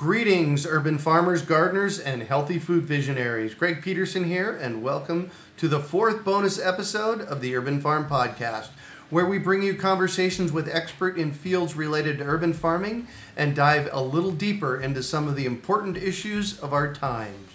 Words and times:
Greetings, 0.00 0.64
urban 0.64 0.96
farmers, 0.96 1.42
gardeners, 1.42 1.98
and 1.98 2.22
healthy 2.22 2.58
food 2.58 2.84
visionaries. 2.84 3.54
Greg 3.54 3.82
Peterson 3.82 4.24
here, 4.24 4.58
and 4.62 4.82
welcome 4.82 5.30
to 5.58 5.68
the 5.68 5.78
fourth 5.78 6.24
bonus 6.24 6.58
episode 6.58 7.20
of 7.20 7.42
the 7.42 7.54
Urban 7.54 7.82
Farm 7.82 8.08
Podcast, 8.08 8.68
where 9.10 9.26
we 9.26 9.36
bring 9.36 9.62
you 9.62 9.74
conversations 9.74 10.52
with 10.52 10.74
experts 10.74 11.18
in 11.18 11.34
fields 11.34 11.76
related 11.76 12.16
to 12.16 12.24
urban 12.24 12.54
farming 12.54 13.08
and 13.36 13.54
dive 13.54 13.90
a 13.92 14.02
little 14.02 14.30
deeper 14.30 14.80
into 14.80 15.02
some 15.02 15.28
of 15.28 15.36
the 15.36 15.44
important 15.44 15.98
issues 15.98 16.58
of 16.60 16.72
our 16.72 16.94
times. 16.94 17.50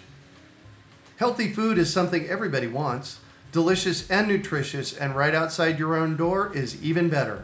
Healthy 1.16 1.52
food 1.52 1.78
is 1.78 1.92
something 1.92 2.28
everybody 2.28 2.68
wants. 2.68 3.18
Delicious 3.50 4.08
and 4.08 4.28
nutritious, 4.28 4.92
and 4.92 5.16
right 5.16 5.34
outside 5.34 5.80
your 5.80 5.96
own 5.96 6.16
door 6.16 6.52
is 6.54 6.80
even 6.80 7.08
better. 7.08 7.42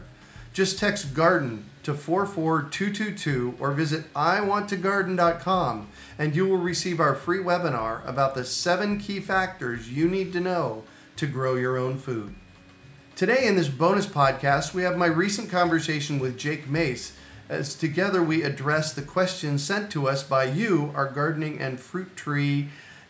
Just 0.53 0.77
text 0.77 1.15
garden 1.15 1.65
to 1.81 1.95
44222 1.95 3.55
or 3.59 3.71
visit 3.71 4.13
iwanttogarden.com 4.13 5.87
and 6.19 6.35
you 6.35 6.45
will 6.45 6.57
receive 6.57 6.99
our 6.99 7.15
free 7.15 7.39
webinar 7.39 8.07
about 8.07 8.35
the 8.35 8.45
seven 8.45 8.99
key 8.99 9.19
factors 9.19 9.89
you 9.89 10.07
need 10.07 10.33
to 10.33 10.39
know 10.39 10.83
to 11.15 11.25
grow 11.25 11.55
your 11.55 11.77
own 11.77 11.97
food. 11.97 12.35
Today, 13.15 13.47
in 13.47 13.55
this 13.55 13.67
bonus 13.67 14.05
podcast, 14.05 14.75
we 14.75 14.83
have 14.83 14.95
my 14.95 15.07
recent 15.07 15.49
conversation 15.49 16.19
with 16.19 16.37
Jake 16.37 16.69
Mace 16.69 17.11
as 17.49 17.73
together 17.73 18.21
we 18.21 18.43
address 18.43 18.93
the 18.93 19.01
questions 19.01 19.63
sent 19.63 19.89
to 19.93 20.07
us 20.07 20.21
by 20.21 20.43
you, 20.43 20.91
our 20.95 21.07
gardening 21.07 21.59
and 21.61 21.79
fruit 21.79 22.15
tree 22.15 22.69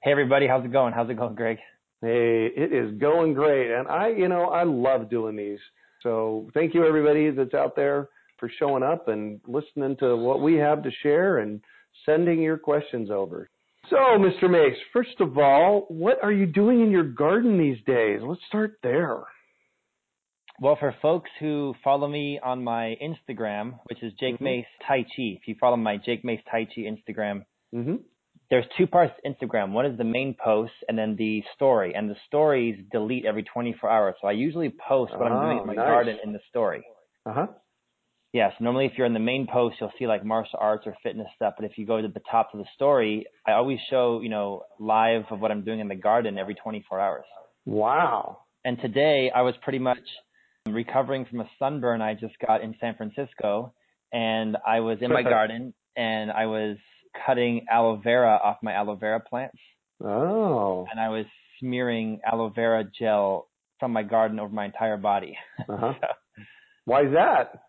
Hey, 0.01 0.11
everybody. 0.11 0.47
How's 0.47 0.65
it 0.65 0.71
going? 0.71 0.93
How's 0.93 1.09
it 1.09 1.17
going, 1.17 1.35
Greg? 1.35 1.59
Hey, 2.03 2.49
it 2.53 2.73
is 2.73 2.99
going 2.99 3.33
great. 3.33 3.71
And 3.71 3.87
I, 3.87 4.09
you 4.09 4.27
know, 4.27 4.47
I 4.47 4.63
love 4.63 5.09
doing 5.09 5.37
these. 5.37 5.59
So 6.01 6.49
thank 6.53 6.73
you 6.73 6.85
everybody 6.85 7.31
that's 7.31 7.53
out 7.53 7.77
there 7.77 8.09
for 8.41 8.51
showing 8.59 8.83
up 8.83 9.07
and 9.07 9.39
listening 9.47 9.95
to 10.01 10.17
what 10.17 10.41
we 10.41 10.55
have 10.55 10.83
to 10.83 10.91
share 11.01 11.37
and 11.37 11.61
sending 12.05 12.41
your 12.41 12.57
questions 12.57 13.09
over. 13.09 13.49
So, 13.89 13.95
Mr. 13.95 14.49
Mace, 14.49 14.77
first 14.91 15.21
of 15.21 15.37
all, 15.37 15.85
what 15.87 16.17
are 16.21 16.31
you 16.33 16.45
doing 16.45 16.81
in 16.81 16.91
your 16.91 17.05
garden 17.05 17.57
these 17.57 17.81
days? 17.85 18.19
Let's 18.21 18.41
start 18.49 18.79
there. 18.83 19.23
Well, 20.59 20.75
for 20.77 20.93
folks 21.01 21.29
who 21.39 21.73
follow 21.85 22.09
me 22.09 22.37
on 22.43 22.65
my 22.65 22.97
Instagram, 23.01 23.79
which 23.85 24.03
is 24.03 24.11
Jake 24.19 24.35
mm-hmm. 24.35 24.43
Mace 24.43 24.65
Tai 24.85 25.03
Chi, 25.03 25.37
if 25.39 25.47
you 25.47 25.55
follow 25.57 25.77
my 25.77 25.95
Jake 25.95 26.25
Mace 26.25 26.41
Tai 26.51 26.65
Chi 26.65 26.81
Instagram, 26.81 27.45
mm-hmm 27.73 27.95
there's 28.53 28.65
two 28.77 28.85
parts 28.85 29.11
to 29.17 29.27
Instagram. 29.27 29.71
One 29.71 29.87
is 29.87 29.97
the 29.97 30.03
main 30.03 30.35
post 30.35 30.73
and 30.87 30.95
then 30.95 31.15
the 31.17 31.41
story. 31.55 31.95
And 31.95 32.07
the 32.07 32.15
stories 32.27 32.79
delete 32.91 33.25
every 33.25 33.41
24 33.41 33.89
hours. 33.89 34.15
So 34.21 34.27
I 34.27 34.33
usually 34.33 34.69
post 34.69 35.11
what 35.17 35.31
oh, 35.31 35.35
I'm 35.35 35.47
doing 35.47 35.57
in 35.61 35.65
my 35.65 35.73
nice. 35.73 35.87
garden 35.87 36.17
in 36.23 36.33
the 36.33 36.39
story. 36.51 36.85
Uh 37.25 37.33
huh. 37.33 37.47
Yes. 37.49 37.57
Yeah, 38.31 38.49
so 38.51 38.63
normally, 38.65 38.85
if 38.85 38.91
you're 38.95 39.07
in 39.07 39.13
the 39.13 39.19
main 39.19 39.47
post, 39.51 39.77
you'll 39.81 39.91
see 39.97 40.05
like 40.05 40.23
martial 40.23 40.59
arts 40.61 40.83
or 40.85 40.95
fitness 41.01 41.25
stuff. 41.35 41.55
But 41.57 41.65
if 41.65 41.79
you 41.79 41.87
go 41.87 41.99
to 41.99 42.07
the 42.07 42.21
top 42.29 42.49
of 42.53 42.59
the 42.59 42.67
story, 42.75 43.25
I 43.47 43.53
always 43.53 43.79
show 43.89 44.21
you 44.21 44.29
know 44.29 44.65
live 44.79 45.23
of 45.31 45.39
what 45.39 45.49
I'm 45.49 45.63
doing 45.63 45.79
in 45.79 45.87
the 45.87 45.95
garden 45.95 46.37
every 46.37 46.53
24 46.53 46.99
hours. 46.99 47.25
Wow. 47.65 48.41
And 48.63 48.79
today 48.79 49.31
I 49.33 49.41
was 49.41 49.55
pretty 49.63 49.79
much 49.79 49.97
recovering 50.67 51.25
from 51.25 51.41
a 51.41 51.49
sunburn 51.57 52.03
I 52.03 52.13
just 52.13 52.35
got 52.45 52.61
in 52.61 52.75
San 52.79 52.95
Francisco, 52.97 53.73
and 54.11 54.57
I 54.63 54.81
was 54.81 54.99
in 55.01 55.11
my 55.11 55.23
garden 55.35 55.73
and 55.95 56.31
I 56.31 56.45
was 56.45 56.77
cutting 57.25 57.65
aloe 57.69 57.97
vera 58.03 58.39
off 58.43 58.57
my 58.61 58.73
aloe 58.73 58.95
vera 58.95 59.19
plants. 59.19 59.57
Oh. 60.03 60.85
And 60.89 60.99
I 60.99 61.09
was 61.09 61.25
smearing 61.59 62.19
aloe 62.29 62.49
vera 62.49 62.83
gel 62.99 63.47
from 63.79 63.91
my 63.91 64.03
garden 64.03 64.39
over 64.39 64.53
my 64.53 64.65
entire 64.65 64.97
body. 64.97 65.37
Uh-huh. 65.69 65.93
so, 65.99 66.07
Why 66.85 67.03
is 67.03 67.13
that? 67.13 67.63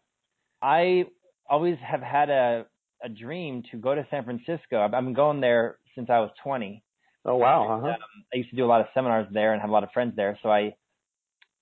I 0.62 1.04
always 1.48 1.76
have 1.86 2.00
had 2.00 2.30
a 2.30 2.66
a 3.04 3.08
dream 3.08 3.62
to 3.70 3.76
go 3.76 3.94
to 3.94 4.06
San 4.10 4.24
Francisco. 4.24 4.80
I've, 4.80 4.94
I've 4.94 5.04
been 5.04 5.14
going 5.14 5.40
there 5.40 5.76
since 5.94 6.08
I 6.10 6.20
was 6.20 6.30
20. 6.42 6.82
Oh 7.26 7.36
wow! 7.36 7.78
Uh-huh. 7.78 7.88
um, 7.88 7.96
I 8.32 8.36
used 8.36 8.50
to 8.50 8.56
do 8.56 8.64
a 8.64 8.66
lot 8.66 8.80
of 8.80 8.86
seminars 8.92 9.26
there 9.32 9.52
and 9.52 9.60
have 9.60 9.70
a 9.70 9.72
lot 9.72 9.82
of 9.82 9.90
friends 9.92 10.14
there. 10.14 10.38
So 10.42 10.50
I, 10.50 10.74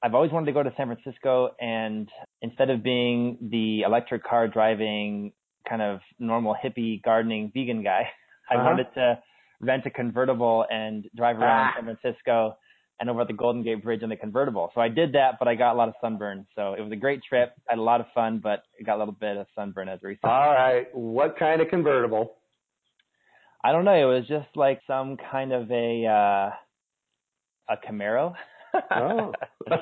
I've 0.03 0.15
always 0.15 0.33
wanted 0.33 0.47
to 0.47 0.53
go 0.53 0.63
to 0.63 0.73
San 0.77 0.87
Francisco, 0.87 1.51
and 1.61 2.09
instead 2.41 2.71
of 2.71 2.83
being 2.83 3.39
the 3.41 3.83
electric 3.83 4.25
car 4.25 4.49
driving 4.49 5.33
kind 5.69 5.83
of 5.83 6.01
normal 6.19 6.55
hippie 6.63 7.03
gardening 7.03 7.51
vegan 7.55 7.83
guy. 7.83 8.09
I 8.51 8.55
uh-huh. 8.55 8.65
wanted 8.65 8.87
to 8.95 9.19
rent 9.61 9.87
a 9.87 9.91
convertible 9.91 10.67
and 10.71 11.07
drive 11.17 11.39
around 11.39 11.69
ah. 11.69 11.73
San 11.77 11.85
Francisco 11.85 12.57
and 13.01 13.11
over 13.11 13.25
the 13.25 13.33
Golden 13.33 13.63
Gate 13.63 13.83
Bridge 13.83 14.03
in 14.03 14.11
the 14.11 14.17
convertible. 14.17 14.71
So 14.75 14.81
I 14.81 14.89
did 14.89 15.13
that, 15.15 15.39
but 15.39 15.49
I 15.49 15.55
got 15.55 15.75
a 15.75 15.77
lot 15.77 15.89
of 15.89 15.95
sunburn. 16.01 16.47
So 16.55 16.75
it 16.75 16.81
was 16.81 16.93
a 16.93 16.97
great 16.97 17.21
trip. 17.29 17.53
I 17.69 17.73
had 17.73 17.79
a 17.79 17.83
lot 17.83 18.01
of 18.01 18.07
fun, 18.15 18.39
but 18.43 18.63
I 18.79 18.85
got 18.85 18.97
a 18.97 18.99
little 18.99 19.15
bit 19.15 19.37
of 19.37 19.47
sunburn 19.55 19.89
as 19.89 19.99
a 20.05 20.07
result. 20.07 20.33
All 20.33 20.53
right. 20.53 20.87
What 20.95 21.37
kind 21.39 21.61
of 21.61 21.69
convertible? 21.69 22.37
I 23.65 23.73
don't 23.73 23.85
know. 23.85 23.95
It 23.95 24.19
was 24.19 24.29
just 24.29 24.49
like 24.57 24.81
some 24.87 25.17
kind 25.31 25.53
of 25.53 25.71
a 25.71 26.07
uh 26.07 26.51
a 27.73 27.77
Camaro. 27.89 28.35
oh. 28.91 29.33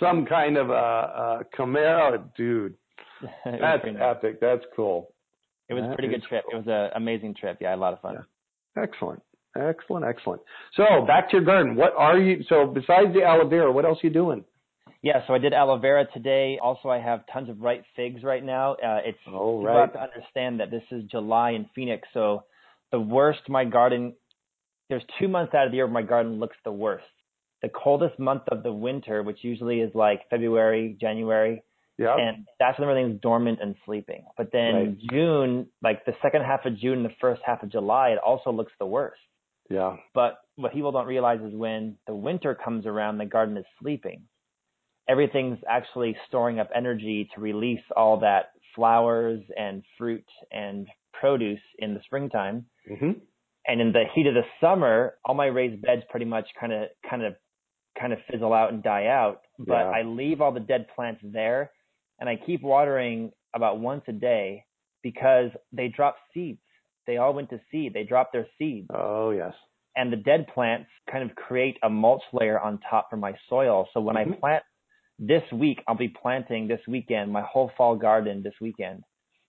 some 0.00 0.26
kind 0.26 0.56
of 0.56 0.70
a, 0.70 0.72
a 0.72 1.42
Camaro, 1.56 2.22
dude. 2.36 2.74
That's 3.44 3.84
epic. 4.00 4.40
That's 4.40 4.64
cool. 4.74 5.12
It 5.68 5.74
was 5.74 5.82
that 5.82 5.92
a 5.92 5.94
pretty 5.94 6.08
good 6.08 6.22
trip. 6.22 6.44
Cool. 6.50 6.60
It 6.60 6.66
was 6.66 6.90
an 6.92 7.00
amazing 7.02 7.34
trip. 7.34 7.58
Yeah, 7.60 7.68
I 7.68 7.70
had 7.70 7.78
a 7.78 7.80
lot 7.80 7.92
of 7.92 8.00
fun. 8.00 8.14
Yeah. 8.14 8.82
Excellent. 8.82 9.22
Excellent. 9.58 10.04
Excellent. 10.04 10.42
So 10.76 11.04
back 11.06 11.30
to 11.30 11.36
your 11.36 11.44
garden. 11.44 11.74
What 11.76 11.92
are 11.96 12.18
you, 12.18 12.44
so 12.48 12.66
besides 12.66 13.12
the 13.12 13.22
aloe 13.24 13.48
vera, 13.48 13.72
what 13.72 13.84
else 13.84 13.98
are 14.02 14.06
you 14.06 14.12
doing? 14.12 14.44
Yeah, 15.02 15.20
so 15.26 15.34
I 15.34 15.38
did 15.38 15.52
aloe 15.52 15.78
vera 15.78 16.06
today. 16.12 16.58
Also, 16.62 16.88
I 16.88 16.98
have 16.98 17.20
tons 17.32 17.48
of 17.48 17.60
ripe 17.60 17.84
figs 17.94 18.22
right 18.24 18.44
now. 18.44 18.72
Uh, 18.74 18.98
it's 19.04 19.18
oh, 19.28 19.62
right. 19.62 19.74
you 19.74 19.80
have 19.80 19.92
to 19.92 20.00
understand 20.02 20.60
that 20.60 20.70
this 20.70 20.82
is 20.90 21.04
July 21.10 21.50
in 21.52 21.66
Phoenix, 21.74 22.08
so 22.12 22.44
the 22.90 23.00
worst 23.00 23.40
my 23.48 23.64
garden. 23.64 24.14
There's 24.88 25.04
two 25.20 25.28
months 25.28 25.54
out 25.54 25.66
of 25.66 25.70
the 25.72 25.76
year 25.76 25.86
where 25.86 26.02
my 26.02 26.08
garden 26.08 26.40
looks 26.40 26.56
the 26.64 26.72
worst. 26.72 27.04
the 27.62 27.68
coldest 27.68 28.18
month 28.18 28.42
of 28.50 28.62
the 28.62 28.72
winter, 28.72 29.22
which 29.22 29.38
usually 29.42 29.80
is 29.80 29.94
like 29.94 30.28
February, 30.30 30.96
January. 31.00 31.62
Yeah. 31.98 32.16
And 32.16 32.46
that's 32.60 32.78
when 32.78 32.88
everything's 32.88 33.20
dormant 33.20 33.58
and 33.60 33.74
sleeping. 33.84 34.24
But 34.36 34.52
then 34.52 34.74
Right. 34.74 34.98
June, 35.10 35.66
like 35.82 36.04
the 36.04 36.14
second 36.22 36.42
half 36.42 36.64
of 36.64 36.76
June 36.78 37.02
the 37.02 37.10
first 37.20 37.42
half 37.44 37.62
of 37.62 37.70
July, 37.70 38.10
it 38.10 38.18
also 38.18 38.52
looks 38.52 38.72
the 38.78 38.86
worst. 38.86 39.20
Yeah. 39.68 39.96
But 40.14 40.38
what 40.56 40.72
people 40.72 40.92
don't 40.92 41.06
realize 41.06 41.40
is 41.40 41.52
when 41.54 41.98
the 42.06 42.14
winter 42.14 42.54
comes 42.54 42.86
around, 42.86 43.18
the 43.18 43.26
garden 43.26 43.56
is 43.56 43.66
sleeping. 43.80 44.22
Everything's 45.08 45.58
actually 45.68 46.16
storing 46.28 46.58
up 46.60 46.70
energy 46.74 47.28
to 47.34 47.40
release 47.40 47.82
all 47.96 48.20
that 48.20 48.50
flowers 48.74 49.40
and 49.56 49.82
fruit 49.96 50.24
and 50.52 50.86
produce 51.12 51.60
in 51.78 51.94
the 51.94 52.00
springtime. 52.04 52.66
hmm 52.86 53.12
And 53.66 53.80
in 53.80 53.92
the 53.92 54.04
heat 54.14 54.26
of 54.26 54.34
the 54.34 54.44
summer, 54.60 55.14
all 55.24 55.34
my 55.34 55.46
raised 55.46 55.82
beds 55.82 56.02
pretty 56.10 56.26
much 56.26 56.46
kind 56.60 56.72
of, 56.72 56.88
kind 57.08 57.22
of, 57.24 57.34
kind 57.98 58.12
of 58.12 58.18
fizzle 58.30 58.52
out 58.54 58.72
and 58.72 58.82
die 58.82 59.06
out. 59.06 59.40
But 59.58 59.78
Yeah. 59.78 59.90
I 59.90 60.02
leave 60.02 60.40
all 60.40 60.52
the 60.52 60.60
dead 60.60 60.86
plants 60.94 61.20
there 61.24 61.72
and 62.20 62.28
I 62.28 62.36
keep 62.36 62.62
watering 62.62 63.32
about 63.54 63.80
once 63.80 64.02
a 64.08 64.12
day 64.12 64.64
because 65.02 65.50
they 65.72 65.88
drop 65.88 66.16
seeds. 66.34 66.60
They 67.06 67.16
all 67.16 67.32
went 67.32 67.50
to 67.50 67.60
seed. 67.70 67.94
They 67.94 68.04
drop 68.04 68.32
their 68.32 68.46
seeds 68.58 68.88
Oh 68.90 69.30
yes. 69.30 69.54
and 69.96 70.12
the 70.12 70.16
dead 70.16 70.46
plants 70.54 70.88
kind 71.10 71.28
of 71.28 71.34
create 71.36 71.78
a 71.82 71.88
mulch 71.88 72.22
layer 72.32 72.60
on 72.60 72.78
top 72.88 73.08
for 73.10 73.16
my 73.16 73.34
soil. 73.48 73.88
So 73.92 74.00
when 74.00 74.16
I 74.16 74.24
Mhm. 74.24 74.38
plant 74.40 74.64
this 75.18 75.42
week, 75.52 75.82
I'll 75.88 75.96
be 75.96 76.08
planting 76.08 76.68
this 76.68 76.86
weekend 76.86 77.32
my 77.32 77.42
whole 77.42 77.68
fall 77.76 77.96
garden 77.96 78.42
this 78.42 78.54
weekend, 78.60 79.02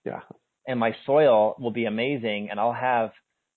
Yeah. 0.04 0.22
and 0.66 0.80
my 0.80 0.92
soil 1.04 1.54
will 1.58 1.70
be 1.70 1.84
amazing. 1.84 2.50
And 2.50 2.58
I'll 2.58 2.72
have 2.72 3.12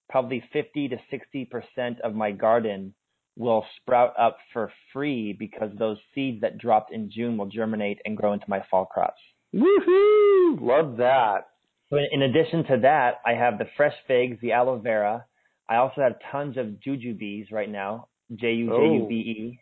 probably 0.09 0.41
50 0.51 0.89
to 0.89 0.99
60 1.09 1.45
percent 1.45 1.99
of 2.01 2.13
my 2.13 2.31
garden 2.31 2.93
will 3.37 3.65
sprout 3.77 4.13
up 4.19 4.37
for 4.51 4.71
free 4.91 5.33
because 5.33 5.71
those 5.77 5.97
seeds 6.13 6.41
that 6.41 6.57
dropped 6.57 6.91
in 6.93 7.09
June 7.11 7.37
will 7.37 7.47
germinate 7.47 7.99
and 8.05 8.15
grow 8.15 8.33
into 8.33 8.45
my 8.47 8.63
fall 8.69 8.85
crops. 8.85 9.19
Woohoo! 9.55 10.61
Love 10.61 10.97
that. 10.97 11.47
In 11.91 12.23
addition 12.23 12.63
to 12.65 12.77
that, 12.81 13.21
I 13.25 13.33
have 13.33 13.57
the 13.59 13.67
fresh 13.77 13.93
figs, 14.07 14.37
the 14.41 14.51
aloe 14.51 14.79
vera. 14.79 15.25
I 15.69 15.75
also 15.77 16.01
have 16.01 16.15
tons 16.31 16.57
of 16.57 16.77
jujubes 16.85 17.51
right 17.51 17.69
now, 17.69 18.07
J 18.35 18.53
U 18.53 18.69
J 18.69 18.93
U 18.95 19.05
B 19.07 19.15
E. 19.15 19.59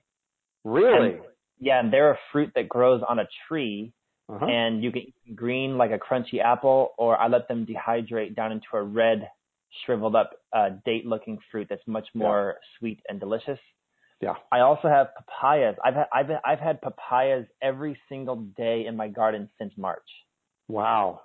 Really? 0.64 1.16
And- 1.16 1.22
Yeah, 1.60 1.80
and 1.80 1.94
they're 1.94 2.12
a 2.12 2.20
fruit 2.32 2.52
that 2.56 2.68
grows 2.70 3.02
on 3.08 3.20
a 3.20 3.28
tree, 3.48 3.94
Uh-huh. 4.30 4.46
and 4.46 4.84
you 4.84 4.92
can 4.92 5.02
eat 5.04 5.36
green 5.36 5.78
like 5.78 5.92
a 5.92 6.00
crunchy 6.00 6.40
apple, 6.42 6.94
or 6.98 7.18
I 7.20 7.28
let 7.28 7.48
them 7.48 7.66
dehydrate 7.66 8.34
down 8.36 8.52
into 8.52 8.68
a 8.74 8.82
red, 8.82 9.30
shriveled 9.86 10.16
up, 10.16 10.32
uh, 10.54 10.70
date-looking 10.86 11.40
fruit 11.52 11.68
that's 11.70 11.86
much 11.88 12.08
more 12.14 12.58
sweet 12.78 13.00
and 13.08 13.20
delicious. 13.20 13.60
Yeah. 14.22 14.36
I 14.52 14.60
also 14.60 14.88
have 14.88 15.08
papayas. 15.16 15.76
I've 15.84 15.96
had, 15.96 16.06
I've 16.14 16.30
I've 16.46 16.60
had 16.60 16.82
papayas 16.82 17.48
every 17.62 17.98
single 18.08 18.36
day 18.36 18.86
in 18.88 18.96
my 18.96 19.08
garden 19.08 19.50
since 19.58 19.74
March. 19.78 20.06
Wow. 20.68 21.22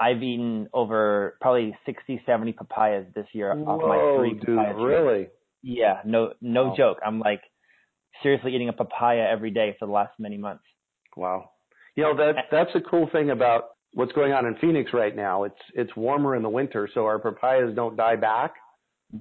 I've 0.00 0.22
eaten 0.22 0.68
over 0.72 1.36
probably 1.40 1.76
60, 1.84 2.22
70 2.24 2.52
papayas 2.54 3.06
this 3.14 3.26
year 3.34 3.52
off 3.52 3.80
my 3.82 4.16
three 4.18 4.32
dude, 4.34 4.56
papaya 4.56 4.72
trees. 4.72 4.84
really? 4.86 5.26
Yeah, 5.62 6.00
no, 6.06 6.32
no 6.40 6.68
Wow. 6.68 6.74
joke. 6.76 6.98
I'm 7.04 7.20
like 7.20 7.42
seriously 8.22 8.54
eating 8.54 8.68
a 8.70 8.72
papaya 8.72 9.28
every 9.30 9.50
day 9.50 9.76
for 9.78 9.86
the 9.86 9.92
last 9.92 10.12
many 10.18 10.38
months. 10.38 10.64
Wow. 11.16 11.50
You 11.94 12.04
know 12.04 12.16
that 12.16 12.46
that's 12.50 12.70
a 12.74 12.80
cool 12.80 13.08
thing 13.12 13.28
about 13.30 13.64
what's 13.94 14.12
going 14.12 14.32
on 14.32 14.46
in 14.46 14.56
Phoenix 14.56 14.92
right 14.92 15.14
now. 15.14 15.44
It's 15.44 15.60
it's 15.74 15.94
warmer 15.96 16.34
in 16.36 16.42
the 16.42 16.48
winter, 16.48 16.88
so 16.94 17.04
our 17.06 17.18
papayas 17.18 17.74
don't 17.74 17.96
die 17.96 18.16
back 18.16 18.54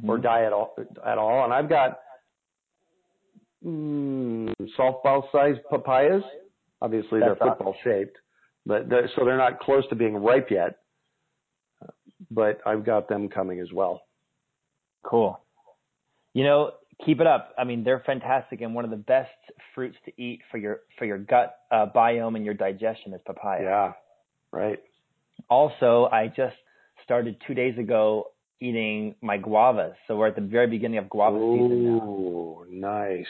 or 0.07 0.17
Mhm. 0.17 0.23
die 0.23 0.43
at 0.45 0.53
all 0.53 0.75
at 1.05 1.17
all. 1.17 1.43
And 1.43 1.53
I've 1.53 1.69
got 1.69 1.99
mm, 3.65 4.53
softball 4.77 5.31
sized 5.31 5.59
papayas. 5.69 6.23
Obviously, 6.81 7.19
That's 7.19 7.39
they're 7.39 7.49
football 7.49 7.75
shaped, 7.83 8.17
but 8.65 8.89
they're, 8.89 9.07
so 9.15 9.23
they're 9.23 9.37
not 9.37 9.59
close 9.59 9.87
to 9.89 9.95
being 9.95 10.15
ripe 10.15 10.49
yet. 10.49 10.77
But 12.31 12.59
I've 12.65 12.85
got 12.85 13.07
them 13.09 13.29
coming 13.29 13.59
as 13.59 13.71
well. 13.73 14.01
Cool. 15.03 15.39
You 16.33 16.43
know, 16.43 16.71
keep 17.05 17.19
it 17.19 17.27
up. 17.27 17.53
I 17.57 17.65
mean, 17.65 17.83
they're 17.83 17.99
fantastic, 18.05 18.61
and 18.61 18.73
one 18.73 18.85
of 18.85 18.91
the 18.91 18.97
best 18.97 19.29
fruits 19.75 19.97
to 20.05 20.21
eat 20.21 20.41
for 20.49 20.57
your 20.57 20.81
for 20.97 21.05
your 21.05 21.17
gut 21.17 21.55
uh, 21.71 21.87
biome 21.93 22.35
and 22.35 22.45
your 22.45 22.53
digestion 22.53 23.13
is 23.13 23.21
papaya. 23.25 23.63
Yeah. 23.63 23.93
Right. 24.51 24.79
Also, 25.49 26.07
I 26.11 26.27
just 26.27 26.55
started 27.03 27.37
two 27.47 27.53
days 27.53 27.77
ago 27.77 28.27
eating 28.59 29.15
my 29.21 29.37
guavas, 29.37 29.93
so 30.07 30.15
we're 30.15 30.27
at 30.27 30.35
the 30.35 30.41
very 30.41 30.67
beginning 30.67 30.99
of 30.99 31.09
guava 31.09 31.37
season 31.37 31.97
now. 31.97 32.03
Ooh, 32.05 32.65
nice. 32.69 33.25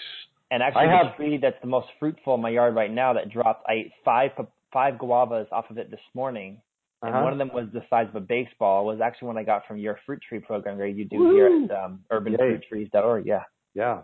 And 0.51 0.61
actually, 0.61 0.81
I 0.83 0.85
the 0.87 1.07
have- 1.09 1.15
tree 1.15 1.37
that's 1.37 1.59
the 1.61 1.67
most 1.67 1.87
fruitful 1.99 2.35
in 2.35 2.41
my 2.41 2.49
yard 2.49 2.75
right 2.75 2.91
now 2.91 3.13
that 3.13 3.29
dropped, 3.29 3.65
I 3.67 3.73
ate 3.73 3.91
five 4.03 4.31
five 4.73 4.95
guavas 4.95 5.47
off 5.51 5.69
of 5.69 5.77
it 5.77 5.89
this 5.91 5.99
morning, 6.13 6.61
and 7.01 7.13
Uh-huh. 7.13 7.23
one 7.23 7.31
of 7.33 7.39
them 7.39 7.51
was 7.53 7.67
the 7.73 7.81
size 7.89 8.07
of 8.09 8.15
a 8.15 8.19
baseball. 8.21 8.83
It 8.89 8.93
Was 8.93 9.01
actually 9.01 9.27
one 9.27 9.37
I 9.37 9.43
got 9.43 9.65
from 9.67 9.77
your 9.77 9.97
fruit 10.05 10.21
tree 10.27 10.39
program 10.39 10.77
that 10.79 10.89
you 10.91 11.05
do 11.05 11.31
here 11.33 11.49
Woo! 11.49 11.65
at 11.65 11.71
um, 11.71 12.03
urbanfruittrees.org. 12.11 13.25
Yeah. 13.25 13.43
Yeah. 13.73 14.01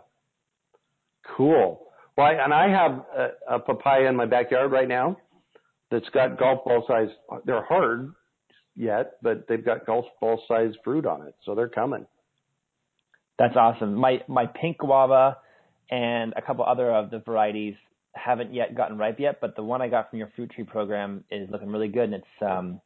Cool. 1.35 1.83
Well, 2.17 2.25
I, 2.27 2.33
and 2.33 2.53
I 2.53 2.69
have 2.69 3.05
a, 3.15 3.55
a 3.55 3.59
papaya 3.59 4.07
in 4.07 4.15
my 4.15 4.25
backyard 4.25 4.71
right 4.71 4.87
now 4.87 5.17
that's 5.91 6.09
got 6.09 6.37
golf 6.37 6.65
ball 6.65 6.85
size. 6.87 7.09
They're 7.45 7.63
hard 7.63 8.13
yet, 8.75 9.13
but 9.21 9.47
they've 9.47 9.63
got 9.63 9.85
golf 9.85 10.05
ball 10.19 10.41
size 10.47 10.73
fruit 10.83 11.05
on 11.05 11.27
it, 11.27 11.35
so 11.45 11.55
they're 11.55 11.69
coming. 11.69 12.05
That's 13.39 13.55
awesome. 13.55 13.95
My 13.95 14.21
my 14.27 14.47
pink 14.47 14.79
guava 14.79 15.37
and 15.89 16.33
a 16.35 16.41
couple 16.41 16.65
other 16.65 16.91
of 16.91 17.11
the 17.11 17.19
varieties 17.19 17.75
haven't 18.13 18.53
yet 18.53 18.75
gotten 18.75 18.97
ripe 18.97 19.19
yet, 19.19 19.39
but 19.39 19.55
the 19.55 19.63
one 19.63 19.81
I 19.81 19.89
got 19.89 20.09
from 20.09 20.19
your 20.19 20.31
fruit 20.35 20.51
tree 20.51 20.63
program 20.63 21.23
is 21.29 21.49
looking 21.49 21.69
really 21.69 21.87
good, 21.87 22.05
and 22.05 22.15
it's 22.15 22.41
um 22.41 22.81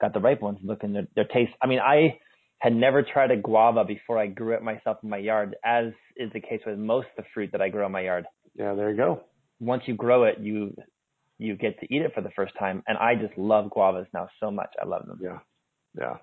got 0.00 0.12
the 0.12 0.20
ripe 0.20 0.42
ones 0.42 0.58
looking 0.62 0.92
their, 0.92 1.06
their 1.14 1.24
taste. 1.24 1.52
I 1.62 1.66
mean, 1.66 1.78
I 1.78 2.18
had 2.58 2.74
never 2.74 3.02
tried 3.02 3.30
a 3.30 3.36
guava 3.36 3.84
before 3.84 4.18
I 4.18 4.26
grew 4.26 4.54
it 4.54 4.62
myself 4.62 4.98
in 5.02 5.10
my 5.10 5.18
yard, 5.18 5.56
as 5.64 5.92
is 6.16 6.32
the 6.32 6.40
case 6.40 6.60
with 6.66 6.78
most 6.78 7.06
of 7.16 7.24
the 7.24 7.30
fruit 7.32 7.50
that 7.52 7.60
I 7.60 7.68
grow 7.68 7.86
in 7.86 7.92
my 7.92 8.00
yard. 8.00 8.26
Yeah, 8.54 8.74
there 8.74 8.90
you 8.90 8.96
go. 8.96 9.22
Once 9.60 9.82
you 9.86 9.94
grow 9.94 10.24
it, 10.24 10.38
you 10.40 10.74
you 11.38 11.56
get 11.56 11.78
to 11.80 11.94
eat 11.94 12.02
it 12.02 12.12
for 12.14 12.20
the 12.20 12.30
first 12.30 12.52
time, 12.58 12.82
and 12.86 12.96
I 12.98 13.14
just 13.14 13.36
love 13.36 13.66
guavas 13.66 14.06
now 14.14 14.28
so 14.40 14.50
much. 14.50 14.72
I 14.80 14.86
love 14.86 15.06
them. 15.06 15.18
Yeah. 15.22 15.38
Yeah. 15.98 16.16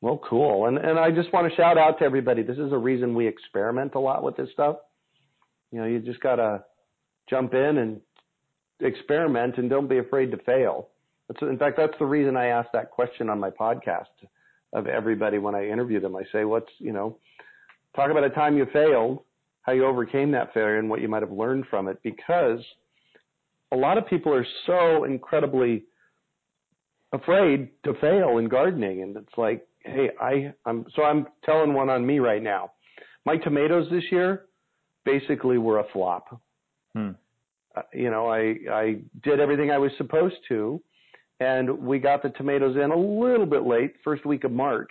Well, 0.00 0.20
cool. 0.28 0.66
And 0.66 0.78
and 0.78 0.98
I 0.98 1.10
just 1.10 1.32
want 1.32 1.48
to 1.48 1.56
shout 1.56 1.78
out 1.78 1.98
to 1.98 2.04
everybody. 2.04 2.42
This 2.42 2.58
is 2.58 2.72
a 2.72 2.78
reason 2.78 3.14
we 3.14 3.26
experiment 3.26 3.94
a 3.94 4.00
lot 4.00 4.22
with 4.22 4.36
this 4.36 4.48
stuff. 4.52 4.76
You 5.70 5.80
know, 5.80 5.86
you 5.86 6.00
just 6.00 6.20
gotta 6.20 6.64
jump 7.30 7.54
in 7.54 7.78
and 7.78 8.00
experiment 8.80 9.58
and 9.58 9.70
don't 9.70 9.88
be 9.88 9.98
afraid 9.98 10.30
to 10.32 10.38
fail. 10.38 10.88
That's, 11.28 11.40
in 11.42 11.58
fact, 11.58 11.76
that's 11.76 11.94
the 11.98 12.04
reason 12.04 12.36
I 12.36 12.46
asked 12.46 12.70
that 12.72 12.90
question 12.90 13.30
on 13.30 13.38
my 13.38 13.50
podcast 13.50 14.06
of 14.72 14.86
everybody 14.86 15.38
when 15.38 15.54
I 15.54 15.68
interview 15.68 16.00
them. 16.00 16.16
I 16.16 16.22
say, 16.32 16.44
what's, 16.44 16.70
you 16.78 16.92
know, 16.92 17.18
talk 17.94 18.10
about 18.10 18.24
a 18.24 18.30
time 18.30 18.56
you 18.56 18.66
failed, 18.72 19.20
how 19.62 19.72
you 19.72 19.86
overcame 19.86 20.32
that 20.32 20.52
failure 20.52 20.78
and 20.78 20.90
what 20.90 21.00
you 21.00 21.08
might 21.08 21.22
have 21.22 21.32
learned 21.32 21.66
from 21.70 21.88
it 21.88 21.98
because 22.02 22.60
a 23.72 23.76
lot 23.76 23.98
of 23.98 24.06
people 24.06 24.32
are 24.32 24.46
so 24.66 25.04
incredibly 25.04 25.84
afraid 27.12 27.68
to 27.84 27.94
fail 27.94 28.38
in 28.38 28.48
gardening 28.48 29.02
and 29.02 29.16
it's 29.16 29.36
like 29.36 29.66
hey 29.80 30.10
i 30.20 30.52
i'm 30.66 30.86
so 30.94 31.02
i'm 31.02 31.26
telling 31.44 31.72
one 31.74 31.90
on 31.90 32.06
me 32.06 32.18
right 32.18 32.42
now. 32.42 32.72
My 33.24 33.36
tomatoes 33.36 33.88
this 33.90 34.04
year 34.10 34.46
basically 35.04 35.58
were 35.58 35.78
a 35.78 35.84
flop. 35.92 36.40
Hmm. 36.94 37.10
uh, 37.76 37.82
you 37.92 38.10
know 38.10 38.28
i 38.28 38.56
i 38.70 38.96
did 39.22 39.40
everything 39.40 39.70
i 39.70 39.78
was 39.78 39.90
supposed 39.96 40.36
to 40.48 40.80
and 41.40 41.78
we 41.78 41.98
got 41.98 42.22
the 42.22 42.28
tomatoes 42.30 42.76
in 42.76 42.90
a 42.90 42.96
little 42.96 43.46
bit 43.46 43.64
late 43.64 43.94
first 44.04 44.24
week 44.24 44.44
of 44.44 44.52
march. 44.52 44.90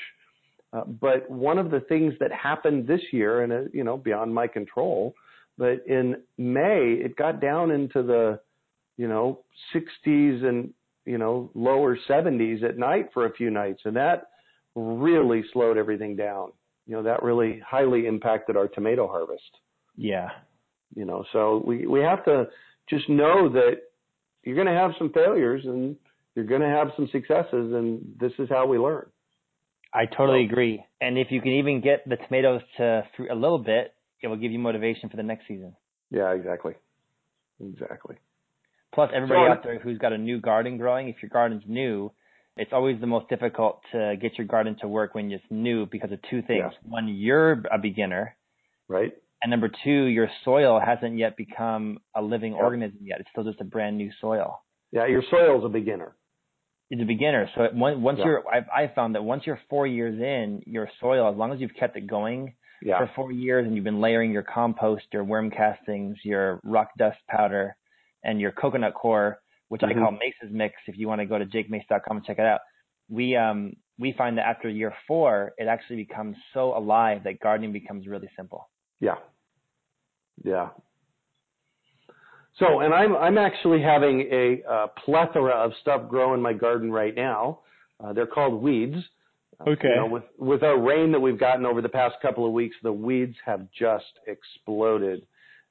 Uh, 0.73 0.83
but 0.85 1.29
one 1.29 1.57
of 1.57 1.69
the 1.69 1.81
things 1.81 2.13
that 2.19 2.31
happened 2.31 2.87
this 2.87 3.01
year 3.11 3.43
and 3.43 3.53
uh, 3.53 3.69
you 3.73 3.83
know 3.83 3.97
beyond 3.97 4.33
my 4.33 4.47
control 4.47 5.13
but 5.57 5.85
in 5.87 6.15
may 6.37 6.93
it 7.05 7.15
got 7.15 7.41
down 7.41 7.71
into 7.71 8.01
the 8.03 8.39
you 9.01 9.07
know 9.07 9.25
60s 9.73 10.43
and 10.43 10.73
you 11.05 11.17
know, 11.17 11.49
lower 11.53 11.97
70s 12.09 12.63
at 12.63 12.77
night 12.77 13.09
for 13.13 13.25
a 13.25 13.33
few 13.33 13.49
nights. 13.49 13.81
And 13.85 13.95
that 13.95 14.27
really 14.75 15.43
slowed 15.51 15.77
everything 15.77 16.15
down. 16.15 16.51
You 16.87 16.95
know, 16.95 17.03
that 17.03 17.23
really 17.23 17.61
highly 17.65 18.05
impacted 18.05 18.57
our 18.57 18.67
tomato 18.67 19.07
harvest. 19.07 19.57
Yeah. 19.95 20.29
You 20.95 21.05
know, 21.05 21.23
so 21.31 21.63
we, 21.65 21.87
we 21.87 22.01
have 22.01 22.23
to 22.25 22.47
just 22.89 23.07
know 23.09 23.49
that 23.49 23.77
you're 24.43 24.55
going 24.55 24.67
to 24.67 24.73
have 24.73 24.91
some 24.97 25.11
failures 25.11 25.63
and 25.65 25.95
you're 26.35 26.45
going 26.45 26.61
to 26.61 26.67
have 26.67 26.89
some 26.95 27.07
successes. 27.11 27.73
And 27.73 28.15
this 28.19 28.31
is 28.39 28.49
how 28.49 28.67
we 28.67 28.77
learn. 28.77 29.05
I 29.93 30.05
totally 30.05 30.45
agree. 30.45 30.83
And 31.01 31.17
if 31.17 31.27
you 31.31 31.41
can 31.41 31.51
even 31.51 31.81
get 31.81 32.07
the 32.07 32.15
tomatoes 32.15 32.61
to 32.77 33.03
fruit 33.15 33.29
a 33.29 33.35
little 33.35 33.59
bit, 33.59 33.93
it 34.21 34.27
will 34.27 34.37
give 34.37 34.51
you 34.51 34.59
motivation 34.59 35.09
for 35.09 35.17
the 35.17 35.23
next 35.23 35.47
season. 35.47 35.75
Yeah, 36.09 36.31
exactly. 36.31 36.73
Exactly. 37.59 38.15
Plus, 38.93 39.09
everybody 39.13 39.49
out 39.49 39.63
there 39.63 39.79
who's 39.79 39.97
got 39.97 40.11
a 40.13 40.17
new 40.17 40.39
garden 40.41 40.77
growing, 40.77 41.07
if 41.07 41.15
your 41.21 41.29
garden's 41.29 41.63
new, 41.65 42.11
it's 42.57 42.73
always 42.73 42.99
the 42.99 43.07
most 43.07 43.29
difficult 43.29 43.81
to 43.93 44.15
get 44.21 44.37
your 44.37 44.45
garden 44.47 44.75
to 44.81 44.87
work 44.87 45.15
when 45.15 45.31
it's 45.31 45.43
new 45.49 45.85
because 45.85 46.11
of 46.11 46.19
two 46.29 46.41
things. 46.41 46.71
Yeah. 46.73 46.89
One, 46.89 47.07
you're 47.07 47.63
a 47.71 47.77
beginner, 47.81 48.35
Right. 48.89 49.13
And 49.43 49.49
number 49.49 49.71
two, 49.83 50.03
your 50.05 50.29
soil 50.45 50.79
hasn't 50.85 51.17
yet 51.17 51.35
become 51.37 51.97
a 52.13 52.21
living 52.21 52.51
Yep. 52.53 52.61
organism 52.61 52.99
yet. 53.03 53.21
It's 53.21 53.29
still 53.31 53.45
just 53.45 53.59
a 53.61 53.63
brand 53.63 53.97
new 53.97 54.11
soil. 54.19 54.61
Yeah, 54.91 55.05
your 55.07 55.23
soil's 55.31 55.63
a 55.65 55.69
beginner. 55.69 56.13
It's 56.91 57.01
a 57.01 57.05
beginner. 57.05 57.49
So 57.55 57.63
it- 57.63 57.73
once 57.73 57.97
once 57.97 58.19
Yeah. 58.19 58.25
you're, 58.25 58.43
I've, 58.53 58.69
I 58.69 58.87
found 58.87 59.15
that 59.15 59.23
once 59.23 59.47
you're 59.47 59.59
four 59.69 59.87
years 59.87 60.19
in, 60.19 60.61
your 60.67 60.89
soil, 60.99 61.27
as 61.31 61.37
long 61.37 61.53
as 61.53 61.59
you've 61.61 61.73
kept 61.73 61.95
it 61.97 62.05
going 62.05 62.53
Yeah. 62.83 62.99
for 62.99 63.07
four 63.15 63.31
years 63.31 63.65
and 63.65 63.73
you've 63.75 63.85
been 63.85 64.01
layering 64.01 64.31
your 64.31 64.43
compost, 64.43 65.05
your 65.13 65.23
worm 65.23 65.49
castings, 65.49 66.17
your 66.25 66.59
rock 66.63 66.89
dust 66.97 67.17
powder, 67.29 67.75
and 68.23 68.39
your 68.39 68.51
coconut 68.51 68.93
coir, 68.93 69.39
which 69.69 69.81
Mhm. 69.81 69.89
I 69.89 69.93
call 69.93 70.11
Mace's 70.11 70.51
Mix. 70.51 70.75
If 70.87 70.97
you 70.97 71.07
want 71.07 71.19
to 71.21 71.25
go 71.25 71.37
to 71.37 71.45
jakemace.com 71.45 72.17
and 72.17 72.25
check 72.25 72.39
it 72.39 72.45
out, 72.45 72.61
we 73.09 73.35
um 73.35 73.75
we 73.99 74.13
find 74.13 74.37
that 74.37 74.47
after 74.47 74.67
year 74.69 74.93
four, 75.07 75.53
it 75.57 75.67
actually 75.67 75.97
becomes 75.97 76.35
so 76.53 76.75
alive 76.75 77.23
that 77.23 77.39
gardening 77.39 77.71
becomes 77.71 78.07
really 78.07 78.29
simple. 78.35 78.69
Yeah. 78.99 79.17
Yeah. 80.43 80.69
So, 82.55 82.81
and 82.81 82.93
I'm 82.93 83.15
I'm 83.15 83.37
actually 83.37 83.81
having 83.81 84.21
a 84.31 84.61
uh, 84.69 84.87
plethora 85.05 85.53
of 85.53 85.71
stuff 85.81 86.09
grow 86.09 86.33
in 86.33 86.41
my 86.41 86.53
garden 86.53 86.91
right 86.91 87.15
now. 87.15 87.59
Uh, 88.03 88.13
they're 88.13 88.27
called 88.27 88.61
weeds. 88.61 88.97
Uh, 89.59 89.69
Okay. 89.71 89.89
You 89.89 89.95
know, 89.95 90.07
with 90.07 90.23
with 90.37 90.63
our 90.63 90.77
rain 90.79 91.11
that 91.11 91.19
we've 91.19 91.39
gotten 91.39 91.65
over 91.65 91.81
the 91.81 91.89
past 91.89 92.15
couple 92.21 92.45
of 92.45 92.51
weeks, 92.51 92.75
the 92.83 92.91
weeds 92.91 93.37
have 93.45 93.67
just 93.71 94.19
exploded, 94.27 95.25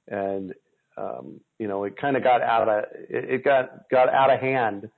and 0.08 0.54
um, 0.96 1.40
you 1.58 1.68
know, 1.68 1.84
it 1.84 1.96
kind 1.96 2.16
of 2.16 2.22
got 2.22 2.42
out 2.42 2.68
of 2.68 2.84
it, 3.08 3.44
got 3.44 3.88
got 3.90 4.08
out 4.08 4.32
of 4.32 4.40
hand. 4.40 4.90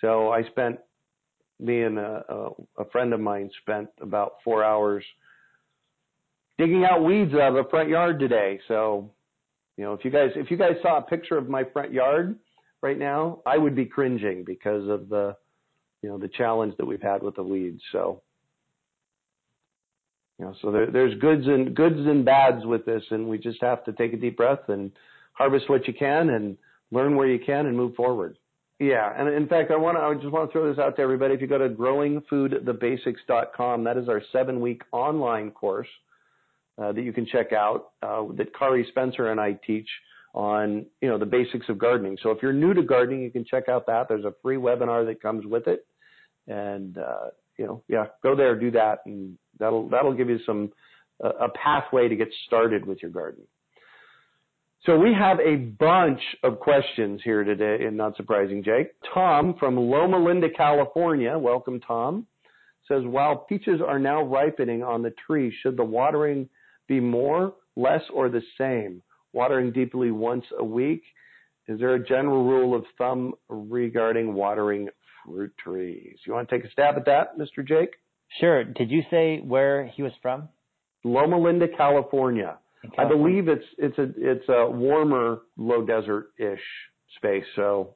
So 0.00 0.30
I 0.30 0.42
spent 0.44 0.78
me 1.58 1.82
and 1.82 1.98
a, 1.98 2.22
a, 2.28 2.50
a 2.82 2.84
friend 2.90 3.12
of 3.12 3.20
mine 3.20 3.50
spent 3.62 3.88
about 4.00 4.34
four 4.44 4.62
hours 4.62 5.04
digging 6.58 6.84
out 6.84 7.04
weeds 7.04 7.32
out 7.34 7.56
of 7.56 7.64
the 7.64 7.70
front 7.70 7.88
yard 7.88 8.18
today. 8.18 8.60
So, 8.68 9.10
you 9.76 9.84
know, 9.84 9.92
if 9.92 10.04
you 10.04 10.10
guys 10.10 10.30
if 10.36 10.50
you 10.50 10.56
guys 10.56 10.76
saw 10.82 10.98
a 10.98 11.02
picture 11.02 11.38
of 11.38 11.48
my 11.48 11.64
front 11.64 11.92
yard 11.92 12.38
right 12.82 12.98
now, 12.98 13.40
I 13.46 13.56
would 13.56 13.74
be 13.74 13.86
cringing 13.86 14.44
because 14.44 14.88
of 14.88 15.08
the 15.08 15.36
you 16.02 16.08
know 16.08 16.18
the 16.18 16.28
challenge 16.28 16.74
that 16.78 16.86
we've 16.86 17.02
had 17.02 17.22
with 17.22 17.36
the 17.36 17.42
weeds. 17.42 17.82
So, 17.92 18.22
you 20.38 20.46
know, 20.46 20.54
so 20.60 20.70
there, 20.70 20.90
there's 20.90 21.18
goods 21.18 21.46
and 21.46 21.74
goods 21.74 21.98
and 21.98 22.24
bads 22.24 22.64
with 22.66 22.84
this, 22.84 23.02
and 23.10 23.28
we 23.28 23.38
just 23.38 23.62
have 23.62 23.84
to 23.84 23.92
take 23.92 24.12
a 24.12 24.16
deep 24.16 24.36
breath 24.36 24.68
and 24.68 24.92
harvest 25.36 25.68
what 25.68 25.86
you 25.86 25.94
can 25.94 26.30
and 26.30 26.56
learn 26.90 27.14
where 27.16 27.28
you 27.28 27.38
can 27.44 27.66
and 27.66 27.76
move 27.76 27.94
forward. 27.94 28.38
Yeah, 28.78 29.12
and 29.16 29.28
in 29.32 29.48
fact, 29.48 29.70
I 29.70 29.76
want 29.76 29.96
to 29.96 30.02
I 30.02 30.12
just 30.14 30.30
want 30.30 30.50
to 30.50 30.52
throw 30.52 30.68
this 30.68 30.78
out 30.78 30.96
to 30.96 31.02
everybody. 31.02 31.32
If 31.34 31.40
you 31.40 31.46
go 31.46 31.56
to 31.56 31.70
growingfoodthebasics.com, 31.70 33.84
that 33.84 33.96
is 33.96 34.06
our 34.08 34.20
seven 34.32 34.60
week 34.60 34.82
online 34.92 35.50
course 35.50 35.88
uh, 36.76 36.92
that 36.92 37.00
you 37.02 37.14
can 37.14 37.24
check 37.26 37.54
out 37.54 37.92
uh, 38.02 38.24
that 38.36 38.54
Kari 38.54 38.84
Spencer 38.90 39.30
and 39.30 39.40
I 39.40 39.54
teach 39.66 39.88
on 40.34 40.84
you 41.00 41.08
know 41.08 41.16
the 41.16 41.24
basics 41.24 41.70
of 41.70 41.78
gardening. 41.78 42.18
So 42.22 42.32
if 42.32 42.42
you're 42.42 42.52
new 42.52 42.74
to 42.74 42.82
gardening, 42.82 43.22
you 43.22 43.30
can 43.30 43.46
check 43.46 43.70
out 43.70 43.86
that. 43.86 44.08
There's 44.08 44.26
a 44.26 44.34
free 44.42 44.56
webinar 44.56 45.06
that 45.06 45.22
comes 45.22 45.46
with 45.46 45.68
it, 45.68 45.86
and 46.46 46.98
uh, 46.98 47.30
you 47.58 47.66
know 47.66 47.82
yeah, 47.88 48.08
go 48.22 48.36
there, 48.36 48.60
do 48.60 48.72
that, 48.72 48.98
and 49.06 49.38
that'll 49.58 49.88
that'll 49.88 50.12
give 50.12 50.28
you 50.28 50.40
some 50.44 50.70
a 51.18 51.48
pathway 51.48 52.08
to 52.08 52.16
get 52.16 52.28
started 52.46 52.84
with 52.84 53.00
your 53.00 53.10
garden. 53.10 53.44
So 54.86 54.96
we 54.96 55.12
have 55.14 55.40
a 55.40 55.56
bunch 55.56 56.20
of 56.44 56.60
questions 56.60 57.20
here 57.24 57.42
today, 57.42 57.84
and 57.84 57.96
not 57.96 58.16
surprising, 58.16 58.62
Jake. 58.62 58.92
Tom 59.12 59.56
from 59.58 59.76
Loma 59.76 60.16
Linda, 60.16 60.48
California, 60.48 61.36
welcome, 61.36 61.80
Tom, 61.80 62.24
says 62.86 63.02
while 63.04 63.36
peaches 63.36 63.80
are 63.84 63.98
now 63.98 64.22
ripening 64.22 64.84
on 64.84 65.02
the 65.02 65.12
tree, 65.26 65.52
should 65.60 65.76
the 65.76 65.82
watering 65.82 66.48
be 66.86 67.00
more, 67.00 67.54
less, 67.74 68.02
or 68.14 68.28
the 68.28 68.42
same? 68.56 69.02
Watering 69.32 69.72
deeply 69.72 70.12
once 70.12 70.44
a 70.56 70.64
week. 70.64 71.02
Is 71.66 71.80
there 71.80 71.96
a 71.96 72.06
general 72.06 72.44
rule 72.44 72.72
of 72.72 72.84
thumb 72.96 73.34
regarding 73.48 74.34
watering 74.34 74.88
fruit 75.24 75.52
trees? 75.58 76.16
You 76.24 76.34
want 76.34 76.48
to 76.48 76.56
take 76.56 76.64
a 76.64 76.70
stab 76.70 76.94
at 76.96 77.06
that, 77.06 77.36
Mr. 77.36 77.66
Jake? 77.66 77.94
Sure. 78.38 78.62
Did 78.62 78.92
you 78.92 79.02
say 79.10 79.40
where 79.40 79.88
he 79.88 80.04
was 80.04 80.12
from? 80.22 80.48
Loma 81.02 81.40
Linda, 81.40 81.66
California. 81.76 82.58
I 82.98 83.04
believe 83.04 83.48
it's 83.48 83.64
it's 83.78 83.98
a 83.98 84.08
it's 84.16 84.48
a 84.48 84.68
warmer, 84.70 85.40
low 85.56 85.84
desert 85.84 86.28
ish 86.38 86.60
space. 87.16 87.44
So 87.54 87.94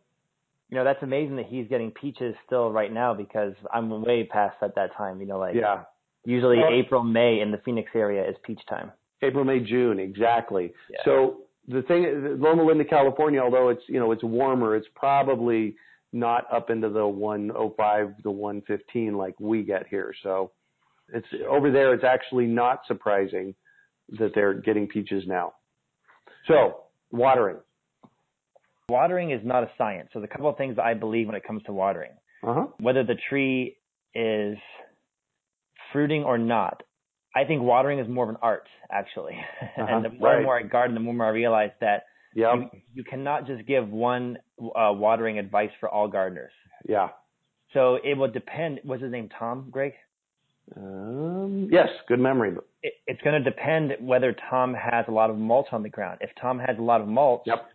You 0.70 0.76
know, 0.78 0.84
that's 0.84 1.02
amazing 1.02 1.36
that 1.36 1.46
he's 1.46 1.66
getting 1.68 1.90
peaches 1.90 2.34
still 2.46 2.70
right 2.70 2.92
now 2.92 3.14
because 3.14 3.54
I'm 3.72 4.02
way 4.02 4.24
past 4.24 4.56
at 4.62 4.74
that 4.76 4.94
time. 4.96 5.20
You 5.20 5.26
know, 5.26 5.38
like 5.38 5.54
yeah, 5.54 5.82
usually 6.24 6.58
Well- 6.58 6.72
April, 6.72 7.02
May 7.02 7.40
in 7.40 7.50
the 7.50 7.58
Phoenix 7.58 7.90
area 7.94 8.28
is 8.28 8.36
peach 8.44 8.60
time. 8.68 8.92
April, 9.22 9.44
May, 9.44 9.60
June, 9.60 9.98
exactly. 9.98 10.72
Yeah. 10.90 10.98
So 11.04 11.40
the 11.68 11.82
thing, 11.82 12.40
Loma 12.40 12.64
Linda, 12.64 12.84
California, 12.84 13.40
although 13.40 13.68
it's 13.68 13.82
you 13.86 13.98
know 14.00 14.12
it's 14.12 14.22
warmer, 14.22 14.76
it's 14.76 14.88
probably 14.94 15.76
not 16.12 16.46
up 16.52 16.70
into 16.70 16.88
the 16.88 17.06
105 17.06 18.22
to 18.22 18.30
115 18.30 19.16
like 19.16 19.38
we 19.38 19.62
get 19.62 19.86
here. 19.86 20.12
So 20.22 20.50
it's 21.12 21.26
over 21.48 21.70
there. 21.70 21.94
It's 21.94 22.04
actually 22.04 22.46
not 22.46 22.80
surprising 22.86 23.54
that 24.18 24.32
they're 24.34 24.54
getting 24.54 24.86
peaches 24.86 25.24
now. 25.26 25.54
So 26.48 26.82
watering. 27.12 27.56
Watering 28.88 29.30
is 29.30 29.40
not 29.44 29.62
a 29.62 29.70
science. 29.78 30.10
So 30.12 30.22
a 30.22 30.26
couple 30.26 30.48
of 30.48 30.56
things 30.56 30.76
I 30.82 30.94
believe 30.94 31.26
when 31.26 31.36
it 31.36 31.44
comes 31.44 31.62
to 31.64 31.72
watering. 31.72 32.10
Uh 32.42 32.54
huh. 32.54 32.66
Whether 32.78 33.04
the 33.04 33.16
tree 33.28 33.76
is 34.14 34.56
fruiting 35.92 36.24
or 36.24 36.38
not, 36.38 36.82
I 37.36 37.44
think 37.44 37.62
watering 37.62 38.00
is 38.00 38.08
more 38.08 38.24
of 38.24 38.30
an 38.30 38.36
art, 38.42 38.66
actually. 38.90 39.36
and 39.76 40.04
the 40.04 40.10
more 40.10 40.28
right. 40.28 40.36
and 40.36 40.44
more 40.44 40.58
I 40.58 40.62
garden, 40.62 40.94
the 40.94 41.00
more 41.00 41.24
I 41.24 41.28
realize 41.28 41.70
that 41.80 42.04
Yeah. 42.34 42.54
you, 42.56 42.70
you 42.94 43.04
cannot 43.04 43.46
just 43.46 43.66
give 43.66 43.88
one 43.88 44.38
uh, 44.60 44.92
watering 44.92 45.38
advice 45.38 45.70
for 45.78 45.88
all 45.88 46.08
gardeners. 46.08 46.52
Yeah. 46.88 47.10
So 47.72 47.98
it 48.02 48.16
will 48.16 48.30
depend. 48.30 48.80
What's 48.82 49.02
his 49.02 49.12
name? 49.12 49.28
Tom, 49.38 49.68
Greg? 49.70 49.92
Um, 50.76 51.68
yes. 51.70 51.88
Good 52.08 52.18
memory. 52.18 52.56
It, 52.82 52.94
it's 53.06 53.20
going 53.22 53.42
to 53.42 53.50
depend 53.50 53.92
whether 54.00 54.34
Tom 54.48 54.74
has 54.74 55.04
a 55.08 55.10
lot 55.10 55.30
of 55.30 55.36
mulch 55.36 55.66
on 55.72 55.82
the 55.82 55.88
ground. 55.88 56.18
If 56.20 56.30
Tom 56.40 56.58
has 56.58 56.76
a 56.78 56.82
lot 56.82 57.00
of 57.00 57.08
mulch, 57.08 57.42
Yep. 57.46 57.66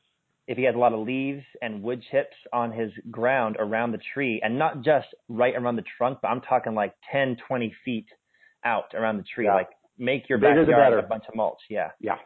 if 0.48 0.58
he 0.58 0.64
has 0.64 0.76
a 0.76 0.78
lot 0.78 0.94
of 0.94 1.00
leaves 1.00 1.44
and 1.62 1.84
wood 1.84 2.04
chips 2.12 2.36
on 2.54 2.72
his 2.72 2.92
ground 3.12 3.56
around 3.60 3.92
the 3.92 4.00
tree, 4.14 4.42
and 4.44 4.58
not 4.58 4.82
just 4.84 5.08
right 5.30 5.56
around 5.56 5.76
the 5.76 5.84
trunk, 5.98 6.20
but 6.22 6.30
I'm 6.30 6.42
talking 6.42 6.74
like 6.74 6.94
10, 7.12 7.38
20 7.48 7.74
feet 7.84 8.08
out 8.64 8.94
around 8.94 9.18
the 9.18 9.24
tree. 9.24 9.46
Yeah. 9.46 9.56
Like 9.56 9.70
make 9.98 10.28
your 10.28 10.40
Bigger 10.40 10.66
backyard 10.66 11.04
a 11.04 11.08
bunch 11.08 11.24
of 11.28 11.36
mulch. 11.36 11.60
Yeah. 11.70 11.92
Yeah. 12.00 12.18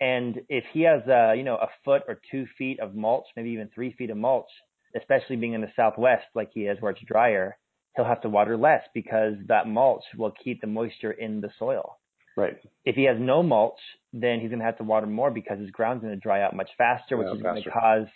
And 0.00 0.40
if 0.48 0.64
he 0.72 0.82
has, 0.82 1.02
uh, 1.08 1.32
you 1.32 1.42
know, 1.42 1.56
a 1.56 1.68
foot 1.84 2.02
or 2.06 2.20
two 2.30 2.46
feet 2.58 2.80
of 2.80 2.94
mulch, 2.94 3.24
maybe 3.34 3.50
even 3.50 3.68
three 3.74 3.92
feet 3.92 4.10
of 4.10 4.16
mulch, 4.16 4.48
especially 4.94 5.36
being 5.36 5.54
in 5.54 5.60
the 5.60 5.72
Southwest 5.74 6.24
like 6.34 6.50
he 6.52 6.62
is 6.66 6.80
where 6.80 6.92
it's 6.92 7.00
drier, 7.06 7.56
he'll 7.96 8.04
have 8.04 8.20
to 8.22 8.28
water 8.28 8.56
less 8.56 8.82
because 8.94 9.34
that 9.48 9.66
mulch 9.66 10.04
will 10.16 10.32
keep 10.42 10.60
the 10.60 10.66
moisture 10.66 11.12
in 11.12 11.40
the 11.40 11.50
soil. 11.58 11.98
Right. 12.36 12.56
If 12.84 12.96
he 12.96 13.04
has 13.04 13.16
no 13.18 13.42
mulch, 13.42 13.78
then 14.12 14.40
he's 14.40 14.50
going 14.50 14.58
to 14.58 14.64
have 14.66 14.76
to 14.78 14.84
water 14.84 15.06
more 15.06 15.30
because 15.30 15.58
his 15.58 15.70
ground's 15.70 16.02
going 16.02 16.14
to 16.14 16.20
dry 16.20 16.42
out 16.42 16.54
much 16.54 16.68
faster, 16.76 17.16
which 17.16 17.28
out 17.28 17.36
is 17.36 17.42
going 17.42 17.62
to 17.62 17.70
cause, 17.70 18.06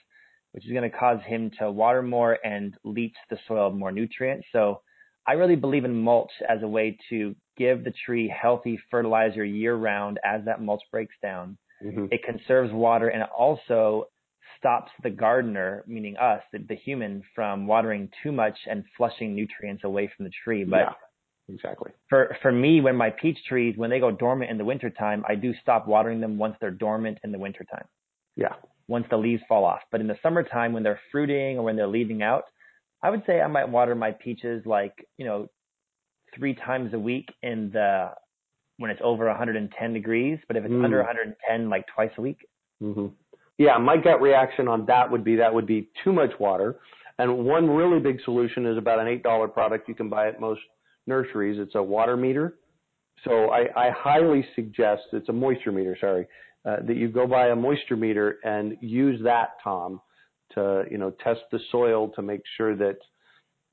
which 0.52 0.66
is 0.66 0.72
going 0.72 0.88
to 0.88 0.96
cause 0.96 1.20
him 1.24 1.50
to 1.58 1.70
water 1.70 2.02
more 2.02 2.38
and 2.44 2.74
leach 2.84 3.14
the 3.30 3.38
soil 3.48 3.70
more 3.70 3.90
nutrients. 3.90 4.46
So 4.52 4.82
I 5.26 5.32
really 5.32 5.56
believe 5.56 5.86
in 5.86 6.02
mulch 6.02 6.32
as 6.46 6.62
a 6.62 6.68
way 6.68 6.98
to 7.08 7.34
give 7.56 7.82
the 7.82 7.94
tree 8.04 8.28
healthy 8.28 8.78
fertilizer 8.90 9.44
year 9.44 9.74
round 9.74 10.18
as 10.24 10.44
that 10.44 10.60
mulch 10.60 10.82
breaks 10.90 11.14
down. 11.22 11.56
hmm 11.80 12.06
It 12.10 12.22
conserves 12.22 12.72
water 12.72 13.08
and 13.08 13.22
it 13.22 13.28
also 13.36 14.08
stops 14.60 14.92
the 15.02 15.10
gardener, 15.10 15.82
meaning 15.86 16.16
us, 16.18 16.42
the, 16.52 16.58
the 16.68 16.76
human, 16.76 17.22
from 17.34 17.66
watering 17.66 18.10
too 18.22 18.30
much 18.30 18.56
and 18.70 18.84
flushing 18.96 19.34
nutrients 19.34 19.82
away 19.84 20.10
from 20.14 20.24
the 20.26 20.30
tree. 20.44 20.64
But 20.64 20.76
yeah. 20.80 20.92
Exactly. 21.48 21.90
for 22.08 22.36
for 22.42 22.52
me, 22.52 22.80
when 22.80 22.94
my 22.94 23.10
peach 23.10 23.38
trees, 23.48 23.76
when 23.76 23.90
they 23.90 23.98
go 23.98 24.12
dormant 24.12 24.50
in 24.52 24.58
the 24.58 24.64
wintertime, 24.64 25.24
I 25.28 25.34
do 25.34 25.52
stop 25.62 25.88
watering 25.88 26.20
them 26.20 26.38
once 26.38 26.54
they're 26.60 26.70
dormant 26.70 27.18
in 27.24 27.32
the 27.32 27.38
wintertime, 27.40 27.86
Yeah. 28.36 28.54
once 28.86 29.06
the 29.10 29.16
leaves 29.16 29.42
fall 29.48 29.64
off. 29.64 29.80
But 29.90 30.00
in 30.00 30.06
the 30.06 30.16
summertime, 30.22 30.72
when 30.72 30.84
they're 30.84 31.00
fruiting 31.10 31.58
or 31.58 31.64
when 31.64 31.74
they're 31.74 31.88
leaving 31.88 32.22
out, 32.22 32.44
I 33.02 33.10
would 33.10 33.24
say 33.26 33.40
I 33.40 33.48
might 33.48 33.68
water 33.68 33.96
my 33.96 34.12
peaches 34.12 34.64
like 34.64 34.94
you 35.18 35.24
know 35.24 35.48
three 36.36 36.54
times 36.54 36.94
a 36.94 36.98
week 37.00 37.26
in 37.42 37.70
the 37.72 38.12
when 38.76 38.92
it's 38.92 39.00
over 39.02 39.26
110 39.26 39.92
degrees. 39.92 40.38
But 40.46 40.56
if 40.56 40.64
it's 40.64 40.72
Mm. 40.74 40.84
under 40.84 40.98
110, 40.98 41.68
like 41.68 41.86
twice 41.88 42.12
a 42.16 42.20
week. 42.22 42.46
hmm 42.80 43.08
Yeah, 43.60 43.76
my 43.76 43.98
gut 43.98 44.22
reaction 44.22 44.68
on 44.68 44.86
that 44.86 45.10
would 45.10 45.22
be 45.22 45.36
that 45.36 45.52
would 45.52 45.66
be 45.66 45.90
too 46.02 46.14
much 46.14 46.30
water. 46.40 46.76
And 47.18 47.44
one 47.44 47.68
really 47.68 48.00
big 48.00 48.16
solution 48.24 48.64
is 48.64 48.78
about 48.78 49.00
an 49.00 49.06
eight 49.06 49.22
dollar 49.22 49.48
product 49.48 49.86
you 49.86 49.94
can 49.94 50.08
buy 50.08 50.28
at 50.28 50.40
most 50.40 50.62
nurseries. 51.06 51.60
It's 51.60 51.74
a 51.74 51.82
water 51.82 52.16
meter. 52.16 52.54
So 53.22 53.50
I, 53.50 53.66
I 53.76 53.90
highly 53.90 54.46
suggest 54.54 55.02
it's 55.12 55.28
a 55.28 55.32
moisture 55.34 55.72
meter. 55.72 55.94
Sorry, 56.00 56.26
uh, 56.64 56.76
that 56.86 56.96
you 56.96 57.08
go 57.08 57.26
buy 57.26 57.48
a 57.48 57.54
moisture 57.54 57.98
meter 57.98 58.38
and 58.44 58.78
use 58.80 59.20
that, 59.24 59.50
Tom, 59.62 60.00
to 60.54 60.84
you 60.90 60.96
know 60.96 61.10
test 61.22 61.40
the 61.52 61.60
soil 61.70 62.08
to 62.16 62.22
make 62.22 62.40
sure 62.56 62.74
that 62.76 62.96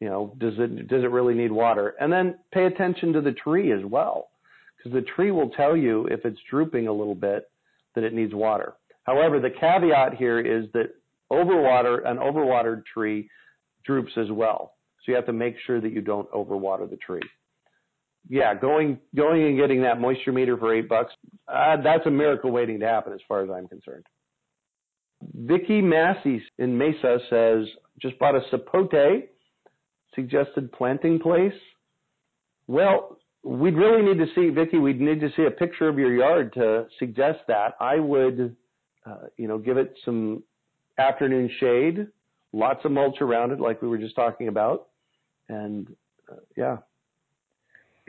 you 0.01 0.09
know 0.09 0.35
does 0.37 0.55
it 0.57 0.89
does 0.89 1.05
it 1.05 1.11
really 1.11 1.33
need 1.33 1.53
water, 1.53 1.95
and 2.01 2.11
then 2.11 2.37
pay 2.53 2.65
attention 2.65 3.13
to 3.13 3.21
the 3.21 3.31
tree 3.31 3.71
as 3.71 3.85
well, 3.85 4.31
because 4.75 4.91
the 4.91 5.07
tree 5.15 5.31
will 5.31 5.51
tell 5.51 5.77
you 5.77 6.07
if 6.07 6.25
it's 6.25 6.39
drooping 6.49 6.89
a 6.89 6.93
little 6.93 7.15
bit 7.15 7.49
that 7.95 8.03
it 8.03 8.13
needs 8.13 8.33
water. 8.33 8.73
However, 9.07 9.39
the 9.39 9.49
caveat 9.49 10.15
here 10.15 10.39
is 10.39 10.65
that 10.73 10.93
overwater, 11.31 12.07
an 12.07 12.17
overwatered 12.17 12.83
tree 12.85 13.29
droops 13.85 14.11
as 14.17 14.29
well. 14.29 14.73
So 14.99 15.11
you 15.11 15.15
have 15.15 15.25
to 15.25 15.33
make 15.33 15.55
sure 15.65 15.81
that 15.81 15.91
you 15.93 16.01
don't 16.01 16.29
overwater 16.31 16.89
the 16.89 16.97
tree. 16.97 17.21
Yeah, 18.29 18.53
going 18.53 18.99
going 19.15 19.43
and 19.43 19.57
getting 19.57 19.81
that 19.83 20.01
moisture 20.01 20.33
meter 20.33 20.57
for 20.57 20.75
eight 20.75 20.89
bucks, 20.89 21.13
uh, 21.47 21.77
that's 21.81 22.05
a 22.05 22.11
miracle 22.11 22.51
waiting 22.51 22.81
to 22.81 22.85
happen 22.85 23.13
as 23.13 23.21
far 23.25 23.41
as 23.41 23.49
I'm 23.49 23.69
concerned. 23.69 24.05
Vicky 25.33 25.81
Massey 25.81 26.43
in 26.57 26.77
Mesa 26.77 27.19
says, 27.29 27.65
just 28.01 28.19
bought 28.19 28.35
a 28.35 28.41
sapote, 28.51 29.29
suggested 30.13 30.71
planting 30.73 31.19
place. 31.19 31.53
Well, 32.67 33.17
we'd 33.43 33.75
really 33.75 34.01
need 34.03 34.19
to 34.19 34.27
see, 34.35 34.49
Vicky, 34.49 34.77
we'd 34.77 34.99
need 34.99 35.21
to 35.21 35.29
see 35.37 35.45
a 35.45 35.51
picture 35.51 35.87
of 35.87 35.97
your 35.97 36.13
yard 36.13 36.53
to 36.53 36.87
suggest 36.99 37.39
that. 37.47 37.75
I 37.79 37.99
would, 37.99 38.57
uh, 39.07 39.27
you 39.37 39.47
know, 39.47 39.57
give 39.57 39.77
it 39.77 39.93
some 40.03 40.43
afternoon 40.97 41.49
shade, 41.59 42.07
lots 42.53 42.83
of 42.83 42.91
mulch 42.91 43.21
around 43.21 43.51
it, 43.51 43.59
like 43.59 43.81
we 43.81 43.87
were 43.87 43.97
just 43.97 44.15
talking 44.15 44.47
about. 44.47 44.87
And 45.49 45.87
uh, 46.29 46.35
yeah, 46.55 46.77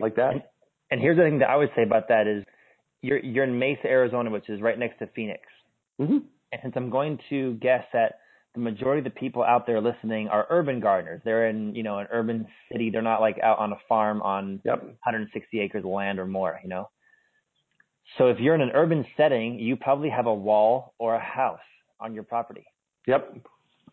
like 0.00 0.16
that. 0.16 0.32
And, 0.32 0.42
and, 0.90 1.00
here's 1.00 1.16
the 1.16 1.22
thing 1.22 1.38
that 1.40 1.50
I 1.50 1.56
would 1.56 1.70
say 1.76 1.82
about 1.82 2.08
that 2.08 2.26
is 2.26 2.44
you're, 3.02 3.18
you're 3.18 3.44
in 3.44 3.58
Mesa, 3.58 3.86
Arizona, 3.86 4.30
which 4.30 4.48
is 4.48 4.60
right 4.60 4.78
next 4.78 4.98
to 4.98 5.06
Phoenix. 5.14 5.42
Mm-hmm. 6.00 6.18
And 6.52 6.60
since 6.62 6.74
I'm 6.76 6.90
going 6.90 7.18
to 7.30 7.54
guess 7.54 7.84
that 7.92 8.20
the 8.54 8.60
majority 8.60 8.98
of 8.98 9.04
the 9.04 9.18
people 9.18 9.44
out 9.44 9.66
there 9.66 9.80
listening 9.80 10.28
are 10.28 10.46
urban 10.50 10.80
gardeners. 10.80 11.20
They're 11.24 11.48
in, 11.48 11.74
you 11.74 11.82
know, 11.82 11.98
an 11.98 12.08
urban 12.10 12.46
city. 12.72 12.90
They're 12.90 13.02
not 13.02 13.20
like 13.20 13.38
out 13.42 13.58
on 13.58 13.72
a 13.72 13.76
farm 13.88 14.20
on 14.22 14.60
yep. 14.64 14.82
160 14.82 15.60
acres 15.60 15.84
of 15.84 15.90
land 15.90 16.18
or 16.18 16.26
more, 16.26 16.58
you 16.62 16.68
know. 16.68 16.88
So 18.16 18.28
if 18.28 18.38
you're 18.40 18.54
in 18.54 18.60
an 18.60 18.70
urban 18.74 19.04
setting, 19.16 19.58
you 19.58 19.76
probably 19.76 20.08
have 20.08 20.26
a 20.26 20.34
wall 20.34 20.94
or 20.98 21.14
a 21.14 21.20
house 21.20 21.60
on 22.00 22.14
your 22.14 22.22
property. 22.22 22.64
Yep. 23.06 23.36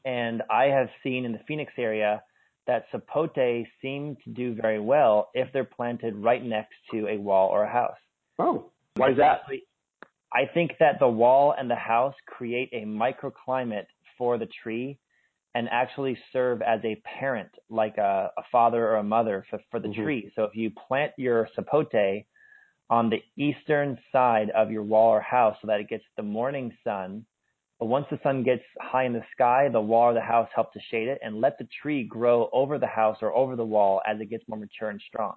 And 0.06 0.44
I 0.50 0.66
have 0.66 0.88
seen 1.04 1.26
in 1.26 1.32
the 1.32 1.40
Phoenix 1.48 1.74
area 1.78 2.24
that 2.68 2.86
sapote 2.94 3.66
seem 3.82 4.18
to 4.24 4.30
do 4.32 4.56
very 4.56 4.80
well 4.80 5.30
if 5.34 5.52
they're 5.54 5.64
planted 5.64 6.16
right 6.16 6.44
next 6.44 6.76
to 6.92 7.08
a 7.08 7.18
wall 7.18 7.50
or 7.50 7.64
a 7.64 7.72
house. 7.72 7.98
Oh, 8.40 8.72
why 8.96 9.12
is 9.12 9.18
that? 9.18 9.42
I 10.34 10.46
think 10.54 10.72
that 10.80 11.00
the 11.00 11.08
wall 11.08 11.54
and 11.58 11.70
the 11.70 11.76
house 11.76 12.16
create 12.26 12.70
a 12.74 12.86
microclimate 12.86 13.86
for 14.18 14.38
the 14.38 14.48
tree 14.64 14.98
and 15.54 15.70
actually 15.72 16.18
serve 16.34 16.62
as 16.62 16.82
a 16.84 17.02
parent, 17.20 17.50
like 17.70 17.98
a, 17.98 18.32
a 18.38 18.42
father 18.52 18.86
or 18.86 18.96
a 18.98 19.04
mother 19.04 19.46
for, 19.50 19.60
for 19.72 19.80
the 19.80 19.88
mm-hmm. 19.88 20.04
tree. 20.04 20.32
So 20.36 20.44
if 20.44 20.56
you 20.56 20.72
plant 20.88 21.14
your 21.18 21.48
sapote 21.58 22.24
on 22.89 23.10
the 23.10 23.22
eastern 23.42 23.98
side 24.12 24.50
of 24.51 24.72
your 24.72 24.84
wall 24.84 25.10
or 25.10 25.22
house 25.22 25.58
so 25.62 25.68
that 25.68 25.80
it 25.80 25.89
gets 25.89 26.04
the 26.18 26.24
morning 26.24 26.72
sun, 26.84 27.25
but 27.80 27.88
once 27.88 28.06
the 28.10 28.20
sun 28.24 28.44
gets 28.44 28.63
high 28.80 29.06
in 29.06 29.13
the 29.13 29.24
sky, 29.34 29.68
the 29.72 29.82
wall 29.82 30.12
or 30.12 30.13
the 30.13 30.22
house 30.22 30.48
help 30.56 30.72
to 30.74 30.80
shade 30.92 31.08
it 31.08 31.20
and 31.22 31.42
let 31.42 31.58
the 31.58 31.68
tree 31.82 32.04
grow 32.04 32.50
over 32.54 32.77
the 32.77 32.88
house 32.88 33.18
or 33.22 33.36
over 33.36 33.56
the 33.56 33.65
wall 33.65 34.01
as 34.08 34.20
it 34.22 34.30
gets 34.30 34.44
more 34.48 34.60
mature 34.60 34.89
and 34.89 35.01
strong. 35.08 35.36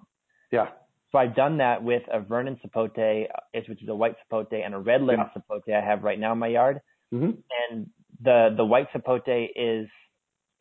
Yeah. 0.51 0.67
So 1.11 1.17
I've 1.17 1.35
done 1.35 1.57
that 1.57 1.83
with 1.83 2.03
a 2.11 2.19
Vernon 2.19 2.59
sapote, 2.63 3.27
which 3.53 3.83
is 3.83 3.89
a 3.89 3.95
white 3.95 4.15
sapote, 4.31 4.53
and 4.53 4.73
a 4.73 4.77
red 4.77 5.01
limb 5.01 5.19
yeah. 5.19 5.41
sapote 5.41 5.73
I 5.73 5.83
have 5.83 6.03
right 6.03 6.19
now 6.19 6.33
in 6.33 6.39
my 6.39 6.47
yard. 6.47 6.79
Mm-hmm. 7.13 7.31
And 7.71 7.87
the 8.23 8.53
the 8.55 8.65
white 8.65 8.87
sapote 8.93 9.49
is 9.55 9.89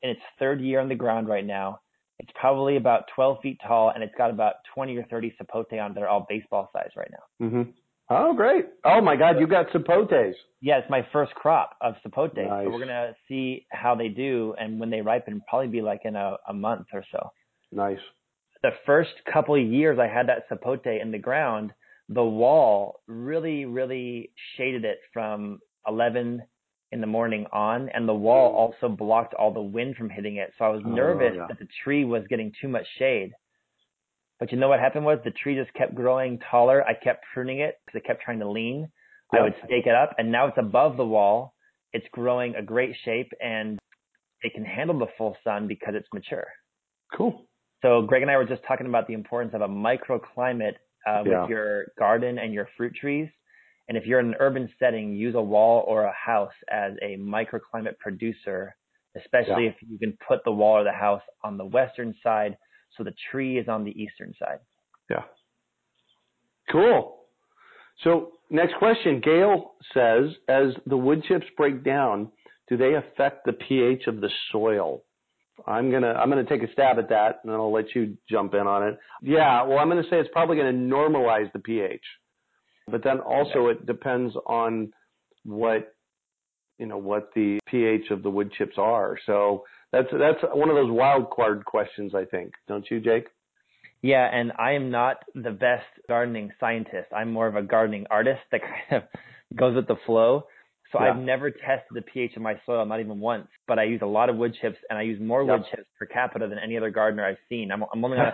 in 0.02 0.10
its 0.10 0.20
third 0.38 0.60
year 0.60 0.80
on 0.80 0.88
the 0.88 0.94
ground 0.94 1.28
right 1.28 1.44
now. 1.44 1.80
It's 2.18 2.30
probably 2.34 2.76
about 2.76 3.04
12 3.14 3.38
feet 3.42 3.58
tall, 3.66 3.90
and 3.94 4.02
it's 4.02 4.14
got 4.16 4.30
about 4.30 4.54
20 4.74 4.96
or 4.96 5.04
30 5.04 5.34
sapote 5.40 5.80
on. 5.80 5.94
They're 5.94 6.08
all 6.08 6.26
baseball 6.28 6.70
size 6.72 6.90
right 6.96 7.10
now. 7.10 7.46
Mm-hmm. 7.46 7.70
Oh, 8.10 8.34
great! 8.34 8.64
Oh 8.84 9.02
my 9.02 9.16
God, 9.16 9.38
you 9.38 9.46
got 9.46 9.68
sapotes. 9.68 10.32
Yeah, 10.62 10.78
it's 10.78 10.88
my 10.88 11.06
first 11.12 11.34
crop 11.34 11.76
of 11.82 11.94
sapote. 12.06 12.36
Nice. 12.36 12.64
So 12.64 12.70
we're 12.70 12.78
gonna 12.78 13.14
see 13.28 13.66
how 13.70 13.94
they 13.94 14.08
do, 14.08 14.54
and 14.58 14.80
when 14.80 14.88
they 14.88 15.02
ripen, 15.02 15.42
probably 15.46 15.68
be 15.68 15.82
like 15.82 16.00
in 16.04 16.16
a, 16.16 16.36
a 16.48 16.54
month 16.54 16.86
or 16.94 17.04
so. 17.12 17.30
Nice. 17.70 17.98
The 18.62 18.70
first 18.86 19.10
couple 19.30 19.54
of 19.54 19.60
years 19.60 19.98
I 19.98 20.08
had 20.08 20.28
that 20.28 20.48
sapote 20.50 21.00
in 21.00 21.12
the 21.12 21.18
ground, 21.18 21.72
the 22.08 22.24
wall 22.24 23.00
really, 23.06 23.66
really 23.66 24.32
shaded 24.56 24.84
it 24.84 24.98
from 25.12 25.60
11 25.86 26.42
in 26.90 27.00
the 27.00 27.06
morning 27.06 27.46
on, 27.52 27.88
and 27.90 28.08
the 28.08 28.14
wall 28.14 28.54
also 28.54 28.94
blocked 28.94 29.34
all 29.34 29.52
the 29.52 29.60
wind 29.60 29.96
from 29.96 30.08
hitting 30.08 30.36
it. 30.36 30.52
So 30.58 30.64
I 30.64 30.68
was 30.68 30.82
oh, 30.84 30.90
nervous 30.90 31.32
oh, 31.34 31.36
yeah. 31.36 31.46
that 31.48 31.58
the 31.58 31.68
tree 31.84 32.04
was 32.04 32.22
getting 32.28 32.52
too 32.60 32.68
much 32.68 32.86
shade. 32.98 33.32
But 34.40 34.52
you 34.52 34.58
know 34.58 34.68
what 34.68 34.80
happened 34.80 35.04
was 35.04 35.18
the 35.24 35.32
tree 35.32 35.56
just 35.56 35.72
kept 35.74 35.94
growing 35.94 36.38
taller. 36.50 36.82
I 36.84 36.94
kept 36.94 37.24
pruning 37.34 37.58
it 37.60 37.74
because 37.84 37.98
it 37.98 38.06
kept 38.06 38.22
trying 38.22 38.38
to 38.38 38.48
lean. 38.48 38.88
Yeah. 39.32 39.40
I 39.40 39.42
would 39.42 39.54
stake 39.66 39.86
it 39.86 39.94
up, 39.94 40.14
and 40.16 40.32
now 40.32 40.46
it's 40.46 40.58
above 40.58 40.96
the 40.96 41.04
wall. 41.04 41.54
It's 41.92 42.06
growing 42.12 42.54
a 42.54 42.62
great 42.62 42.94
shape, 43.04 43.30
and 43.42 43.78
it 44.42 44.54
can 44.54 44.64
handle 44.64 44.98
the 44.98 45.08
full 45.18 45.36
sun 45.44 45.66
because 45.66 45.94
it's 45.94 46.08
mature. 46.14 46.46
Cool. 47.14 47.46
So 47.82 48.02
Greg 48.02 48.22
and 48.22 48.30
I 48.30 48.36
were 48.36 48.44
just 48.44 48.62
talking 48.66 48.86
about 48.86 49.06
the 49.06 49.14
importance 49.14 49.54
of 49.54 49.60
a 49.60 49.68
microclimate 49.68 50.74
uh, 51.06 51.22
yeah. 51.24 51.42
with 51.42 51.50
your 51.50 51.86
garden 51.98 52.38
and 52.38 52.52
your 52.52 52.68
fruit 52.76 52.94
trees. 52.94 53.28
And 53.88 53.96
if 53.96 54.04
you're 54.04 54.20
in 54.20 54.28
an 54.28 54.34
urban 54.38 54.68
setting, 54.78 55.14
use 55.14 55.34
a 55.34 55.40
wall 55.40 55.84
or 55.86 56.04
a 56.04 56.12
house 56.12 56.52
as 56.70 56.92
a 57.02 57.16
microclimate 57.16 57.98
producer, 57.98 58.76
especially 59.16 59.64
yeah. 59.64 59.70
if 59.70 59.76
you 59.88 59.98
can 59.98 60.16
put 60.26 60.40
the 60.44 60.52
wall 60.52 60.74
or 60.78 60.84
the 60.84 60.92
house 60.92 61.22
on 61.42 61.56
the 61.56 61.64
western 61.64 62.14
side 62.22 62.56
so 62.96 63.04
the 63.04 63.14
tree 63.30 63.58
is 63.58 63.68
on 63.68 63.84
the 63.84 63.90
eastern 63.90 64.34
side. 64.38 64.58
Yeah. 65.08 65.22
Cool. 66.70 67.16
So 68.04 68.32
next 68.50 68.74
question, 68.78 69.20
Gail 69.24 69.72
says, 69.94 70.30
as 70.48 70.74
the 70.86 70.96
wood 70.96 71.24
chips 71.26 71.46
break 71.56 71.84
down, 71.84 72.30
do 72.68 72.76
they 72.76 72.94
affect 72.94 73.46
the 73.46 73.52
pH 73.52 74.06
of 74.06 74.20
the 74.20 74.30
soil? 74.52 75.02
I'm 75.66 75.90
gonna 75.90 76.12
I'm 76.12 76.28
gonna 76.28 76.44
take 76.44 76.62
a 76.62 76.72
stab 76.72 76.98
at 76.98 77.08
that, 77.08 77.40
and 77.42 77.52
then 77.52 77.58
I'll 77.58 77.72
let 77.72 77.92
you 77.94 78.16
jump 78.30 78.54
in 78.54 78.60
on 78.60 78.86
it. 78.86 78.98
Yeah, 79.22 79.64
well, 79.64 79.78
I'm 79.78 79.88
gonna 79.88 80.04
say 80.04 80.20
it's 80.20 80.28
probably 80.32 80.56
gonna 80.56 80.72
normalize 80.72 81.52
the 81.52 81.58
pH. 81.58 82.02
But 82.90 83.04
then 83.04 83.20
also 83.20 83.68
it 83.68 83.86
depends 83.86 84.34
on 84.46 84.92
what 85.44 85.94
you 86.78 86.86
know 86.86 86.98
what 86.98 87.30
the 87.34 87.58
pH 87.66 88.10
of 88.10 88.22
the 88.22 88.30
wood 88.30 88.52
chips 88.56 88.76
are. 88.78 89.18
So 89.26 89.64
that's 89.92 90.08
that's 90.12 90.38
one 90.52 90.68
of 90.68 90.76
those 90.76 90.90
wild 90.90 91.30
card 91.30 91.64
questions, 91.64 92.14
I 92.14 92.24
think, 92.24 92.52
don't 92.66 92.86
you, 92.90 93.00
Jake? 93.00 93.26
Yeah, 94.02 94.28
and 94.32 94.52
I 94.58 94.72
am 94.72 94.90
not 94.90 95.24
the 95.34 95.50
best 95.50 95.86
gardening 96.06 96.52
scientist. 96.60 97.08
I'm 97.14 97.32
more 97.32 97.48
of 97.48 97.56
a 97.56 97.62
gardening 97.62 98.06
artist 98.10 98.40
that 98.52 98.60
kind 98.90 99.02
of 99.02 99.56
goes 99.56 99.74
with 99.74 99.88
the 99.88 99.96
flow. 100.06 100.44
So 100.92 101.00
yeah. 101.02 101.10
I've 101.10 101.18
never 101.18 101.50
tested 101.50 101.92
the 101.92 102.02
pH 102.02 102.36
of 102.36 102.42
my 102.42 102.54
soil, 102.64 102.86
not 102.86 103.00
even 103.00 103.20
once. 103.20 103.48
But 103.66 103.78
I 103.78 103.84
use 103.84 104.00
a 104.02 104.06
lot 104.06 104.30
of 104.30 104.36
wood 104.36 104.56
chips, 104.60 104.78
and 104.88 104.98
I 104.98 105.02
use 105.02 105.20
more 105.20 105.42
yep. 105.42 105.58
wood 105.58 105.66
chips 105.70 105.88
per 105.98 106.06
capita 106.06 106.48
than 106.48 106.58
any 106.58 106.76
other 106.76 106.90
gardener 106.90 107.26
I've 107.26 107.36
seen. 107.48 107.70
I'm, 107.70 107.84
I'm 107.92 108.04
only 108.04 108.18
on 108.18 108.26
a. 108.28 108.32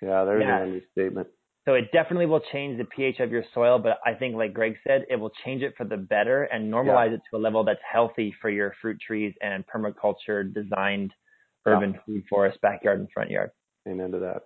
Yeah, 0.00 0.24
there's 0.24 0.42
yeah. 0.42 0.56
an 0.56 0.62
understatement. 0.62 1.28
So 1.68 1.74
it 1.74 1.92
definitely 1.92 2.24
will 2.24 2.40
change 2.50 2.78
the 2.78 2.86
pH 2.86 3.20
of 3.20 3.30
your 3.30 3.44
soil, 3.52 3.78
but 3.78 3.98
I 4.06 4.14
think, 4.14 4.34
like 4.34 4.54
Greg 4.54 4.76
said, 4.86 5.04
it 5.10 5.16
will 5.16 5.32
change 5.44 5.60
it 5.60 5.74
for 5.76 5.84
the 5.84 5.98
better 5.98 6.44
and 6.44 6.72
normalize 6.72 7.10
yeah. 7.10 7.16
it 7.16 7.20
to 7.30 7.36
a 7.36 7.38
level 7.38 7.62
that's 7.62 7.78
healthy 7.92 8.34
for 8.40 8.48
your 8.48 8.72
fruit 8.80 8.98
trees 9.06 9.34
and 9.42 9.62
permaculture 9.66 10.50
designed 10.54 11.12
urban 11.66 11.92
yeah. 11.92 12.00
food 12.06 12.24
forest, 12.26 12.58
backyard 12.62 13.00
and 13.00 13.08
front 13.12 13.28
yard. 13.28 13.50
Amen 13.86 14.12
to 14.12 14.18
that. 14.18 14.44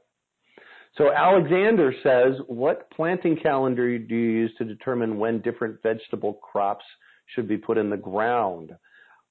So 0.99 1.13
Alexander 1.13 1.95
says, 2.03 2.41
what 2.49 2.91
planting 2.91 3.39
calendar 3.41 4.01
do 4.01 4.17
you 4.17 4.31
use 4.31 4.51
to 4.59 4.65
determine 4.65 5.17
when 5.17 5.43
different 5.43 5.81
vegetable 5.81 6.41
crops 6.43 6.85
should 7.27 7.47
be 7.47 7.57
put 7.57 7.79
in 7.79 7.89
the 7.89 7.97
ground? 7.97 8.73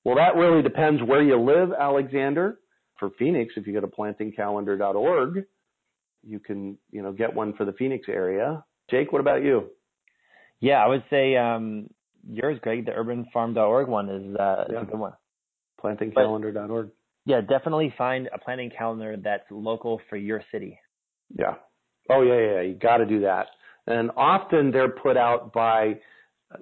Well, 0.06 0.16
that 0.16 0.38
really 0.38 0.64
depends 0.64 1.04
where 1.04 1.22
you 1.22 1.38
live, 1.38 1.72
Alexander. 1.78 2.60
For 3.00 3.10
Phoenix, 3.20 3.56
if 3.58 3.68
you 3.68 3.74
go 3.74 3.82
to 3.82 3.88
plantingcalendar.org, 3.88 5.44
you 6.24 6.40
can 6.40 6.78
you 6.92 7.02
know 7.02 7.12
get 7.12 7.34
one 7.34 7.54
for 7.54 7.66
the 7.66 7.74
Phoenix 7.74 8.08
area. 8.10 8.64
Jake, 8.90 9.12
what 9.12 9.20
about 9.20 9.44
you? 9.44 9.70
Yeah, 10.60 10.84
I 10.84 10.88
would 10.88 11.04
say 11.10 11.36
um, 11.38 11.88
yours, 12.30 12.60
Greg. 12.62 12.86
The 12.86 12.92
urbanfarm.org 12.92 13.88
one 13.88 14.10
is, 14.10 14.36
uh, 14.36 14.66
yeah. 14.70 14.78
is 14.78 14.84
a 14.84 14.92
good 14.92 15.00
one. 15.00 15.14
Plantingcalendar.org. 15.84 16.92
Yeah, 17.26 17.42
definitely 17.42 17.94
find 17.98 18.30
a 18.34 18.40
planting 18.40 18.72
calendar 18.76 19.16
that's 19.18 19.44
local 19.50 20.02
for 20.10 20.18
your 20.18 20.44
city. 20.52 20.80
Yeah. 21.38 21.56
Oh 22.10 22.22
yeah, 22.22 22.56
yeah. 22.56 22.62
You 22.62 22.76
got 22.76 22.98
to 22.98 23.06
do 23.06 23.22
that. 23.22 23.48
And 23.88 24.12
often 24.16 24.72
they're 24.72 24.90
put 24.90 25.18
out 25.18 25.54
by 25.54 26.00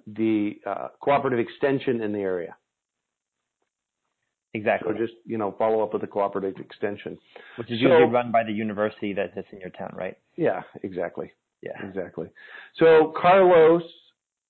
the 0.08 0.54
uh, 0.66 0.90
cooperative 1.02 1.40
extension 1.40 2.02
in 2.02 2.12
the 2.14 2.20
area. 2.20 2.56
Exactly. 4.54 4.92
So 4.94 4.98
just, 4.98 5.14
you 5.26 5.38
know, 5.38 5.54
follow 5.58 5.84
up 5.84 5.94
with 5.94 6.02
the 6.02 6.08
cooperative 6.08 6.56
extension. 6.60 7.18
Which 7.58 7.70
is 7.70 7.80
so, 7.80 7.88
usually 7.88 8.12
run 8.12 8.32
by 8.32 8.44
the 8.44 8.52
university 8.52 9.14
that's 9.14 9.36
in 9.52 9.60
your 9.60 9.70
town, 9.70 9.94
right? 9.96 10.18
Yeah, 10.38 10.62
exactly. 10.84 11.32
Yeah. 11.62 11.88
Exactly. 11.88 12.28
So 12.78 13.14
Carlos 13.20 13.84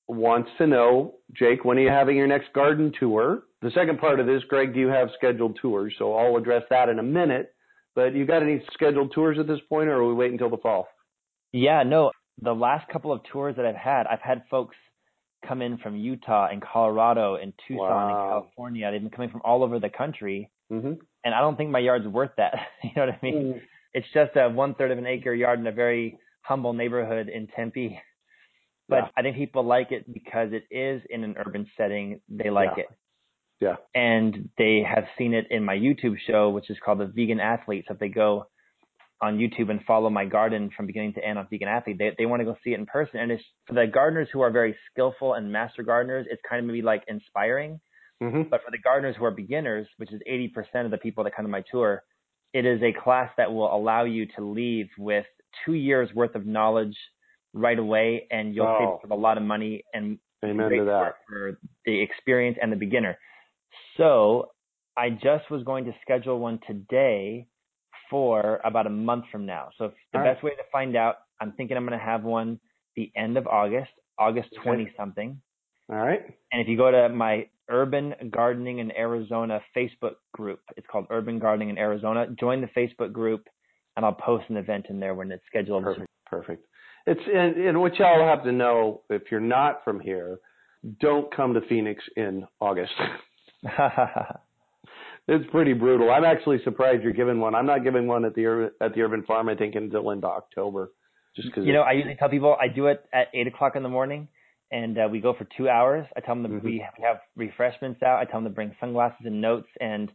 wants 0.08 0.50
to 0.58 0.68
know, 0.68 1.16
Jake, 1.34 1.66
when 1.66 1.78
are 1.78 1.82
you 1.82 1.90
having 1.90 2.16
your 2.16 2.28
next 2.28 2.54
garden 2.54 2.94
tour? 3.00 3.44
The 3.62 3.72
second 3.72 4.00
part 4.00 4.20
of 4.20 4.26
this, 4.26 4.42
Greg, 4.48 4.74
do 4.74 4.80
you 4.80 4.88
have 4.88 5.10
scheduled 5.18 5.58
tours? 5.62 5.94
So 6.00 6.16
I'll 6.16 6.38
address 6.38 6.64
that 6.70 6.88
in 6.88 7.00
a 7.00 7.04
minute. 7.04 7.54
But 7.96 8.16
you 8.16 8.26
got 8.26 8.44
any 8.44 8.64
scheduled 8.74 9.12
tours 9.14 9.38
at 9.40 9.48
this 9.48 9.60
point, 9.68 9.90
or 9.90 9.96
are 9.96 10.08
we 10.08 10.14
waiting 10.14 10.36
until 10.36 10.50
the 10.50 10.58
fall? 10.58 10.88
Yeah, 11.52 11.84
no. 11.84 12.12
The 12.42 12.54
last 12.54 12.88
couple 12.90 13.12
of 13.12 13.22
tours 13.24 13.56
that 13.58 13.66
I've 13.66 13.76
had, 13.76 14.08
I've 14.08 14.22
had 14.22 14.44
folks 14.50 14.76
come 15.48 15.62
in 15.62 15.78
from 15.78 15.96
Utah 15.96 16.48
and 16.52 16.62
Colorado 16.62 17.36
and 17.36 17.54
Tucson 17.68 17.88
Wow. 17.88 18.08
and 18.08 18.30
California. 18.32 18.92
They've 18.92 19.02
been 19.02 19.10
coming 19.12 19.30
from 19.30 19.42
all 19.44 19.64
over 19.64 19.80
the 19.80 19.90
country, 19.90 20.50
Mm-hmm. 20.72 20.94
and 21.24 21.34
I 21.34 21.42
don't 21.42 21.56
think 21.58 21.72
my 21.72 21.80
yard's 21.80 22.08
worth 22.08 22.32
that. 22.38 22.54
you 22.84 22.92
know 22.96 23.08
what 23.08 23.16
I 23.16 23.20
mean? 23.24 23.62
It's 23.94 24.06
just 24.14 24.36
a 24.36 24.50
one 24.50 24.76
third 24.76 24.92
of 24.92 24.98
an 25.00 25.08
acre 25.08 25.34
yard 25.34 25.60
in 25.60 25.66
a 25.66 25.72
very 25.72 26.20
humble 26.42 26.74
neighborhood 26.74 27.28
in 27.28 27.48
Tempe. 27.48 28.00
But 28.88 28.96
Yeah. 28.98 29.08
I 29.18 29.22
think 29.24 29.36
people 29.36 29.64
like 29.64 29.92
it 29.92 30.12
because 30.14 30.50
it 30.54 30.66
is 30.70 31.02
in 31.10 31.24
an 31.24 31.36
urban 31.44 31.66
setting. 31.76 32.22
They 32.30 32.50
like 32.52 32.72
Yeah. 32.78 32.84
it. 32.84 32.90
Yeah. 33.62 33.76
And 33.96 34.50
they 34.58 34.84
have 34.84 35.06
seen 35.18 35.34
it 35.34 35.48
in 35.50 35.64
my 35.66 35.76
YouTube 35.76 36.18
show, 36.28 36.50
which 36.50 36.70
is 36.70 36.78
called 36.86 37.00
The 37.00 37.08
Vegan 37.08 37.40
Athlete. 37.40 37.86
So 37.88 37.94
if 37.96 38.00
they 38.00 38.08
go 38.10 38.46
on 39.22 39.38
YouTube 39.38 39.70
and 39.70 39.84
follow 39.86 40.10
my 40.10 40.26
garden 40.26 40.70
from 40.76 40.86
beginning 40.86 41.14
to 41.14 41.24
end 41.24 41.38
on 41.38 41.48
Vegan 41.50 41.68
Athlete, 41.68 41.98
they, 42.00 42.12
they 42.18 42.26
want 42.26 42.40
to 42.40 42.46
go 42.46 42.56
see 42.64 42.72
it 42.72 42.80
in 42.80 42.86
person. 42.86 43.20
And 43.20 43.32
it's 43.32 43.44
for 43.68 43.74
the 43.74 43.86
gardeners 43.88 44.30
who 44.32 44.42
are 44.42 44.52
very 44.52 44.76
skillful 44.92 45.34
and 45.34 45.52
master 45.52 45.84
gardeners, 45.84 46.26
it's 46.30 46.42
kind 46.48 46.60
of 46.62 46.66
maybe 46.66 46.82
like 46.82 47.04
inspiring. 47.08 47.82
Mm-hmm. 48.24 48.44
But 48.50 48.62
for 48.64 48.72
the 48.72 48.78
gardeners 48.78 49.16
who 49.18 49.26
are 49.26 49.32
beginners, 49.32 49.88
which 49.98 50.12
is 50.14 50.22
80% 50.30 50.86
of 50.86 50.92
the 50.92 50.98
people 50.98 51.24
that 51.26 51.36
come 51.36 51.46
to 51.46 51.52
my 51.52 51.64
tour, 51.70 52.04
it 52.54 52.66
is 52.66 52.82
a 52.82 52.94
class 52.94 53.30
that 53.38 53.52
will 53.52 53.74
allow 53.74 54.06
you 54.06 54.26
to 54.38 54.44
leave 54.46 54.88
with 54.98 55.26
two 55.66 55.74
years 55.74 56.10
worth 56.14 56.36
of 56.36 56.46
knowledge 56.46 56.96
right 57.54 57.78
away, 57.80 58.28
and 58.32 58.54
you'll 58.56 58.68
Oh. 58.68 59.00
save 59.04 59.12
a 59.12 59.16
lot 59.16 59.38
of 59.38 59.44
money 59.44 59.84
and 59.94 60.20
Amen 60.44 60.68
great 60.68 60.80
to 60.80 60.86
that. 60.86 61.16
for 61.28 61.58
the 61.86 62.02
experience 62.02 62.58
and 62.62 62.72
the 62.72 62.78
beginner. 62.78 63.18
So 63.98 64.52
I 64.98 65.10
just 65.10 65.50
was 65.50 65.64
going 65.64 65.86
to 65.86 65.94
schedule 66.02 66.40
one 66.40 66.60
today 66.68 67.48
for 68.10 68.60
about 68.64 68.88
a 68.88 68.90
month 68.90 69.26
from 69.32 69.46
now. 69.46 69.70
So 69.78 69.86
if 69.86 69.92
the 70.12 70.20
All 70.20 70.26
right. 70.26 70.34
best 70.34 70.44
way 70.44 70.52
to 70.52 70.64
find 70.72 70.96
out, 70.96 71.16
I'm 71.40 71.54
thinking 71.54 71.78
I'm 71.78 71.86
going 71.86 71.98
to 71.98 72.06
have 72.06 72.24
one 72.24 72.60
the 72.96 73.12
end 73.16 73.38
of 73.38 73.48
August, 73.48 73.92
August 74.18 74.50
20 74.64 74.92
something. 74.98 75.40
All 75.90 75.98
right. 75.98 76.22
And 76.52 76.62
if 76.62 76.68
you 76.68 76.78
go 76.78 76.92
to 76.92 77.10
my 77.10 77.48
Urban 77.70 78.14
Gardening 78.32 78.80
in 78.80 78.92
Arizona 78.92 79.62
Facebook 79.76 80.16
group, 80.34 80.60
it's 80.76 80.88
called 80.92 81.08
Urban 81.10 81.40
Gardening 81.40 81.70
in 81.70 81.78
Arizona. 81.78 82.28
Join 82.40 82.62
the 82.62 82.68
Facebook 82.68 83.12
group, 83.12 83.48
and 83.96 84.06
I'll 84.06 84.14
post 84.14 84.46
an 84.50 84.58
event 84.58 84.88
in 84.90 85.00
there 85.00 85.16
when 85.16 85.32
it's 85.32 85.44
scheduled. 85.48 85.84
Perfect. 85.84 86.08
Perfect. 86.26 86.66
It's 87.08 87.22
and, 87.34 87.56
and 87.66 87.82
what 87.82 87.96
y'all 87.98 88.28
have 88.28 88.44
to 88.44 88.52
know 88.52 89.02
if 89.10 89.24
you're 89.32 89.40
not 89.40 89.84
from 89.84 90.00
here, 90.00 90.38
don't 91.00 91.34
come 91.36 91.54
to 91.54 91.62
Phoenix 91.62 92.04
in 92.16 92.46
August. 92.60 92.94
it's 95.30 95.50
pretty 95.52 95.74
brutal. 95.74 96.12
I'm 96.12 96.26
actually 96.26 96.60
surprised 96.64 97.04
you're 97.04 97.14
giving 97.14 97.40
one. 97.40 97.56
I'm 97.56 97.66
not 97.66 97.84
giving 97.84 98.08
one 98.08 98.26
at 98.26 98.34
the 98.36 98.72
at 98.82 98.94
the 98.96 99.02
Urban 99.02 99.24
Farm. 99.24 99.50
I 99.50 99.56
think 99.56 99.76
until 99.76 100.10
into 100.12 100.28
October, 100.28 100.92
just 101.36 101.48
because 101.50 101.66
you 101.66 101.74
know, 101.74 101.82
I 101.82 101.94
usually 101.94 102.16
tell 102.16 102.30
people 102.30 102.56
I 102.60 102.68
do 102.68 102.88
it 102.88 103.04
at 103.14 103.28
eight 103.34 103.48
o'clock 103.48 103.76
in 103.76 103.84
the 103.84 103.90
morning, 103.90 104.28
and 104.72 104.98
uh, 104.98 105.08
we 105.12 105.20
go 105.20 105.34
for 105.34 105.48
two 105.58 105.70
hours. 105.70 106.06
I 106.18 106.22
tell 106.22 106.36
them 106.36 106.44
that 106.44 106.52
Mhm. 106.52 106.64
we 106.64 106.86
have 107.04 107.20
refreshments 107.36 108.02
out. 108.04 108.20
I 108.20 108.26
tell 108.26 108.42
them 108.42 108.46
to 108.52 108.56
bring 108.56 108.76
sunglasses 108.80 109.26
and 109.26 109.40
notes, 109.42 109.70
and 109.80 110.12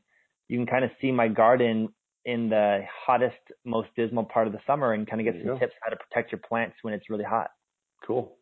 you 0.49 0.59
can 0.59 0.67
kind 0.67 0.85
of 0.85 0.91
see 1.01 1.11
my 1.13 1.29
garden 1.29 1.89
in 2.27 2.49
the 2.49 2.81
hottest, 3.07 3.37
most 3.65 3.89
dismal 3.97 4.25
part 4.25 4.47
of 4.47 4.53
the 4.53 4.61
summer, 4.67 4.93
and 4.95 5.07
kind 5.07 5.21
of 5.21 5.25
get 5.33 5.35
some 5.43 5.55
go. 5.55 5.59
tips 5.59 5.75
how 5.83 5.91
to 5.91 5.97
protect 5.97 6.33
your 6.33 6.41
plants 6.49 6.77
when 6.83 6.95
it's 6.95 7.09
really 7.11 7.25
hot. 7.25 7.51
cool. 8.07 8.37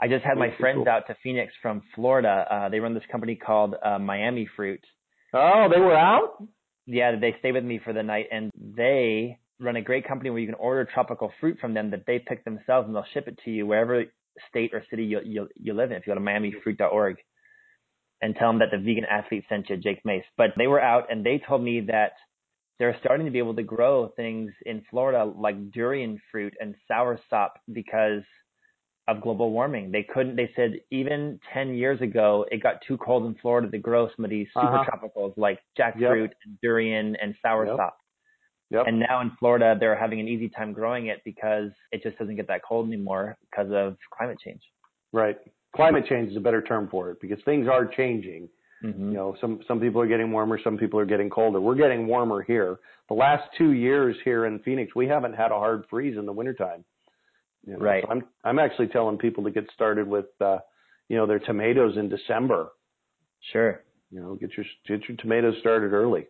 I 0.00 0.08
just 0.08 0.24
had 0.26 0.36
my 0.36 0.50
friends 0.60 0.76
cool. 0.84 0.88
out 0.90 1.06
to 1.06 1.14
Phoenix 1.22 1.54
from 1.62 1.80
Florida. 1.94 2.46
Uh, 2.50 2.68
they 2.68 2.80
run 2.80 2.92
this 2.92 3.06
company 3.10 3.34
called 3.34 3.76
uh, 3.82 3.98
Miami 3.98 4.46
Fruit. 4.54 4.84
Oh, 5.32 5.68
they 5.72 5.80
were 5.80 5.96
out. 5.96 6.42
Yeah, 6.86 7.16
they 7.20 7.34
stay 7.40 7.52
with 7.52 7.64
me 7.64 7.80
for 7.82 7.92
the 7.92 8.02
night, 8.02 8.26
and 8.30 8.50
they 8.54 9.38
run 9.58 9.76
a 9.76 9.82
great 9.82 10.06
company 10.06 10.30
where 10.30 10.38
you 10.38 10.46
can 10.46 10.54
order 10.54 10.84
tropical 10.84 11.32
fruit 11.40 11.58
from 11.60 11.74
them 11.74 11.90
that 11.90 12.04
they 12.06 12.18
pick 12.18 12.44
themselves, 12.44 12.86
and 12.86 12.94
they'll 12.94 13.06
ship 13.12 13.26
it 13.26 13.38
to 13.44 13.50
you 13.50 13.66
wherever 13.66 14.04
state 14.48 14.72
or 14.74 14.84
city 14.90 15.04
you 15.04 15.20
you, 15.24 15.48
you 15.60 15.74
live 15.74 15.90
in. 15.90 15.96
If 15.96 16.06
you 16.06 16.14
go 16.14 16.20
to 16.20 16.24
MiamiFruit.org 16.24 17.16
and 18.22 18.34
tell 18.36 18.48
them 18.48 18.60
that 18.60 18.70
the 18.70 18.78
vegan 18.78 19.04
athlete 19.04 19.44
sent 19.48 19.68
you, 19.68 19.76
Jake 19.76 20.04
Mace. 20.04 20.24
But 20.36 20.50
they 20.56 20.66
were 20.66 20.80
out, 20.80 21.10
and 21.10 21.24
they 21.24 21.40
told 21.46 21.62
me 21.62 21.80
that 21.88 22.12
they're 22.78 22.96
starting 23.00 23.26
to 23.26 23.32
be 23.32 23.38
able 23.38 23.56
to 23.56 23.62
grow 23.62 24.12
things 24.16 24.52
in 24.64 24.82
Florida 24.90 25.24
like 25.24 25.72
durian 25.72 26.20
fruit 26.30 26.54
and 26.60 26.74
soursop 26.90 27.50
because 27.72 28.22
of 29.08 29.20
global 29.20 29.52
warming. 29.52 29.92
They 29.92 30.02
couldn't. 30.02 30.34
They 30.36 30.50
said 30.56 30.80
even 30.90 31.38
10 31.54 31.74
years 31.74 32.00
ago, 32.00 32.44
it 32.50 32.62
got 32.62 32.82
too 32.86 32.96
cold 32.98 33.24
in 33.26 33.34
Florida 33.40 33.70
to 33.70 33.78
grow 33.78 34.08
some 34.16 34.24
of 34.24 34.30
these 34.30 34.48
super 34.48 34.66
Uh-huh. 34.78 34.84
tropicals 34.90 35.34
like 35.36 35.60
jackfruit 35.78 36.30
and 36.44 36.60
durian 36.60 37.16
and 37.22 37.34
soursop. 37.44 37.92
Yep. 38.70 38.86
And 38.88 38.98
now 38.98 39.20
in 39.20 39.30
Florida, 39.38 39.76
they're 39.78 39.94
having 39.94 40.18
an 40.18 40.26
easy 40.26 40.48
time 40.48 40.72
growing 40.72 41.06
it 41.06 41.22
because 41.24 41.70
it 41.92 42.02
just 42.02 42.18
doesn't 42.18 42.34
get 42.34 42.48
that 42.48 42.62
cold 42.64 42.88
anymore 42.88 43.36
because 43.48 43.70
of 43.72 43.96
climate 44.10 44.38
change. 44.44 44.60
Right. 45.12 45.38
Climate 45.76 46.04
change 46.08 46.30
is 46.32 46.36
a 46.36 46.40
better 46.40 46.60
term 46.62 46.88
for 46.90 47.10
it 47.10 47.20
because 47.20 47.38
things 47.44 47.68
are 47.68 47.86
changing. 47.86 48.48
hmm 48.82 48.88
You 49.10 49.14
know, 49.14 49.36
some 49.40 49.60
some 49.68 49.78
people 49.78 50.00
are 50.00 50.06
getting 50.08 50.32
warmer, 50.32 50.58
some 50.64 50.76
people 50.76 50.98
are 50.98 51.06
getting 51.06 51.30
colder. 51.30 51.60
We're 51.60 51.76
getting 51.76 52.08
warmer 52.08 52.42
here. 52.42 52.78
The 53.08 53.14
last 53.14 53.44
two 53.56 53.70
years 53.70 54.16
here 54.24 54.46
in 54.46 54.58
Phoenix, 54.60 54.96
we 54.96 55.06
haven't 55.06 55.34
had 55.34 55.52
a 55.52 55.58
hard 55.58 55.84
freeze 55.88 56.18
in 56.18 56.26
the 56.26 56.32
wintertime. 56.32 56.84
You 57.66 57.72
know, 57.74 57.78
Right. 57.80 58.04
So 58.04 58.10
I'm 58.10 58.24
I'm 58.44 58.58
actually 58.58 58.88
telling 58.88 59.18
people 59.18 59.44
to 59.44 59.50
get 59.50 59.64
started 59.74 60.06
with 60.08 60.26
uh, 60.40 60.58
you 61.08 61.16
know, 61.16 61.26
their 61.26 61.38
tomatoes 61.40 61.96
in 61.96 62.08
December. 62.08 62.68
Sure. 63.52 63.82
You 64.10 64.20
know, 64.20 64.34
get 64.36 64.50
your 64.56 64.66
get 64.86 65.08
your 65.08 65.16
tomatoes 65.18 65.54
started 65.60 65.92
early. 65.92 66.26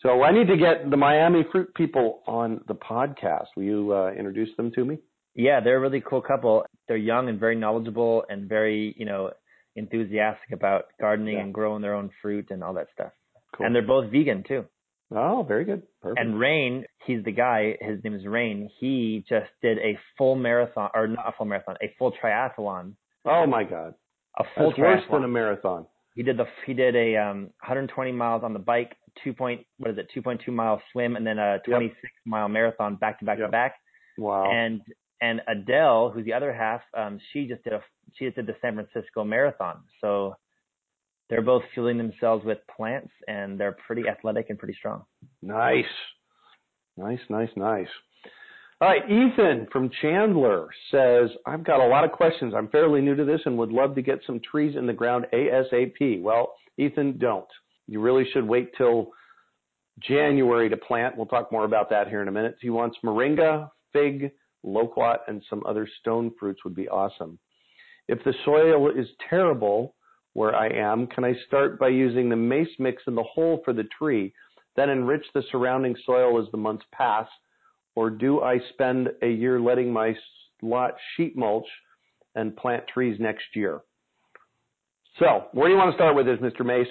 So 0.00 0.22
I 0.22 0.30
need 0.30 0.46
to 0.48 0.56
get 0.56 0.90
the 0.90 0.96
Miami 0.96 1.44
fruit 1.50 1.74
people 1.74 2.22
on 2.26 2.60
the 2.68 2.74
podcast. 2.74 3.46
Will 3.56 3.64
you 3.64 3.92
uh, 3.94 4.10
introduce 4.12 4.54
them 4.56 4.70
to 4.72 4.84
me? 4.84 4.98
Yeah, 5.34 5.60
they're 5.60 5.78
a 5.78 5.80
really 5.80 6.02
cool 6.06 6.20
couple. 6.20 6.64
They're 6.86 6.96
young 6.96 7.28
and 7.28 7.40
very 7.40 7.56
knowledgeable 7.56 8.24
and 8.28 8.48
very, 8.48 8.94
you 8.98 9.06
know, 9.06 9.32
enthusiastic 9.74 10.52
about 10.52 10.84
gardening 11.00 11.34
Yeah. 11.34 11.42
and 11.44 11.54
growing 11.54 11.82
their 11.82 11.94
own 11.94 12.10
fruit 12.22 12.46
and 12.50 12.62
all 12.62 12.74
that 12.74 12.88
stuff. 12.94 13.12
Cool. 13.56 13.66
And 13.66 13.74
they're 13.74 13.86
both 13.86 14.10
vegan 14.10 14.44
too. 14.46 14.66
Oh, 15.14 15.44
very 15.46 15.64
good. 15.64 15.82
Perfect. 16.02 16.20
And 16.20 16.38
Rain, 16.38 16.84
he's 17.04 17.24
the 17.24 17.32
guy. 17.32 17.76
His 17.80 18.02
name 18.04 18.14
is 18.14 18.26
Rain. 18.26 18.70
He 18.78 19.24
just 19.28 19.50
did 19.62 19.78
a 19.78 19.98
full 20.18 20.36
marathon, 20.36 20.90
or 20.94 21.06
not 21.06 21.28
a 21.28 21.32
full 21.36 21.46
marathon, 21.46 21.76
a 21.82 21.94
full 21.98 22.12
triathlon. 22.12 22.94
oh 23.24 23.46
my 23.46 23.64
God, 23.64 23.94
A 24.38 24.44
full 24.56 24.70
that's 24.70 24.78
worse 24.78 25.02
than 25.10 25.24
a 25.24 25.28
marathon. 25.28 25.86
He 26.14 26.22
did 26.22 26.38
the 26.38 26.46
he 26.66 26.72
did 26.72 26.96
a 26.96 27.16
um 27.16 27.42
120 27.60 28.10
miles 28.12 28.42
on 28.42 28.52
the 28.54 28.58
bike, 28.58 28.96
two 29.22 29.34
point 29.34 29.66
what 29.78 29.90
is 29.90 29.98
it, 29.98 30.08
2.2 30.16 30.48
mile 30.48 30.80
swim, 30.92 31.16
and 31.16 31.26
then 31.26 31.38
a 31.38 31.58
26 31.66 31.94
mile 32.24 32.48
marathon 32.48 32.96
back 32.96 33.18
to 33.18 33.24
back 33.26 33.38
to 33.38 33.48
back. 33.48 33.74
Wow. 34.18 34.50
And 34.50 34.80
and 35.20 35.40
Adele, 35.46 36.10
who's 36.10 36.24
the 36.24 36.32
other 36.34 36.52
half, 36.52 36.82
um, 36.96 37.18
she 37.32 37.46
just 37.46 37.62
did 37.64 37.74
a 37.74 37.82
she 38.14 38.24
just 38.26 38.36
did 38.36 38.46
the 38.46 38.56
San 38.62 38.74
Francisco 38.74 39.24
marathon. 39.24 39.80
So 40.00 40.36
they're 41.28 41.42
both 41.42 41.62
fueling 41.74 41.98
themselves 41.98 42.44
with 42.44 42.58
plants, 42.74 43.12
and 43.26 43.58
they're 43.58 43.76
pretty 43.86 44.08
athletic 44.08 44.50
and 44.50 44.58
pretty 44.58 44.74
strong. 44.78 45.04
Nice. 45.42 45.84
Nice, 46.96 47.20
nice, 47.28 47.50
nice. 47.56 47.88
All 48.80 48.88
right, 48.88 49.04
Ethan 49.10 49.68
from 49.72 49.90
Chandler 50.02 50.68
says, 50.90 51.30
I've 51.46 51.64
got 51.64 51.80
a 51.80 51.88
lot 51.88 52.04
of 52.04 52.12
questions. 52.12 52.52
I'm 52.54 52.68
fairly 52.68 53.00
new 53.00 53.14
to 53.14 53.24
this 53.24 53.40
and 53.46 53.56
would 53.56 53.72
love 53.72 53.94
to 53.94 54.02
get 54.02 54.20
some 54.26 54.38
trees 54.40 54.76
in 54.76 54.86
the 54.86 54.92
ground 54.92 55.26
ASAP. 55.32 56.20
Well, 56.20 56.54
Ethan, 56.76 57.18
don't. 57.18 57.48
You 57.86 58.00
really 58.00 58.26
should 58.32 58.46
wait 58.46 58.72
till 58.76 59.12
January 60.00 60.68
to 60.68 60.76
plant. 60.76 61.16
We'll 61.16 61.26
talk 61.26 61.50
more 61.50 61.64
about 61.64 61.88
that 61.90 62.08
here 62.08 62.20
in 62.20 62.28
a 62.28 62.32
minute. 62.32 62.56
He 62.60 62.68
wants 62.68 62.98
moringa, 63.02 63.70
fig, 63.94 64.30
loquat, 64.62 65.20
and 65.26 65.42
some 65.48 65.62
other 65.66 65.88
stone 66.00 66.32
fruits 66.38 66.62
would 66.64 66.74
be 66.74 66.88
awesome. 66.88 67.38
If 68.08 68.22
the 68.24 68.34
soil 68.44 68.90
is 68.90 69.06
terrible 69.28 69.94
where 70.36 70.54
I 70.54 70.68
am, 70.68 71.06
can 71.06 71.24
I 71.24 71.32
start 71.46 71.78
by 71.78 71.88
using 71.88 72.28
the 72.28 72.36
mace 72.36 72.68
mix 72.78 73.02
in 73.06 73.14
the 73.14 73.22
hole 73.22 73.62
for 73.64 73.72
the 73.72 73.84
tree, 73.98 74.34
then 74.76 74.90
enrich 74.90 75.24
the 75.32 75.42
surrounding 75.50 75.96
soil 76.04 76.38
as 76.38 76.50
the 76.50 76.58
months 76.58 76.84
pass? 76.92 77.26
Or 77.94 78.10
do 78.10 78.42
I 78.42 78.58
spend 78.74 79.08
a 79.22 79.28
year 79.28 79.58
letting 79.58 79.90
my 79.90 80.14
lot 80.60 80.92
sheet 81.16 81.38
mulch 81.38 81.64
and 82.34 82.54
plant 82.54 82.84
trees 82.92 83.16
next 83.18 83.44
year? 83.54 83.80
So, 85.18 85.46
where 85.52 85.68
do 85.68 85.72
you 85.72 85.78
want 85.78 85.92
to 85.92 85.96
start 85.96 86.14
with 86.14 86.26
this, 86.26 86.38
Mr. 86.40 86.66
Mace? 86.66 86.86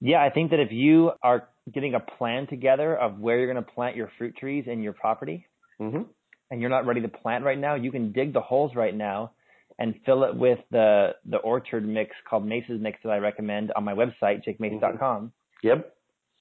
Yeah, 0.00 0.22
I 0.22 0.30
think 0.30 0.52
that 0.52 0.60
if 0.60 0.72
you 0.72 1.12
are 1.22 1.48
getting 1.74 1.94
a 1.94 2.00
plan 2.00 2.46
together 2.46 2.96
of 2.96 3.18
where 3.18 3.38
you're 3.38 3.52
going 3.52 3.62
to 3.62 3.70
plant 3.70 3.94
your 3.94 4.10
fruit 4.16 4.34
trees 4.38 4.64
in 4.66 4.82
your 4.82 4.94
property, 4.94 5.46
Mm-hmm. 5.78 6.04
and 6.50 6.60
you're 6.62 6.70
not 6.70 6.86
ready 6.86 7.02
to 7.02 7.08
plant 7.08 7.44
right 7.44 7.58
now, 7.58 7.74
you 7.74 7.92
can 7.92 8.12
dig 8.12 8.32
the 8.32 8.40
holes 8.40 8.74
right 8.74 8.94
now 8.94 9.32
and 9.78 9.94
fill 10.06 10.24
it 10.24 10.34
with 10.34 10.58
the 10.70 11.14
the 11.28 11.36
orchard 11.38 11.86
mix 11.86 12.14
called 12.28 12.46
Mace's 12.46 12.80
Mix 12.80 12.98
that 13.04 13.10
I 13.10 13.18
recommend 13.18 13.72
on 13.76 13.84
my 13.84 13.94
website, 13.94 14.42
jakemace.com. 14.46 14.98
Mm-hmm. 14.98 15.66
Yep. 15.66 15.92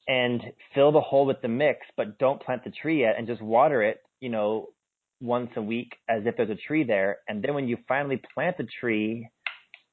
and 0.07 0.41
fill 0.73 0.91
the 0.91 1.01
hole 1.01 1.25
with 1.25 1.41
the 1.41 1.47
mix, 1.47 1.79
but 1.97 2.17
don't 2.19 2.41
plant 2.41 2.63
the 2.63 2.71
tree 2.71 3.01
yet 3.01 3.15
and 3.17 3.25
just 3.27 3.41
water 3.41 3.81
it, 3.81 4.01
you 4.19 4.29
know, 4.29 4.67
once 5.21 5.49
a 5.55 5.61
week 5.61 5.93
as 6.09 6.23
if 6.25 6.35
there's 6.37 6.49
a 6.49 6.55
tree 6.67 6.83
there. 6.83 7.17
And 7.27 7.41
then 7.41 7.53
when 7.55 7.67
you 7.67 7.77
finally 7.87 8.21
plant 8.33 8.57
the 8.57 8.67
tree, 8.79 9.27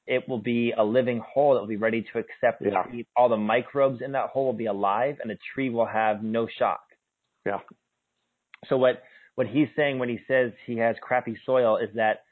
it 0.05 0.27
will 0.27 0.37
be 0.39 0.73
a 0.77 0.83
living 0.83 1.19
hole 1.25 1.53
that 1.53 1.61
will 1.61 1.67
be 1.67 1.77
ready 1.77 2.01
to 2.11 2.19
accept 2.19 2.61
the 2.61 2.69
Yeah. 2.71 2.83
tree. 2.83 3.07
All 3.15 3.29
the 3.29 3.37
microbes 3.37 4.01
in 4.01 4.11
that 4.11 4.29
hole 4.29 4.45
will 4.45 4.53
be 4.53 4.65
alive 4.67 5.17
and 5.21 5.29
the 5.31 5.37
tree 5.53 5.69
will 5.69 5.85
have 5.85 6.21
no 6.23 6.45
shock. 6.59 6.83
Yeah. 7.45 7.59
So 8.67 8.77
what 8.77 9.01
what 9.35 9.47
he's 9.47 9.69
saying 9.75 9.97
when 9.97 10.09
he 10.09 10.19
says 10.27 10.51
he 10.67 10.77
has 10.77 10.95
crappy 11.01 11.35
soil 11.45 11.77
is 11.77 11.89
that 11.95 12.23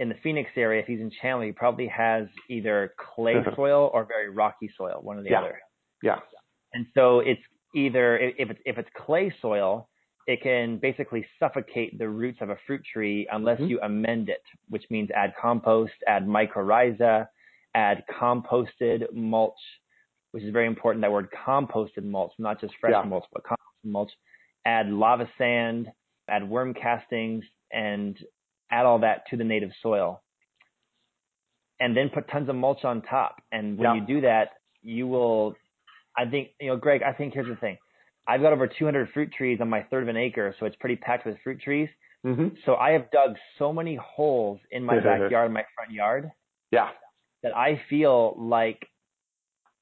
in 0.00 0.08
the 0.08 0.14
Phoenix 0.22 0.50
area, 0.56 0.80
if 0.80 0.86
he's 0.86 0.98
in 0.98 1.12
Chandler, 1.20 1.44
he 1.44 1.52
probably 1.52 1.86
has 1.86 2.26
either 2.48 2.94
clay 3.14 3.34
soil 3.54 3.90
or 3.92 4.06
very 4.06 4.30
rocky 4.30 4.70
soil, 4.76 4.98
one 5.02 5.18
or 5.18 5.22
the 5.22 5.30
yeah. 5.30 5.40
other. 5.40 5.60
Yeah. 6.02 6.16
And 6.72 6.86
so 6.94 7.20
it's 7.20 7.42
either 7.76 8.16
if 8.18 8.50
it's 8.50 8.60
if 8.64 8.78
it's 8.78 8.88
clay 8.96 9.32
soil, 9.42 9.90
it 10.26 10.42
can 10.42 10.78
basically 10.78 11.26
suffocate 11.38 11.98
the 11.98 12.08
roots 12.08 12.38
of 12.40 12.48
a 12.48 12.56
fruit 12.66 12.80
tree 12.90 13.28
unless 13.30 13.58
mm-hmm. 13.58 13.68
you 13.68 13.80
amend 13.82 14.30
it, 14.30 14.42
which 14.70 14.84
means 14.88 15.10
add 15.14 15.34
compost, 15.40 15.92
add 16.08 16.26
mycorrhiza, 16.26 17.28
add 17.74 18.02
composted 18.18 19.12
mulch, 19.12 19.52
which 20.30 20.42
is 20.42 20.52
very 20.52 20.66
important. 20.66 21.02
That 21.02 21.12
word 21.12 21.28
composted 21.46 22.04
mulch, 22.04 22.32
not 22.38 22.58
just 22.58 22.72
fresh 22.80 22.94
yeah. 22.94 23.06
mulch, 23.06 23.24
but 23.34 23.42
composted 23.44 23.90
mulch. 23.90 24.12
Add 24.64 24.88
lava 24.88 25.28
sand, 25.36 25.88
add 26.26 26.48
worm 26.48 26.72
castings, 26.72 27.44
and 27.70 28.16
add 28.70 28.86
all 28.86 29.00
that 29.00 29.24
to 29.30 29.36
the 29.36 29.44
native 29.44 29.70
soil. 29.82 30.22
And 31.78 31.96
then 31.96 32.10
put 32.10 32.28
tons 32.30 32.48
of 32.48 32.56
mulch 32.56 32.84
on 32.84 33.02
top. 33.02 33.36
And 33.52 33.78
when 33.78 33.94
yeah. 33.94 33.94
you 33.94 34.06
do 34.06 34.20
that, 34.22 34.50
you 34.82 35.06
will, 35.06 35.54
I 36.16 36.26
think, 36.26 36.50
you 36.60 36.68
know, 36.68 36.76
Greg, 36.76 37.02
I 37.02 37.12
think 37.12 37.34
here's 37.34 37.48
the 37.48 37.56
thing. 37.56 37.78
I've 38.26 38.42
got 38.42 38.52
over 38.52 38.66
200 38.66 39.10
fruit 39.12 39.32
trees 39.32 39.58
on 39.60 39.68
my 39.68 39.82
third 39.84 40.02
of 40.02 40.08
an 40.08 40.16
acre, 40.16 40.54
so 40.60 40.66
it's 40.66 40.76
pretty 40.76 40.96
packed 40.96 41.26
with 41.26 41.36
fruit 41.42 41.60
trees. 41.60 41.88
Mm-hmm. 42.24 42.48
So 42.66 42.74
I 42.74 42.90
have 42.90 43.10
dug 43.10 43.36
so 43.58 43.72
many 43.72 43.96
holes 43.96 44.60
in 44.70 44.84
my 44.84 45.00
backyard, 45.02 45.52
my 45.52 45.64
front 45.74 45.92
yard. 45.92 46.30
Yeah. 46.70 46.90
That 47.42 47.56
I 47.56 47.80
feel 47.88 48.36
like 48.38 48.86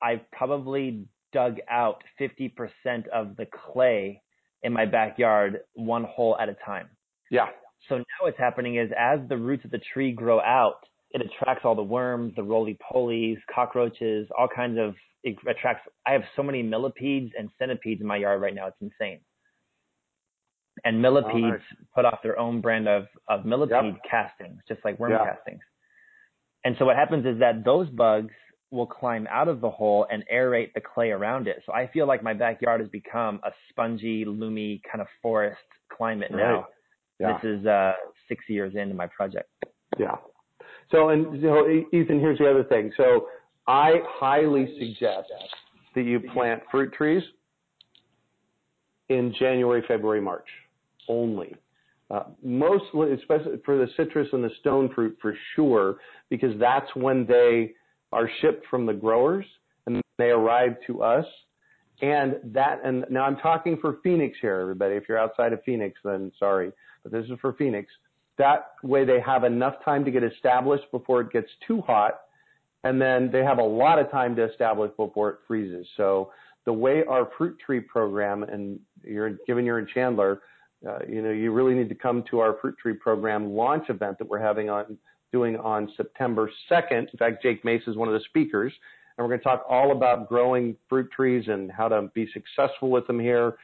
I've 0.00 0.20
probably 0.30 1.06
dug 1.32 1.58
out 1.68 2.02
50% 2.20 2.52
of 3.12 3.36
the 3.36 3.46
clay 3.46 4.22
in 4.62 4.72
my 4.72 4.86
backyard 4.86 5.60
one 5.74 6.04
hole 6.04 6.36
at 6.40 6.48
a 6.48 6.56
time. 6.64 6.88
Yeah. 7.30 7.48
So 7.88 7.98
now 7.98 8.04
what's 8.22 8.38
happening 8.38 8.76
is 8.76 8.90
as 8.98 9.20
the 9.28 9.36
roots 9.36 9.64
of 9.64 9.70
the 9.70 9.80
tree 9.92 10.12
grow 10.12 10.40
out, 10.40 10.80
it 11.10 11.22
attracts 11.22 11.64
all 11.64 11.74
the 11.74 11.82
worms, 11.82 12.34
the 12.36 12.42
roly 12.42 12.76
polies, 12.92 13.38
cockroaches, 13.54 14.28
all 14.36 14.48
kinds 14.48 14.78
of 14.78 14.94
it 15.24 15.36
attracts. 15.48 15.88
I 16.06 16.12
have 16.12 16.22
so 16.36 16.42
many 16.42 16.62
millipedes 16.62 17.32
and 17.38 17.50
centipedes 17.58 18.00
in 18.00 18.06
my 18.06 18.16
yard 18.16 18.40
right 18.40 18.54
now. 18.54 18.66
It's 18.66 18.76
insane. 18.80 19.20
And 20.84 21.02
millipedes 21.02 21.34
oh, 21.34 21.48
nice. 21.48 21.60
put 21.94 22.04
off 22.04 22.20
their 22.22 22.38
own 22.38 22.60
brand 22.60 22.88
of 22.88 23.06
of 23.28 23.44
millipede 23.44 23.84
yep. 23.84 24.02
castings, 24.08 24.60
just 24.68 24.80
like 24.84 24.98
worm 24.98 25.12
yeah. 25.12 25.24
castings. 25.24 25.60
And 26.64 26.76
so 26.78 26.84
what 26.84 26.96
happens 26.96 27.26
is 27.26 27.38
that 27.40 27.64
those 27.64 27.88
bugs 27.88 28.32
will 28.70 28.86
climb 28.86 29.26
out 29.30 29.48
of 29.48 29.60
the 29.60 29.70
hole 29.70 30.06
and 30.10 30.24
aerate 30.32 30.72
the 30.74 30.80
clay 30.80 31.10
around 31.10 31.48
it. 31.48 31.62
So 31.64 31.72
I 31.72 31.88
feel 31.88 32.06
like 32.06 32.22
my 32.22 32.34
backyard 32.34 32.80
has 32.80 32.90
become 32.90 33.40
a 33.44 33.50
spongy, 33.70 34.24
loamy 34.26 34.82
kind 34.90 35.00
of 35.00 35.06
forest 35.22 35.58
climate 35.90 36.30
right. 36.30 36.38
now. 36.38 36.66
Yeah. 37.18 37.38
This 37.42 37.58
is 37.58 37.66
uh, 37.66 37.92
six 38.28 38.44
years 38.48 38.74
into 38.74 38.94
my 38.94 39.06
project. 39.06 39.48
Yeah. 39.98 40.16
So, 40.90 41.10
and 41.10 41.34
you 41.34 41.48
know, 41.48 41.68
Ethan, 41.68 42.20
here's 42.20 42.38
the 42.38 42.48
other 42.48 42.64
thing. 42.64 42.92
So, 42.96 43.26
I 43.66 44.00
highly 44.06 44.74
suggest 44.78 45.28
that 45.94 46.02
you 46.02 46.20
plant 46.32 46.62
fruit 46.70 46.92
trees 46.92 47.22
in 49.08 49.34
January, 49.38 49.82
February, 49.86 50.20
March 50.20 50.46
only. 51.08 51.54
Uh, 52.10 52.22
mostly, 52.42 53.12
especially 53.12 53.56
for 53.66 53.76
the 53.76 53.86
citrus 53.96 54.28
and 54.32 54.42
the 54.42 54.50
stone 54.60 54.90
fruit 54.94 55.16
for 55.20 55.36
sure, 55.54 55.96
because 56.30 56.58
that's 56.58 56.88
when 56.94 57.26
they 57.26 57.72
are 58.12 58.30
shipped 58.40 58.66
from 58.70 58.86
the 58.86 58.94
growers 58.94 59.44
and 59.86 60.00
they 60.16 60.30
arrive 60.30 60.76
to 60.86 61.02
us. 61.02 61.26
And 62.00 62.36
that, 62.44 62.80
and 62.84 63.04
now 63.10 63.24
I'm 63.24 63.36
talking 63.36 63.76
for 63.80 63.98
Phoenix 64.04 64.38
here, 64.40 64.60
everybody. 64.60 64.94
If 64.94 65.04
you're 65.08 65.18
outside 65.18 65.52
of 65.52 65.62
Phoenix, 65.64 65.98
then 66.04 66.30
sorry, 66.38 66.72
but 67.02 67.10
this 67.12 67.24
is 67.24 67.32
for 67.40 67.52
Phoenix. 67.54 67.90
That 68.36 68.72
way 68.84 69.04
they 69.04 69.20
have 69.20 69.42
enough 69.42 69.84
time 69.84 70.04
to 70.04 70.10
get 70.10 70.22
established 70.22 70.84
before 70.92 71.22
it 71.22 71.32
gets 71.32 71.48
too 71.66 71.80
hot. 71.80 72.20
And 72.84 73.00
then 73.00 73.30
they 73.32 73.42
have 73.42 73.58
a 73.58 73.64
lot 73.64 73.98
of 73.98 74.10
time 74.12 74.36
to 74.36 74.44
establish 74.48 74.92
before 74.96 75.30
it 75.30 75.38
freezes. 75.48 75.86
So 75.96 76.30
the 76.64 76.72
way 76.72 77.02
our 77.08 77.28
fruit 77.36 77.58
tree 77.64 77.80
program, 77.80 78.44
and 78.44 78.78
you're 79.02 79.30
given 79.46 79.64
you're 79.64 79.80
in 79.80 79.88
Chandler, 79.92 80.42
uh, 80.88 81.00
you 81.08 81.22
know, 81.22 81.30
you 81.30 81.50
really 81.50 81.74
need 81.74 81.88
to 81.88 81.94
come 81.96 82.22
to 82.30 82.38
our 82.38 82.56
fruit 82.60 82.76
tree 82.80 82.94
program 82.94 83.50
launch 83.50 83.90
event 83.90 84.18
that 84.18 84.28
we're 84.28 84.38
having 84.38 84.70
on 84.70 84.96
doing 85.32 85.56
on 85.56 85.92
September 85.96 86.50
2nd. 86.70 87.10
In 87.10 87.18
fact, 87.18 87.42
Jake 87.42 87.64
Mace 87.64 87.82
is 87.86 87.96
one 87.96 88.06
of 88.06 88.14
the 88.14 88.24
speakers, 88.28 88.72
and 89.18 89.24
we're 89.24 89.30
going 89.30 89.40
to 89.40 89.44
talk 89.44 89.64
all 89.68 89.90
about 89.92 90.28
growing 90.28 90.76
fruit 90.88 91.10
trees 91.10 91.44
and 91.48 91.70
how 91.70 91.88
to 91.88 92.08
be 92.14 92.28
successful 92.32 92.88
with 92.88 93.06
them 93.08 93.18
here. 93.18 93.56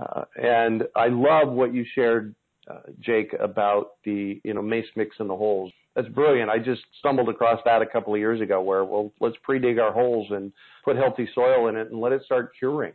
Uh, 0.00 0.24
and 0.40 0.84
I 0.94 1.08
love 1.08 1.48
what 1.48 1.74
you 1.74 1.84
shared, 1.94 2.34
uh, 2.70 2.80
Jake, 3.00 3.34
about 3.40 3.92
the 4.04 4.40
you 4.44 4.54
know 4.54 4.62
mace 4.62 4.86
mix 4.94 5.16
in 5.18 5.26
the 5.26 5.36
holes. 5.36 5.72
That's 5.96 6.08
brilliant. 6.08 6.50
I 6.50 6.58
just 6.58 6.82
stumbled 7.00 7.28
across 7.28 7.58
that 7.64 7.82
a 7.82 7.86
couple 7.86 8.14
of 8.14 8.20
years 8.20 8.40
ago, 8.40 8.62
where 8.62 8.84
well, 8.84 9.10
let's 9.20 9.36
pre-dig 9.42 9.78
our 9.78 9.92
holes 9.92 10.28
and 10.30 10.52
put 10.84 10.96
healthy 10.96 11.28
soil 11.34 11.68
in 11.68 11.76
it 11.76 11.90
and 11.90 12.00
let 12.00 12.12
it 12.12 12.22
start 12.24 12.52
curing. 12.58 12.92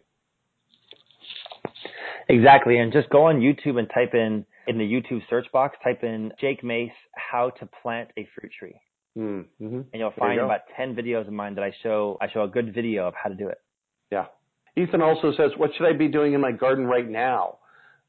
Exactly, 2.29 2.77
and 2.77 2.93
just 2.93 3.09
go 3.09 3.25
on 3.25 3.39
YouTube 3.41 3.77
and 3.79 3.89
type 3.93 4.13
in 4.13 4.45
in 4.67 4.77
the 4.77 4.83
YouTube 4.85 5.21
search 5.29 5.47
box, 5.51 5.75
type 5.83 6.03
in 6.03 6.31
Jake 6.39 6.63
Mace 6.63 6.91
how 7.15 7.49
to 7.59 7.67
plant 7.81 8.09
a 8.17 8.25
fruit 8.33 8.51
tree, 8.57 8.79
mm-hmm. 9.17 9.75
and 9.75 9.93
you'll 9.93 10.13
find 10.17 10.35
you 10.35 10.45
about 10.45 10.61
ten 10.77 10.95
videos 10.95 11.27
of 11.27 11.33
mine 11.33 11.55
that 11.55 11.63
I 11.63 11.73
show. 11.83 12.17
I 12.21 12.27
show 12.31 12.43
a 12.43 12.47
good 12.47 12.73
video 12.73 13.07
of 13.07 13.13
how 13.21 13.29
to 13.29 13.35
do 13.35 13.47
it. 13.47 13.59
Yeah. 14.11 14.25
Ethan 14.75 15.01
also 15.01 15.31
says, 15.37 15.51
"What 15.57 15.71
should 15.77 15.87
I 15.87 15.93
be 15.93 16.07
doing 16.07 16.33
in 16.33 16.41
my 16.41 16.51
garden 16.51 16.85
right 16.85 17.07
now?" 17.07 17.59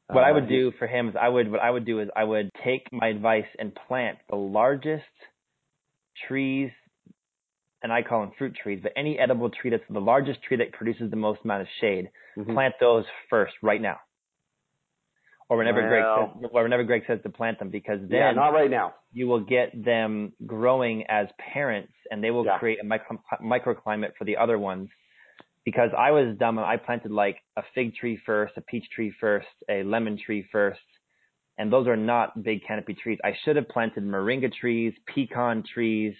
What 0.07 0.23
uh, 0.23 0.27
I 0.27 0.31
would 0.31 0.47
do 0.47 0.71
for 0.77 0.87
him 0.87 1.09
is 1.09 1.15
I 1.19 1.29
would 1.29 1.51
what 1.51 1.59
I 1.59 1.69
would 1.69 1.85
do 1.85 1.99
is 1.99 2.09
I 2.15 2.23
would 2.23 2.49
take 2.63 2.91
my 2.91 3.07
advice 3.07 3.45
and 3.57 3.73
plant 3.87 4.17
the 4.29 4.35
largest 4.35 5.03
trees, 6.27 6.71
and 7.81 7.91
I 7.91 8.01
call 8.01 8.21
them 8.21 8.31
fruit 8.37 8.55
trees, 8.61 8.79
but 8.81 8.93
any 8.95 9.17
edible 9.19 9.49
tree 9.49 9.71
that's 9.71 9.83
the 9.89 9.99
largest 9.99 10.43
tree 10.43 10.57
that 10.57 10.71
produces 10.73 11.09
the 11.09 11.17
most 11.17 11.41
amount 11.43 11.61
of 11.61 11.67
shade, 11.81 12.09
mm-hmm. 12.37 12.53
plant 12.53 12.75
those 12.79 13.05
first 13.29 13.53
right 13.61 13.81
now 13.81 13.99
or 15.49 15.57
whenever 15.57 15.81
well, 15.81 15.89
Greg 15.89 16.41
says, 16.41 16.49
whenever 16.51 16.83
Greg 16.83 17.03
says 17.07 17.19
to 17.23 17.29
plant 17.29 17.59
them, 17.59 17.69
because 17.69 17.99
then 18.01 18.19
yeah, 18.19 18.31
not 18.31 18.49
right 18.49 18.69
now. 18.69 18.95
You 19.13 19.27
will 19.27 19.41
get 19.41 19.83
them 19.83 20.33
growing 20.45 21.03
as 21.07 21.27
parents, 21.53 21.93
and 22.09 22.23
they 22.23 22.31
will 22.31 22.45
yeah. 22.45 22.57
create 22.57 22.79
a 22.81 22.83
micro, 22.83 23.19
microclimate 23.43 24.15
for 24.17 24.25
the 24.25 24.37
other 24.37 24.57
ones. 24.57 24.89
Because 25.63 25.89
I 25.97 26.11
was 26.11 26.35
dumb, 26.37 26.57
and 26.57 26.65
I 26.65 26.77
planted 26.77 27.11
like 27.11 27.37
a 27.57 27.63
fig 27.73 27.95
tree 27.95 28.19
first, 28.25 28.53
a 28.57 28.61
peach 28.61 28.85
tree 28.93 29.13
first, 29.19 29.47
a 29.69 29.83
lemon 29.83 30.17
tree 30.23 30.47
first, 30.51 30.79
and 31.57 31.71
those 31.71 31.87
are 31.87 31.97
not 31.97 32.43
big 32.43 32.65
canopy 32.67 32.93
trees. 32.93 33.17
I 33.23 33.33
should 33.43 33.55
have 33.55 33.69
planted 33.69 34.03
moringa 34.03 34.51
trees, 34.53 34.93
pecan 35.13 35.63
trees. 35.73 36.13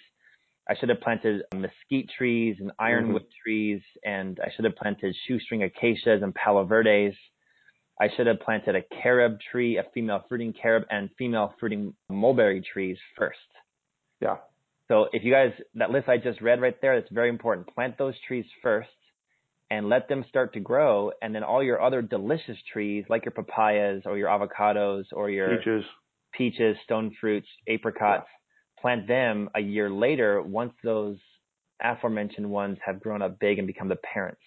I 0.68 0.74
should 0.74 0.88
have 0.88 1.00
planted 1.00 1.42
mesquite 1.54 2.10
trees 2.16 2.56
and 2.58 2.72
ironwood 2.78 3.22
mm. 3.22 3.42
trees, 3.42 3.80
and 4.04 4.38
I 4.40 4.50
should 4.54 4.64
have 4.64 4.74
planted 4.74 5.14
shoestring 5.26 5.62
acacias 5.62 6.22
and 6.22 6.34
palo 6.34 6.64
verdes 6.64 7.14
I 8.00 8.08
should 8.14 8.26
have 8.26 8.40
planted 8.40 8.76
a 8.76 8.82
carob 9.02 9.38
tree, 9.50 9.78
a 9.78 9.84
female 9.94 10.24
fruiting 10.28 10.52
carob, 10.52 10.84
and 10.90 11.08
female 11.16 11.54
fruiting 11.58 11.94
mulberry 12.10 12.60
trees 12.60 12.98
first. 13.16 13.38
Yeah. 14.20 14.36
So 14.88 15.06
if 15.12 15.24
you 15.24 15.32
guys, 15.32 15.52
that 15.74 15.90
list 15.90 16.08
I 16.08 16.18
just 16.18 16.40
read 16.40 16.60
right 16.60 16.76
there, 16.80 17.00
that's 17.00 17.12
very 17.12 17.28
important. 17.28 17.74
Plant 17.74 17.98
those 17.98 18.14
trees 18.26 18.44
first 18.62 18.90
and 19.70 19.88
let 19.88 20.08
them 20.08 20.24
start 20.28 20.52
to 20.54 20.60
grow. 20.60 21.10
And 21.22 21.34
then 21.34 21.42
all 21.42 21.62
your 21.62 21.82
other 21.82 22.02
delicious 22.02 22.58
trees, 22.72 23.04
like 23.08 23.24
your 23.24 23.32
papayas 23.32 24.02
or 24.04 24.16
your 24.18 24.28
avocados 24.28 25.04
or 25.12 25.30
your 25.30 25.56
peaches, 25.56 25.84
peaches 26.32 26.76
stone 26.84 27.16
fruits, 27.20 27.48
apricots, 27.68 28.26
yeah. 28.28 28.80
plant 28.80 29.08
them 29.08 29.48
a 29.54 29.60
year 29.60 29.90
later 29.90 30.40
once 30.42 30.72
those 30.84 31.16
aforementioned 31.82 32.48
ones 32.48 32.78
have 32.84 33.00
grown 33.00 33.22
up 33.22 33.38
big 33.40 33.58
and 33.58 33.66
become 33.66 33.88
the 33.88 33.96
parents 33.96 34.40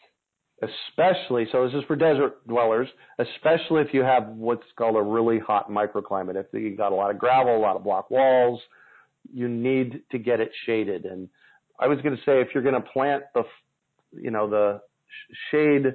especially 0.62 1.48
so 1.52 1.65
this 1.65 1.74
is 1.74 1.84
for 1.86 1.95
desert 1.95 2.45
dwellers, 2.48 2.88
especially 3.17 3.82
if 3.82 3.93
you 3.93 4.02
have 4.02 4.28
what's 4.28 4.63
called 4.78 4.95
a 4.95 5.02
really 5.02 5.39
hot 5.39 5.69
microclimate. 5.69 6.36
If 6.36 6.48
you've 6.54 6.78
got 6.78 6.91
a 6.91 6.95
lot 6.95 7.12
of 7.12 7.17
gravel, 7.17 7.56
a 7.56 7.60
lot 7.60 7.76
of 7.76 7.84
block 7.84 8.12
walls, 8.12 8.60
you 9.34 9.48
need 9.48 10.02
to 10.12 10.17
get 10.17 10.39
it 10.39 10.52
shaded. 10.65 11.06
And 11.06 11.30
I 11.80 11.88
was 11.88 12.00
going 12.02 12.15
to 12.15 12.22
say 12.24 12.41
if 12.41 12.50
you're 12.54 12.63
going 12.63 12.76
to 12.76 12.89
plant 12.89 13.24
the, 13.34 13.43
you 14.13 14.32
know, 14.32 14.50
the 14.50 14.82
shade 15.52 15.93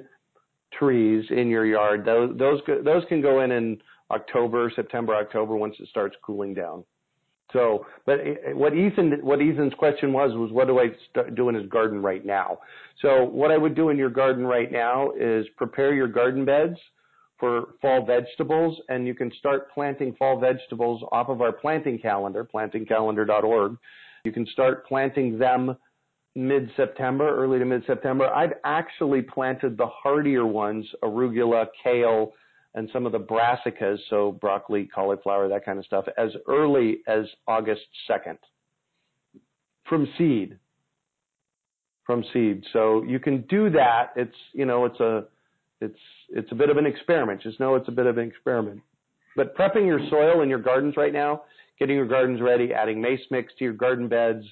trees 0.77 1.25
in 1.29 1.47
your 1.47 1.65
yard, 1.65 2.05
those 2.05 2.37
those 2.37 2.61
those 2.83 3.03
can 3.07 3.21
go 3.21 3.41
in 3.41 3.51
in 3.51 3.77
October, 4.11 4.71
September, 4.75 5.15
October 5.15 5.55
once 5.55 5.75
it 5.79 5.87
starts 5.89 6.15
cooling 6.23 6.53
down. 6.53 6.83
So, 7.55 7.85
but 8.05 8.19
what 8.53 8.75
Ethan, 8.75 9.19
what 9.21 9.39
Ethan's 9.39 9.73
question 9.75 10.11
was, 10.11 10.31
was 10.35 10.51
what 10.51 10.67
do 10.67 10.79
I 10.79 10.87
start, 11.09 11.35
do 11.35 11.47
in 11.47 11.55
his 11.55 11.69
garden 11.69 12.01
right 12.01 12.25
now? 12.25 12.59
So 13.01 13.23
what 13.23 13.49
I 13.49 13.57
would 13.57 13.75
do 13.75 13.89
in 13.89 13.97
your 13.97 14.09
garden 14.09 14.45
right 14.45 14.69
now 14.69 15.11
is 15.17 15.45
prepare 15.55 15.93
your 15.93 16.09
garden 16.09 16.43
beds 16.43 16.75
for 17.39 17.75
fall 17.81 18.05
vegetables, 18.05 18.77
and 18.89 19.07
you 19.07 19.13
can 19.13 19.31
start 19.39 19.71
planting 19.73 20.13
fall 20.19 20.37
vegetables 20.37 21.01
off 21.13 21.29
of 21.29 21.41
our 21.41 21.53
planting 21.53 21.97
calendar, 21.97 22.45
plantingcalendar.org. 22.53 23.77
You 24.25 24.31
can 24.33 24.45
start 24.47 24.85
planting 24.85 25.39
them 25.39 25.77
mid-September, 26.35 27.37
early 27.37 27.59
to 27.59 27.65
mid-September. 27.65 28.27
I've 28.35 28.53
actually 28.65 29.21
planted 29.21 29.77
the 29.77 29.87
hardier 29.87 30.45
ones, 30.45 30.85
arugula, 31.01 31.67
kale, 31.81 32.33
and 32.75 32.89
some 32.91 33.05
of 33.05 33.13
the 33.13 33.19
brassicas, 33.19 33.97
so 34.09 34.33
broccoli, 34.33 34.87
cauliflower, 34.93 35.47
that 35.47 35.65
kind 35.65 35.79
of 35.79 35.85
stuff, 35.85 36.05
as 36.17 36.29
early 36.47 36.97
as 37.07 37.25
August 37.47 37.81
2nd 38.09 38.37
from 39.87 40.07
seed. 40.17 40.57
From 42.05 42.23
seed. 42.33 42.63
So 42.73 43.03
you 43.03 43.19
can 43.19 43.41
do 43.43 43.69
that. 43.71 44.11
It's, 44.15 44.35
you 44.53 44.65
know, 44.65 44.85
it's 44.85 44.99
a, 44.99 45.23
it's, 45.79 45.99
it's 46.29 46.51
a 46.51 46.55
bit 46.55 46.69
of 46.69 46.77
an 46.77 46.85
experiment. 46.85 47.41
Just 47.41 47.59
know 47.59 47.75
it's 47.75 47.87
a 47.87 47.91
bit 47.91 48.05
of 48.05 48.17
an 48.17 48.27
experiment. 48.27 48.81
But 49.35 49.55
prepping 49.57 49.85
your 49.85 49.99
soil 50.09 50.41
in 50.41 50.49
your 50.49 50.59
gardens 50.59 50.95
right 50.97 51.13
now, 51.13 51.43
getting 51.79 51.95
your 51.95 52.07
gardens 52.07 52.41
ready, 52.41 52.73
adding 52.73 53.01
mace 53.01 53.21
mix 53.31 53.53
to 53.57 53.63
your 53.63 53.73
garden 53.73 54.07
beds, 54.07 54.45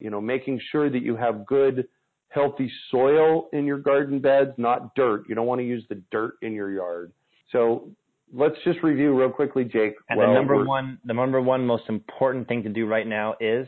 you 0.00 0.10
know, 0.10 0.20
making 0.20 0.60
sure 0.70 0.90
that 0.90 1.02
you 1.02 1.16
have 1.16 1.46
good, 1.46 1.88
healthy 2.28 2.70
soil 2.90 3.48
in 3.52 3.64
your 3.66 3.78
garden 3.78 4.20
beds, 4.20 4.50
not 4.56 4.94
dirt. 4.94 5.24
You 5.28 5.34
don't 5.34 5.46
want 5.46 5.60
to 5.60 5.66
use 5.66 5.84
the 5.88 6.00
dirt 6.10 6.34
in 6.42 6.52
your 6.52 6.70
yard. 6.70 7.12
So 7.52 7.90
let's 8.32 8.56
just 8.64 8.82
review 8.82 9.16
real 9.18 9.30
quickly, 9.30 9.64
Jake. 9.64 9.94
And 10.08 10.20
the 10.20 10.32
number 10.32 10.64
one, 10.64 10.98
the 11.04 11.14
number 11.14 11.40
one 11.40 11.66
most 11.66 11.84
important 11.88 12.48
thing 12.48 12.64
to 12.64 12.68
do 12.68 12.86
right 12.86 13.06
now 13.06 13.36
is 13.40 13.66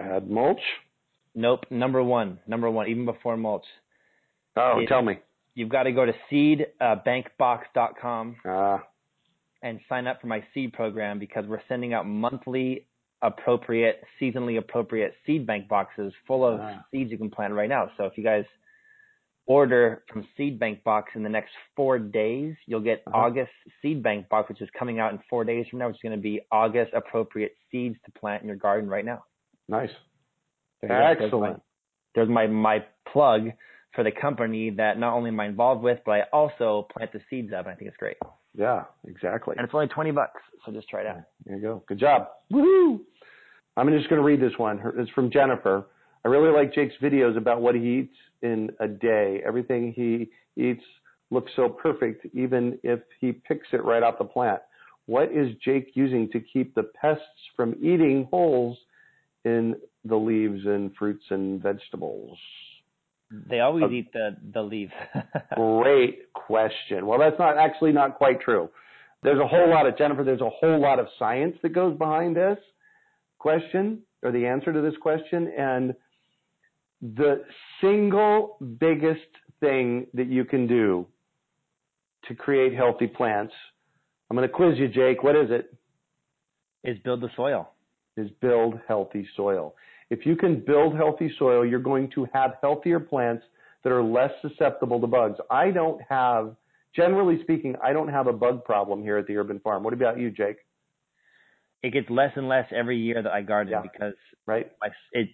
add 0.00 0.28
mulch. 0.28 0.60
Nope. 1.34 1.64
Number 1.70 2.02
one, 2.02 2.38
number 2.46 2.70
one, 2.70 2.88
even 2.88 3.04
before 3.04 3.36
mulch. 3.36 3.66
Oh, 4.56 4.80
it, 4.80 4.88
tell 4.88 5.02
me. 5.02 5.18
You've 5.54 5.68
got 5.68 5.82
to 5.84 5.92
go 5.92 6.06
to 6.06 6.12
seedbankbox.com. 6.30 8.36
Uh, 8.48 8.78
and 9.62 9.80
sign 9.88 10.06
up 10.06 10.20
for 10.20 10.26
my 10.26 10.44
seed 10.52 10.72
program 10.72 11.18
because 11.18 11.46
we're 11.46 11.62
sending 11.68 11.94
out 11.94 12.06
monthly 12.06 12.86
appropriate, 13.22 14.02
seasonally 14.20 14.58
appropriate 14.58 15.14
seed 15.24 15.46
bank 15.46 15.68
boxes 15.68 16.12
full 16.26 16.44
of 16.44 16.60
ah. 16.60 16.84
seeds 16.90 17.10
you 17.10 17.18
can 17.18 17.30
plant 17.30 17.54
right 17.54 17.68
now. 17.68 17.90
So 17.96 18.04
if 18.04 18.18
you 18.18 18.24
guys 18.24 18.44
order 19.52 20.02
from 20.10 20.26
Seed 20.34 20.58
Bank 20.58 20.82
Box 20.82 21.12
in 21.14 21.22
the 21.22 21.28
next 21.28 21.50
four 21.76 21.98
days, 21.98 22.54
you'll 22.66 22.80
get 22.80 23.02
uh-huh. 23.06 23.26
August 23.26 23.52
Seed 23.82 24.02
Bank 24.02 24.28
Box, 24.30 24.48
which 24.48 24.62
is 24.62 24.68
coming 24.78 24.98
out 24.98 25.12
in 25.12 25.18
four 25.28 25.44
days 25.44 25.66
from 25.68 25.80
now, 25.80 25.88
which 25.88 25.96
is 25.96 26.02
going 26.02 26.16
to 26.16 26.22
be 26.22 26.40
August 26.50 26.92
appropriate 26.94 27.52
seeds 27.70 27.96
to 28.06 28.12
plant 28.12 28.40
in 28.40 28.48
your 28.48 28.56
garden 28.56 28.88
right 28.88 29.04
now. 29.04 29.24
Nice. 29.68 29.90
Excellent. 30.82 31.58
There's 32.14 32.28
my, 32.28 32.46
there's 32.46 32.50
my, 32.50 32.78
my 32.78 32.84
plug 33.12 33.50
for 33.94 34.02
the 34.02 34.10
company 34.10 34.70
that 34.70 34.98
not 34.98 35.12
only 35.12 35.28
am 35.28 35.38
I 35.38 35.46
involved 35.46 35.82
with, 35.82 35.98
but 36.06 36.12
I 36.12 36.22
also 36.32 36.88
plant 36.90 37.12
the 37.12 37.20
seeds 37.28 37.52
of, 37.52 37.66
and 37.66 37.68
I 37.68 37.74
think 37.74 37.88
it's 37.88 37.96
great. 37.98 38.16
Yeah, 38.54 38.84
exactly. 39.06 39.54
And 39.58 39.64
it's 39.64 39.74
only 39.74 39.88
20 39.88 40.12
bucks, 40.12 40.40
so 40.64 40.72
just 40.72 40.88
try 40.88 41.02
it 41.02 41.06
out. 41.06 41.18
There 41.44 41.56
you 41.56 41.62
go. 41.62 41.84
Good 41.86 41.98
job. 41.98 42.28
Woohoo! 42.50 43.00
I'm 43.76 43.88
just 43.90 44.08
going 44.08 44.20
to 44.20 44.24
read 44.24 44.40
this 44.40 44.56
one. 44.56 44.80
It's 44.96 45.10
from 45.10 45.30
Jennifer. 45.30 45.86
I 46.24 46.28
really 46.28 46.52
like 46.52 46.74
Jake's 46.74 46.94
videos 47.02 47.36
about 47.36 47.60
what 47.60 47.74
he 47.74 48.00
eats 48.00 48.16
in 48.42 48.70
a 48.80 48.88
day. 48.88 49.42
Everything 49.46 49.92
he 49.92 50.30
eats 50.60 50.84
looks 51.30 51.50
so 51.56 51.68
perfect, 51.68 52.26
even 52.34 52.78
if 52.82 53.00
he 53.20 53.32
picks 53.32 53.66
it 53.72 53.84
right 53.84 54.02
off 54.02 54.18
the 54.18 54.24
plant. 54.24 54.60
What 55.06 55.32
is 55.32 55.48
Jake 55.64 55.92
using 55.94 56.30
to 56.30 56.40
keep 56.40 56.74
the 56.74 56.84
pests 56.84 57.24
from 57.56 57.74
eating 57.80 58.28
holes 58.30 58.78
in 59.44 59.76
the 60.04 60.16
leaves 60.16 60.64
and 60.64 60.94
fruits 60.96 61.24
and 61.30 61.62
vegetables? 61.62 62.38
They 63.48 63.60
always 63.60 63.90
eat 63.90 64.12
the 64.12 64.36
the 64.52 64.62
leaves. 64.62 64.92
great 65.54 66.32
question. 66.34 67.06
Well, 67.06 67.18
that's 67.18 67.38
not 67.38 67.56
actually 67.56 67.92
not 67.92 68.16
quite 68.16 68.40
true. 68.40 68.68
There's 69.22 69.40
a 69.40 69.46
whole 69.46 69.70
lot 69.70 69.86
of 69.86 69.96
Jennifer. 69.96 70.22
There's 70.22 70.40
a 70.40 70.50
whole 70.50 70.80
lot 70.80 70.98
of 70.98 71.06
science 71.18 71.56
that 71.62 71.70
goes 71.70 71.96
behind 71.96 72.36
this 72.36 72.58
question 73.38 74.02
or 74.22 74.32
the 74.32 74.46
answer 74.46 74.72
to 74.72 74.80
this 74.80 74.94
question, 75.00 75.52
and 75.56 75.94
the 77.02 77.42
single 77.80 78.56
biggest 78.78 79.20
thing 79.60 80.06
that 80.14 80.28
you 80.28 80.44
can 80.44 80.66
do 80.66 81.06
to 82.28 82.34
create 82.34 82.74
healthy 82.74 83.08
plants. 83.08 83.52
I'm 84.30 84.36
going 84.36 84.48
to 84.48 84.54
quiz 84.54 84.78
you, 84.78 84.88
Jake. 84.88 85.22
What 85.22 85.36
is 85.36 85.50
it? 85.50 85.74
Is 86.84 86.96
build 87.04 87.20
the 87.20 87.28
soil. 87.36 87.70
Is 88.16 88.30
build 88.40 88.78
healthy 88.86 89.26
soil. 89.36 89.74
If 90.10 90.26
you 90.26 90.36
can 90.36 90.62
build 90.64 90.94
healthy 90.94 91.32
soil, 91.38 91.66
you're 91.66 91.80
going 91.80 92.10
to 92.14 92.26
have 92.32 92.52
healthier 92.60 93.00
plants 93.00 93.44
that 93.82 93.92
are 93.92 94.02
less 94.02 94.30
susceptible 94.40 95.00
to 95.00 95.06
bugs. 95.06 95.38
I 95.50 95.70
don't 95.70 96.00
have, 96.08 96.54
generally 96.94 97.40
speaking, 97.42 97.74
I 97.82 97.92
don't 97.92 98.08
have 98.08 98.26
a 98.26 98.32
bug 98.32 98.64
problem 98.64 99.02
here 99.02 99.16
at 99.16 99.26
the 99.26 99.36
urban 99.36 99.58
farm. 99.60 99.82
What 99.82 99.94
about 99.94 100.18
you, 100.18 100.30
Jake? 100.30 100.58
It 101.82 101.92
gets 101.92 102.08
less 102.10 102.30
and 102.36 102.48
less 102.48 102.66
every 102.72 102.98
year 102.98 103.22
that 103.22 103.32
I 103.32 103.42
garden 103.42 103.72
yeah. 103.72 103.82
because 103.82 104.14
right. 104.46 104.70
My, 104.80 104.88
it 105.12 105.30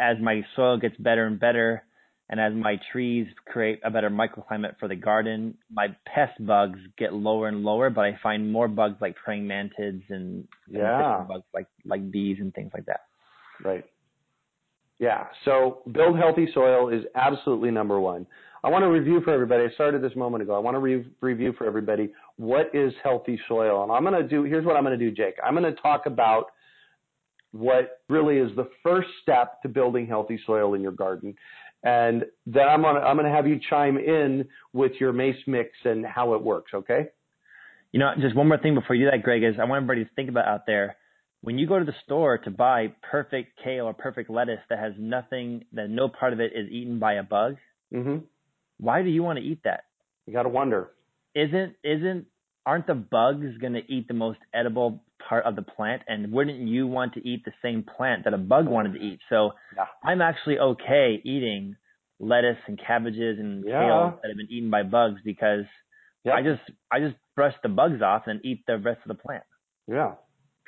as 0.00 0.16
my 0.20 0.44
soil 0.56 0.78
gets 0.78 0.96
better 0.96 1.26
and 1.26 1.38
better, 1.38 1.84
and 2.30 2.40
as 2.40 2.54
my 2.54 2.80
trees 2.92 3.26
create 3.46 3.80
a 3.84 3.90
better 3.90 4.08
microclimate 4.08 4.78
for 4.78 4.88
the 4.88 4.96
garden, 4.96 5.54
my 5.70 5.88
pest 6.06 6.44
bugs 6.46 6.78
get 6.96 7.12
lower 7.12 7.48
and 7.48 7.62
lower, 7.62 7.90
but 7.90 8.04
I 8.04 8.18
find 8.22 8.50
more 8.50 8.68
bugs 8.68 8.96
like 9.00 9.16
praying 9.16 9.44
mantids 9.44 10.02
and, 10.08 10.46
yeah. 10.68 11.18
and 11.18 11.28
bugs 11.28 11.44
like 11.52 11.66
like 11.84 12.10
bees 12.10 12.38
and 12.40 12.54
things 12.54 12.70
like 12.72 12.86
that. 12.86 13.00
Right. 13.62 13.84
Yeah. 15.00 15.26
So 15.44 15.82
build 15.92 16.18
healthy 16.18 16.48
soil 16.54 16.88
is 16.88 17.04
absolutely 17.14 17.70
number 17.70 17.98
one. 17.98 18.26
I 18.62 18.68
want 18.68 18.82
to 18.82 18.88
review 18.88 19.22
for 19.22 19.32
everybody. 19.32 19.64
I 19.64 19.74
started 19.74 20.02
this 20.02 20.14
moment 20.14 20.42
ago. 20.42 20.54
I 20.54 20.58
want 20.58 20.74
to 20.74 20.78
re- 20.80 21.06
review 21.22 21.54
for 21.56 21.66
everybody 21.66 22.12
what 22.36 22.70
is 22.74 22.92
healthy 23.02 23.40
soil. 23.48 23.82
And 23.82 23.90
I'm 23.90 24.04
going 24.04 24.20
to 24.20 24.28
do, 24.28 24.44
here's 24.44 24.66
what 24.66 24.76
I'm 24.76 24.84
going 24.84 24.98
to 24.98 25.02
do, 25.02 25.10
Jake. 25.10 25.36
I'm 25.42 25.54
going 25.54 25.74
to 25.74 25.80
talk 25.80 26.04
about 26.04 26.52
what 27.52 28.00
really 28.08 28.38
is 28.38 28.54
the 28.56 28.68
first 28.82 29.08
step 29.22 29.62
to 29.62 29.68
building 29.68 30.06
healthy 30.06 30.40
soil 30.46 30.74
in 30.74 30.80
your 30.80 30.92
garden. 30.92 31.34
And 31.82 32.24
then 32.46 32.68
I'm 32.68 32.82
going 32.82 32.96
to, 32.96 33.00
I'm 33.00 33.16
to 33.18 33.28
have 33.28 33.46
you 33.46 33.58
chime 33.70 33.96
in 33.96 34.46
with 34.72 34.92
your 35.00 35.12
mace 35.12 35.42
mix 35.46 35.70
and 35.84 36.04
how 36.04 36.34
it 36.34 36.42
works. 36.42 36.72
Okay. 36.74 37.08
You 37.92 37.98
know, 38.00 38.12
just 38.20 38.36
one 38.36 38.48
more 38.48 38.58
thing 38.58 38.74
before 38.74 38.94
you 38.94 39.06
do 39.06 39.10
that, 39.10 39.22
Greg, 39.22 39.42
is 39.42 39.54
I 39.58 39.64
want 39.64 39.82
everybody 39.82 40.04
to 40.04 40.10
think 40.14 40.28
about 40.28 40.46
out 40.46 40.66
there 40.66 40.96
when 41.42 41.58
you 41.58 41.66
go 41.66 41.78
to 41.78 41.84
the 41.84 41.94
store 42.04 42.38
to 42.38 42.50
buy 42.50 42.92
perfect 43.08 43.58
kale 43.62 43.86
or 43.86 43.94
perfect 43.94 44.30
lettuce 44.30 44.60
that 44.68 44.78
has 44.78 44.92
nothing, 44.98 45.64
that 45.72 45.88
no 45.88 46.08
part 46.08 46.32
of 46.32 46.40
it 46.40 46.52
is 46.54 46.68
eaten 46.70 46.98
by 46.98 47.14
a 47.14 47.22
bug, 47.22 47.56
mm-hmm. 47.92 48.18
why 48.78 49.02
do 49.02 49.08
you 49.08 49.22
want 49.22 49.38
to 49.38 49.44
eat 49.44 49.60
that? 49.64 49.84
You 50.26 50.32
got 50.32 50.42
to 50.42 50.48
wonder. 50.48 50.90
Isn't 51.34 51.76
isn't 51.84 52.26
aren't 52.66 52.86
the 52.86 52.94
bugs 52.94 53.56
going 53.58 53.72
to 53.74 53.92
eat 53.92 54.08
the 54.08 54.14
most 54.14 54.38
edible 54.54 55.02
part 55.28 55.44
of 55.44 55.56
the 55.56 55.62
plant? 55.62 56.02
And 56.08 56.32
wouldn't 56.32 56.60
you 56.60 56.86
want 56.86 57.14
to 57.14 57.26
eat 57.26 57.44
the 57.44 57.52
same 57.62 57.84
plant 57.96 58.24
that 58.24 58.34
a 58.34 58.38
bug 58.38 58.68
wanted 58.68 58.94
to 58.94 59.00
eat? 59.00 59.20
So 59.28 59.52
yeah. 59.76 59.86
I'm 60.04 60.20
actually 60.20 60.58
okay 60.58 61.20
eating 61.24 61.76
lettuce 62.18 62.58
and 62.66 62.78
cabbages 62.78 63.38
and 63.38 63.64
yeah. 63.66 63.80
kale 63.80 64.18
that 64.22 64.28
have 64.28 64.36
been 64.36 64.50
eaten 64.50 64.70
by 64.70 64.82
bugs 64.82 65.20
because 65.24 65.64
yep. 66.24 66.34
I 66.34 66.42
just 66.42 66.62
I 66.90 67.00
just 67.00 67.16
brush 67.34 67.54
the 67.62 67.68
bugs 67.68 68.02
off 68.02 68.24
and 68.26 68.44
eat 68.44 68.64
the 68.66 68.78
rest 68.78 69.00
of 69.04 69.08
the 69.08 69.22
plant. 69.22 69.44
Yeah 69.86 70.12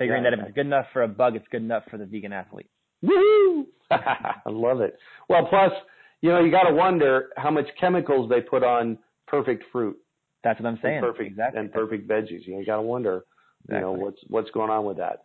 figuring 0.03 0.25
yeah, 0.25 0.31
that 0.31 0.39
if 0.39 0.47
it's 0.47 0.55
good 0.55 0.67
enough 0.67 0.87
for 0.93 1.03
a 1.03 1.09
bug, 1.09 1.37
it's 1.37 1.47
good 1.51 1.63
enough 1.63 1.85
for 1.91 1.97
the 1.97 2.07
vegan 2.07 2.33
athlete. 2.33 2.71
Woo! 3.03 3.67
I 3.91 4.41
love 4.47 4.81
it. 4.81 4.97
Well, 5.29 5.47
plus, 5.47 5.73
you 6.21 6.31
know, 6.31 6.43
you 6.43 6.51
got 6.51 6.65
to 6.65 6.75
wonder 6.75 7.31
how 7.37 7.51
much 7.51 7.67
chemicals 7.79 8.29
they 8.29 8.41
put 8.41 8.63
on 8.63 8.99
perfect 9.27 9.65
fruit. 9.73 9.97
That's 10.45 10.61
what 10.61 10.69
I'm 10.69 10.79
saying. 10.83 10.99
And 10.99 11.07
perfect 11.07 11.31
exactly. 11.31 11.61
and 11.61 11.73
perfect 11.73 12.09
veggies. 12.09 12.47
You, 12.47 12.65
got 12.67 12.77
to 12.77 12.83
wonder, 12.83 13.25
exactly. 13.65 13.77
you 13.77 13.81
know, 13.81 13.93
what's 13.93 14.21
what's 14.29 14.51
going 14.51 14.71
on 14.71 14.85
with 14.85 14.97
that. 14.99 15.25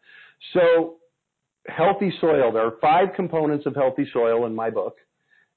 So, 0.53 0.97
healthy 1.67 2.13
soil. 2.21 2.51
There 2.51 2.65
are 2.65 2.75
five 2.81 3.09
components 3.15 3.65
of 3.65 3.75
healthy 3.75 4.07
soil 4.13 4.45
in 4.45 4.55
my 4.55 4.69
book, 4.69 4.97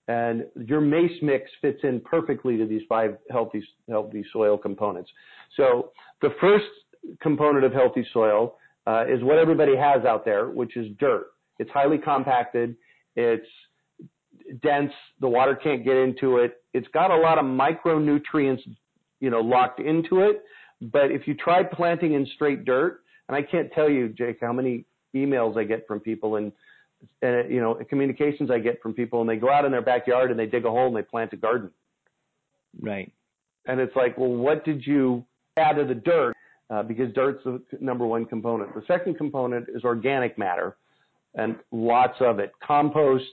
and 0.08 0.44
your 0.66 0.80
mace 0.80 1.12
mix 1.22 1.50
fits 1.60 1.80
in 1.82 2.00
perfectly 2.00 2.56
to 2.56 2.66
these 2.66 2.82
five 2.88 3.16
healthy 3.30 3.62
healthy 3.88 4.24
soil 4.32 4.56
components. 4.56 5.10
So, 5.56 5.92
the 6.22 6.30
first 6.40 6.64
component 7.20 7.64
of 7.64 7.72
healthy 7.72 8.06
soil 8.12 8.56
uh, 8.86 9.04
is 9.06 9.22
what 9.22 9.38
everybody 9.38 9.76
has 9.76 10.04
out 10.04 10.24
there, 10.24 10.48
which 10.48 10.76
is 10.76 10.86
dirt. 10.98 11.26
It's 11.58 11.70
highly 11.70 11.98
compacted. 11.98 12.76
It's 13.16 13.46
dense. 14.62 14.92
The 15.20 15.28
water 15.28 15.54
can't 15.54 15.84
get 15.84 15.96
into 15.96 16.38
it. 16.38 16.62
It's 16.72 16.88
got 16.88 17.10
a 17.10 17.16
lot 17.16 17.38
of 17.38 17.44
micronutrients, 17.44 18.62
you 19.20 19.30
know, 19.30 19.40
locked 19.40 19.80
into 19.80 20.20
it. 20.20 20.42
But 20.80 21.10
if 21.10 21.26
you 21.28 21.34
try 21.34 21.62
planting 21.62 22.14
in 22.14 22.26
straight 22.34 22.64
dirt, 22.64 23.02
and 23.28 23.36
I 23.36 23.42
can't 23.42 23.72
tell 23.72 23.88
you, 23.88 24.08
Jake, 24.08 24.38
how 24.40 24.52
many 24.52 24.84
emails 25.14 25.56
I 25.58 25.64
get 25.64 25.86
from 25.86 26.00
people 26.00 26.36
and, 26.36 26.52
and 27.22 27.50
you 27.50 27.60
know, 27.60 27.78
communications 27.88 28.50
I 28.50 28.58
get 28.58 28.80
from 28.82 28.94
people, 28.94 29.20
and 29.20 29.28
they 29.28 29.36
go 29.36 29.50
out 29.50 29.64
in 29.64 29.72
their 29.72 29.82
backyard 29.82 30.30
and 30.30 30.38
they 30.38 30.46
dig 30.46 30.64
a 30.64 30.70
hole 30.70 30.88
and 30.88 30.96
they 30.96 31.02
plant 31.02 31.32
a 31.32 31.36
garden. 31.36 31.70
Right. 32.80 33.12
And 33.66 33.80
it's 33.80 33.94
like, 33.94 34.16
well, 34.16 34.30
what 34.30 34.64
did 34.64 34.86
you 34.86 35.24
add 35.56 35.76
to 35.76 35.84
the 35.84 35.94
dirt? 35.94 36.34
uh, 36.70 36.82
because 36.82 37.12
dirt's 37.12 37.42
the 37.44 37.60
number 37.80 38.06
one 38.06 38.24
component. 38.24 38.74
The 38.74 38.84
second 38.86 39.16
component 39.16 39.68
is 39.68 39.84
organic 39.84 40.38
matter, 40.38 40.76
and 41.34 41.56
lots 41.72 42.16
of 42.20 42.38
it. 42.38 42.52
Compost 42.64 43.24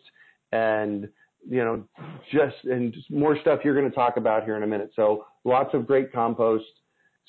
and 0.51 1.07
you 1.49 1.63
know 1.63 1.83
just 2.31 2.55
and 2.63 2.93
just 2.93 3.09
more 3.11 3.37
stuff 3.41 3.59
you're 3.63 3.75
going 3.75 3.89
to 3.89 3.95
talk 3.95 4.17
about 4.17 4.43
here 4.43 4.55
in 4.55 4.63
a 4.63 4.67
minute. 4.67 4.91
So 4.95 5.25
lots 5.43 5.73
of 5.73 5.87
great 5.87 6.11
compost. 6.11 6.65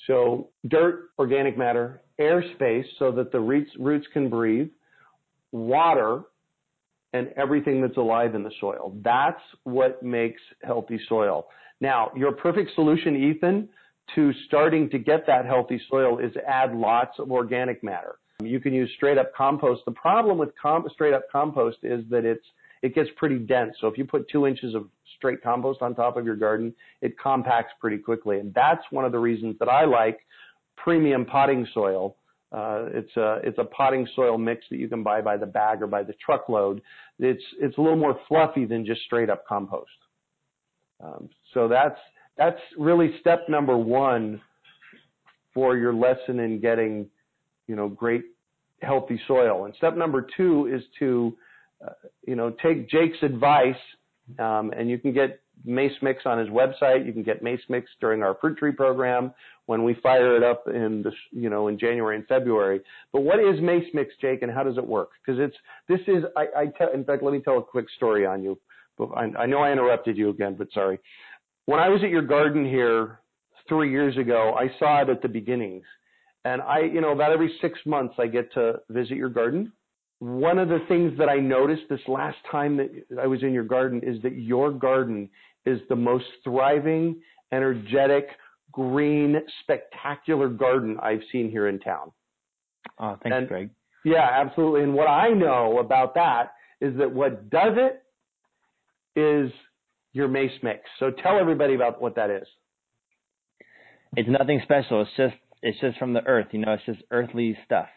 So 0.07 0.49
dirt, 0.67 1.09
organic 1.19 1.57
matter, 1.57 2.01
airspace 2.19 2.85
so 2.97 3.11
that 3.13 3.31
the 3.31 3.39
roots 3.39 3.71
roots 3.77 4.07
can 4.13 4.29
breathe, 4.29 4.69
water, 5.51 6.23
and 7.13 7.29
everything 7.35 7.81
that's 7.81 7.97
alive 7.97 8.35
in 8.35 8.43
the 8.43 8.51
soil. 8.59 8.95
That's 9.03 9.41
what 9.63 10.03
makes 10.03 10.41
healthy 10.63 10.99
soil. 11.09 11.47
Now, 11.81 12.11
your 12.15 12.33
perfect 12.33 12.71
solution, 12.75 13.15
Ethan, 13.15 13.69
to 14.15 14.33
starting 14.47 14.89
to 14.89 14.99
get 14.99 15.25
that 15.27 15.45
healthy 15.45 15.81
soil 15.89 16.19
is 16.19 16.31
add 16.47 16.75
lots 16.75 17.19
of 17.19 17.31
organic 17.31 17.83
matter. 17.83 18.15
You 18.41 18.59
can 18.59 18.73
use 18.73 18.89
straight 18.95 19.17
up 19.17 19.33
compost. 19.35 19.81
The 19.85 19.91
problem 19.91 20.37
with 20.37 20.49
com- 20.61 20.87
straight 20.93 21.13
up 21.13 21.23
compost 21.31 21.77
is 21.83 22.03
that 22.09 22.25
it's 22.25 22.45
it 22.81 22.95
gets 22.95 23.09
pretty 23.17 23.37
dense. 23.37 23.75
So 23.81 23.87
if 23.87 23.97
you 23.97 24.05
put 24.05 24.29
two 24.29 24.47
inches 24.47 24.75
of 24.75 24.87
straight 25.17 25.41
compost 25.41 25.81
on 25.81 25.95
top 25.95 26.17
of 26.17 26.25
your 26.25 26.35
garden, 26.35 26.73
it 27.01 27.17
compacts 27.19 27.73
pretty 27.79 27.97
quickly. 27.97 28.39
And 28.39 28.53
that's 28.53 28.83
one 28.91 29.05
of 29.05 29.11
the 29.11 29.19
reasons 29.19 29.55
that 29.59 29.69
I 29.69 29.85
like 29.85 30.19
premium 30.77 31.25
potting 31.25 31.67
soil. 31.73 32.15
Uh, 32.51 32.85
it's 32.93 33.15
a 33.15 33.39
it's 33.43 33.59
a 33.59 33.65
potting 33.65 34.07
soil 34.15 34.37
mix 34.37 34.65
that 34.71 34.77
you 34.77 34.87
can 34.87 35.03
buy 35.03 35.21
by 35.21 35.37
the 35.37 35.45
bag 35.45 35.81
or 35.83 35.87
by 35.87 36.01
the 36.01 36.13
truckload. 36.25 36.81
It's 37.19 37.43
it's 37.59 37.77
a 37.77 37.81
little 37.81 37.97
more 37.97 38.19
fluffy 38.27 38.65
than 38.65 38.85
just 38.85 39.01
straight 39.01 39.29
up 39.29 39.45
compost. 39.45 39.89
Um, 41.03 41.29
so 41.53 41.67
that's 41.67 41.99
that's 42.37 42.59
really 42.77 43.15
step 43.19 43.47
number 43.49 43.77
one 43.77 44.41
for 45.53 45.77
your 45.77 45.93
lesson 45.93 46.39
in 46.39 46.59
getting, 46.59 47.07
you 47.67 47.75
know, 47.75 47.89
great 47.89 48.23
healthy 48.81 49.19
soil. 49.27 49.65
And 49.65 49.75
step 49.75 49.95
number 49.95 50.25
two 50.37 50.69
is 50.73 50.81
to, 50.99 51.35
you 52.25 52.35
know, 52.35 52.51
take 52.61 52.89
Jake's 52.89 53.17
advice, 53.21 53.75
um, 54.37 54.71
and 54.75 54.89
you 54.89 54.97
can 54.97 55.13
get 55.13 55.39
Mace 55.65 55.93
Mix 56.01 56.25
on 56.25 56.37
his 56.37 56.47
website. 56.49 57.05
You 57.05 57.13
can 57.13 57.23
get 57.23 57.43
Mace 57.43 57.61
Mix 57.69 57.89
during 57.99 58.23
our 58.23 58.37
fruit 58.39 58.57
tree 58.57 58.71
program 58.71 59.33
when 59.65 59.83
we 59.83 59.93
fire 59.95 60.35
it 60.35 60.43
up 60.43 60.63
in 60.67 61.03
the, 61.03 61.11
you 61.31 61.49
know, 61.49 61.67
in 61.67 61.77
January 61.77 62.15
and 62.15 62.25
February. 62.27 62.81
But 63.11 63.21
what 63.21 63.39
is 63.39 63.61
Mace 63.61 63.87
Mix, 63.93 64.13
Jake, 64.21 64.41
and 64.41 64.51
how 64.51 64.63
does 64.63 64.77
it 64.77 64.85
work? 64.85 65.09
Because 65.23 65.39
it's 65.39 65.55
this 65.87 65.99
is 66.07 66.23
I, 66.35 66.61
I 66.61 66.65
tell. 66.77 66.91
In 66.93 67.03
fact, 67.03 67.23
let 67.23 67.33
me 67.33 67.39
tell 67.39 67.57
a 67.57 67.63
quick 67.63 67.87
story 67.95 68.25
on 68.25 68.43
you. 68.43 68.59
I, 69.15 69.31
I 69.37 69.45
know 69.45 69.59
I 69.59 69.71
interrupted 69.71 70.17
you 70.17 70.29
again, 70.29 70.55
but 70.57 70.67
sorry. 70.73 70.99
When 71.65 71.79
I 71.79 71.89
was 71.89 72.03
at 72.03 72.09
your 72.09 72.23
garden 72.23 72.65
here 72.65 73.19
three 73.67 73.91
years 73.91 74.17
ago, 74.17 74.55
I 74.57 74.67
saw 74.79 75.01
it 75.01 75.09
at 75.09 75.21
the 75.21 75.29
beginnings. 75.29 75.85
And 76.45 76.61
I, 76.61 76.79
you 76.79 77.01
know, 77.01 77.11
about 77.11 77.31
every 77.31 77.53
six 77.61 77.77
months 77.85 78.15
I 78.17 78.27
get 78.27 78.51
to 78.53 78.79
visit 78.89 79.17
your 79.17 79.29
garden. 79.29 79.71
One 80.19 80.59
of 80.59 80.67
the 80.67 80.79
things 80.87 81.17
that 81.17 81.29
I 81.29 81.37
noticed 81.37 81.83
this 81.89 82.01
last 82.07 82.37
time 82.51 82.77
that 82.77 82.89
I 83.21 83.27
was 83.27 83.41
in 83.41 83.53
your 83.53 83.63
garden 83.63 84.01
is 84.03 84.21
that 84.23 84.33
your 84.33 84.71
garden 84.71 85.29
is 85.65 85.79
the 85.87 85.95
most 85.95 86.25
thriving, 86.43 87.21
energetic, 87.53 88.27
green, 88.71 89.37
spectacular 89.61 90.49
garden 90.49 90.97
I've 91.01 91.21
seen 91.31 91.49
here 91.49 91.67
in 91.67 91.79
town. 91.79 92.11
Ah, 92.97 93.13
oh, 93.13 93.19
thanks, 93.23 93.37
and, 93.37 93.47
Greg. 93.47 93.69
Yeah, 94.03 94.27
absolutely. 94.29 94.83
And 94.83 94.93
what 94.93 95.07
I 95.07 95.29
know 95.29 95.79
about 95.79 96.15
that 96.15 96.53
is 96.81 96.97
that 96.97 97.11
what 97.11 97.49
does 97.49 97.73
it 97.77 98.01
is 99.19 99.51
your 100.13 100.27
mace 100.27 100.51
mix. 100.63 100.81
So 100.99 101.11
tell 101.11 101.37
everybody 101.39 101.75
about 101.75 102.01
what 102.01 102.15
that 102.15 102.29
is. 102.29 102.47
It's 104.15 104.29
nothing 104.29 104.59
special. 104.63 105.01
It's 105.01 105.11
just 105.15 105.35
it's 105.61 105.79
just 105.79 105.97
from 105.97 106.13
the 106.13 106.23
earth. 106.25 106.47
You 106.51 106.59
know, 106.59 106.73
it's 106.73 106.85
just 106.85 107.01
earthly 107.11 107.57
stuff. 107.65 107.89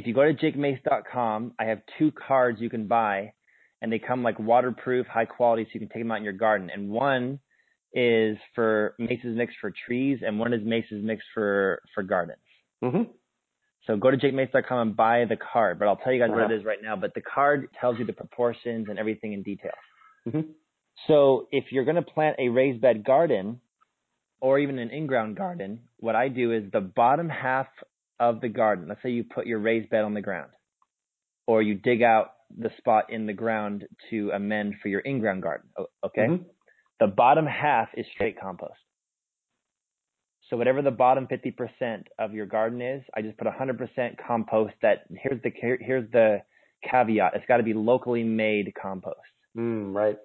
If 0.00 0.06
you 0.06 0.14
go 0.14 0.24
to 0.24 0.32
jakemace.com, 0.32 1.52
I 1.58 1.64
have 1.66 1.82
two 1.98 2.10
cards 2.10 2.58
you 2.58 2.70
can 2.70 2.86
buy, 2.86 3.34
and 3.82 3.92
they 3.92 3.98
come 3.98 4.22
like 4.22 4.38
waterproof, 4.38 5.06
high 5.06 5.26
quality, 5.26 5.64
so 5.64 5.72
you 5.74 5.80
can 5.80 5.90
take 5.90 6.02
them 6.02 6.10
out 6.10 6.16
in 6.16 6.24
your 6.24 6.32
garden. 6.32 6.70
And 6.72 6.88
one 6.88 7.38
is 7.92 8.38
for 8.54 8.94
Mace's 8.98 9.36
Mix 9.36 9.52
for 9.60 9.70
trees, 9.86 10.20
and 10.26 10.38
one 10.38 10.54
is 10.54 10.62
Mace's 10.64 11.04
Mix 11.04 11.22
for 11.34 11.82
for 11.94 12.02
gardens. 12.02 12.38
Mm-hmm. 12.82 13.12
So 13.86 13.98
go 13.98 14.10
to 14.10 14.16
jakemace.com 14.16 14.78
and 14.78 14.96
buy 14.96 15.26
the 15.28 15.36
card. 15.36 15.78
But 15.78 15.88
I'll 15.88 15.96
tell 15.96 16.14
you 16.14 16.20
guys 16.20 16.30
uh-huh. 16.30 16.44
what 16.44 16.50
it 16.50 16.58
is 16.58 16.64
right 16.64 16.78
now. 16.82 16.96
But 16.96 17.12
the 17.12 17.20
card 17.20 17.68
tells 17.78 17.98
you 17.98 18.06
the 18.06 18.14
proportions 18.14 18.86
and 18.88 18.98
everything 18.98 19.34
in 19.34 19.42
detail. 19.42 19.72
Mm-hmm. 20.26 20.52
So 21.08 21.46
if 21.52 21.72
you're 21.72 21.84
going 21.84 21.96
to 21.96 22.02
plant 22.02 22.36
a 22.38 22.48
raised 22.48 22.80
bed 22.80 23.04
garden 23.04 23.60
or 24.40 24.58
even 24.58 24.78
an 24.78 24.88
in-ground 24.88 25.36
garden, 25.36 25.80
what 25.98 26.16
I 26.16 26.28
do 26.28 26.52
is 26.52 26.72
the 26.72 26.80
bottom 26.80 27.28
half 27.28 27.66
of 28.20 28.40
the 28.40 28.48
garden, 28.48 28.86
let's 28.88 29.02
say 29.02 29.10
you 29.10 29.24
put 29.24 29.46
your 29.46 29.58
raised 29.58 29.90
bed 29.90 30.04
on 30.04 30.14
the 30.14 30.20
ground 30.20 30.50
or 31.46 31.62
you 31.62 31.74
dig 31.74 32.02
out 32.02 32.32
the 32.56 32.70
spot 32.78 33.06
in 33.10 33.26
the 33.26 33.32
ground 33.32 33.84
to 34.10 34.30
amend 34.32 34.74
for 34.82 34.88
your 34.88 35.00
in-ground 35.00 35.42
garden, 35.42 35.68
okay? 36.04 36.26
Mm-hmm. 36.28 36.42
The 37.00 37.06
bottom 37.06 37.46
half 37.46 37.88
is 37.96 38.06
straight 38.14 38.38
compost. 38.38 38.74
So 40.48 40.56
whatever 40.56 40.82
the 40.82 40.90
bottom 40.90 41.28
50% 41.28 42.02
of 42.18 42.34
your 42.34 42.46
garden 42.46 42.82
is, 42.82 43.02
I 43.16 43.22
just 43.22 43.38
put 43.38 43.46
100% 43.46 44.16
compost 44.26 44.74
that 44.82 45.04
here's 45.10 45.40
the 45.42 45.50
here's 45.80 46.10
the 46.10 46.42
caveat. 46.88 47.34
It's 47.34 47.46
got 47.46 47.58
to 47.58 47.62
be 47.62 47.72
locally 47.72 48.24
made 48.24 48.72
compost. 48.80 49.16
Mm, 49.56 49.94
right. 49.94 50.16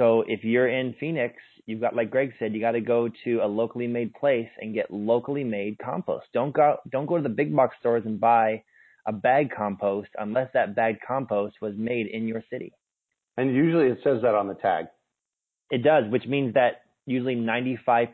So 0.00 0.24
if 0.26 0.44
you're 0.44 0.66
in 0.66 0.94
Phoenix, 0.98 1.34
you've 1.66 1.82
got 1.82 1.94
like 1.94 2.10
Greg 2.10 2.32
said, 2.38 2.54
you 2.54 2.60
got 2.62 2.70
to 2.70 2.80
go 2.80 3.10
to 3.24 3.40
a 3.42 3.46
locally 3.46 3.86
made 3.86 4.14
place 4.14 4.48
and 4.58 4.72
get 4.72 4.90
locally 4.90 5.44
made 5.44 5.76
compost. 5.78 6.24
Don't 6.32 6.54
go 6.54 6.78
don't 6.90 7.04
go 7.04 7.18
to 7.18 7.22
the 7.22 7.28
big 7.28 7.54
box 7.54 7.76
stores 7.80 8.04
and 8.06 8.18
buy 8.18 8.62
a 9.06 9.12
bag 9.12 9.50
compost 9.54 10.08
unless 10.18 10.48
that 10.54 10.74
bag 10.74 11.00
compost 11.06 11.56
was 11.60 11.74
made 11.76 12.06
in 12.06 12.26
your 12.26 12.42
city. 12.48 12.72
And 13.36 13.54
usually 13.54 13.88
it 13.88 13.98
says 14.02 14.22
that 14.22 14.34
on 14.34 14.48
the 14.48 14.54
tag. 14.54 14.86
It 15.70 15.82
does, 15.84 16.04
which 16.10 16.24
means 16.24 16.54
that 16.54 16.84
usually 17.04 17.36
95% 17.36 18.08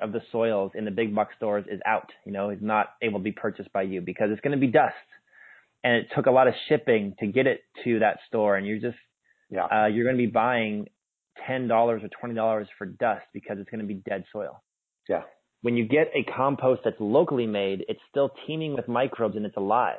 of 0.00 0.12
the 0.12 0.22
soils 0.32 0.72
in 0.74 0.86
the 0.86 0.90
big 0.90 1.14
box 1.14 1.34
stores 1.36 1.66
is 1.70 1.80
out, 1.84 2.12
you 2.24 2.32
know, 2.32 2.48
is 2.48 2.60
not 2.62 2.94
able 3.02 3.18
to 3.18 3.22
be 3.22 3.32
purchased 3.32 3.70
by 3.74 3.82
you 3.82 4.00
because 4.00 4.30
it's 4.30 4.40
going 4.40 4.58
to 4.58 4.66
be 4.66 4.72
dust. 4.72 4.94
And 5.84 5.96
it 5.96 6.06
took 6.16 6.24
a 6.24 6.30
lot 6.30 6.48
of 6.48 6.54
shipping 6.66 7.14
to 7.20 7.26
get 7.26 7.46
it 7.46 7.60
to 7.84 7.98
that 7.98 8.20
store 8.26 8.56
and 8.56 8.66
you're 8.66 8.80
just 8.80 8.96
yeah. 9.50 9.66
Uh, 9.66 9.86
you're 9.86 10.04
going 10.04 10.16
to 10.16 10.22
be 10.22 10.30
buying 10.30 10.88
ten 11.46 11.68
dollars 11.68 12.02
or 12.02 12.08
twenty 12.20 12.34
dollars 12.34 12.68
for 12.78 12.86
dust 12.86 13.24
because 13.32 13.58
it's 13.58 13.70
going 13.70 13.80
to 13.80 13.86
be 13.86 14.02
dead 14.08 14.24
soil. 14.32 14.62
Yeah. 15.08 15.22
When 15.62 15.76
you 15.76 15.86
get 15.86 16.10
a 16.14 16.22
compost 16.30 16.82
that's 16.84 17.00
locally 17.00 17.46
made, 17.46 17.84
it's 17.88 18.00
still 18.10 18.30
teeming 18.46 18.74
with 18.74 18.88
microbes 18.88 19.36
and 19.36 19.44
it's 19.44 19.56
alive. 19.56 19.98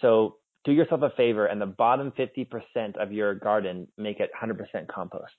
So 0.00 0.36
do 0.64 0.72
yourself 0.72 1.02
a 1.02 1.10
favor 1.10 1.46
and 1.46 1.60
the 1.60 1.66
bottom 1.66 2.12
50% 2.18 2.96
of 3.00 3.12
your 3.12 3.34
garden, 3.34 3.88
make 3.96 4.20
it 4.20 4.30
100% 4.40 4.88
compost. 4.88 5.32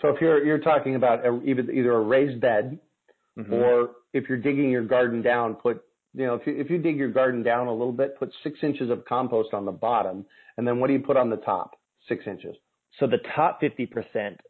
So 0.00 0.08
if 0.08 0.20
you're 0.20 0.44
you're 0.44 0.58
talking 0.58 0.94
about 0.94 1.26
a, 1.26 1.40
either 1.44 1.70
either 1.70 1.92
a 1.92 2.00
raised 2.00 2.40
bed, 2.40 2.78
mm-hmm. 3.38 3.52
or 3.52 3.90
if 4.12 4.28
you're 4.28 4.38
digging 4.38 4.70
your 4.70 4.84
garden 4.84 5.22
down, 5.22 5.54
put 5.54 5.82
you 6.14 6.26
know 6.26 6.34
if 6.34 6.46
you 6.46 6.56
if 6.56 6.70
you 6.70 6.78
dig 6.78 6.96
your 6.96 7.10
garden 7.10 7.42
down 7.42 7.66
a 7.66 7.72
little 7.72 7.92
bit, 7.92 8.18
put 8.18 8.32
six 8.42 8.58
inches 8.62 8.90
of 8.90 9.04
compost 9.04 9.52
on 9.52 9.66
the 9.66 9.72
bottom, 9.72 10.24
and 10.56 10.66
then 10.66 10.80
what 10.80 10.86
do 10.86 10.94
you 10.94 11.00
put 11.00 11.16
on 11.16 11.28
the 11.28 11.36
top? 11.36 11.76
Six 12.08 12.26
inches. 12.26 12.56
So 12.98 13.06
the 13.06 13.18
top 13.36 13.60
50%, 13.62 13.88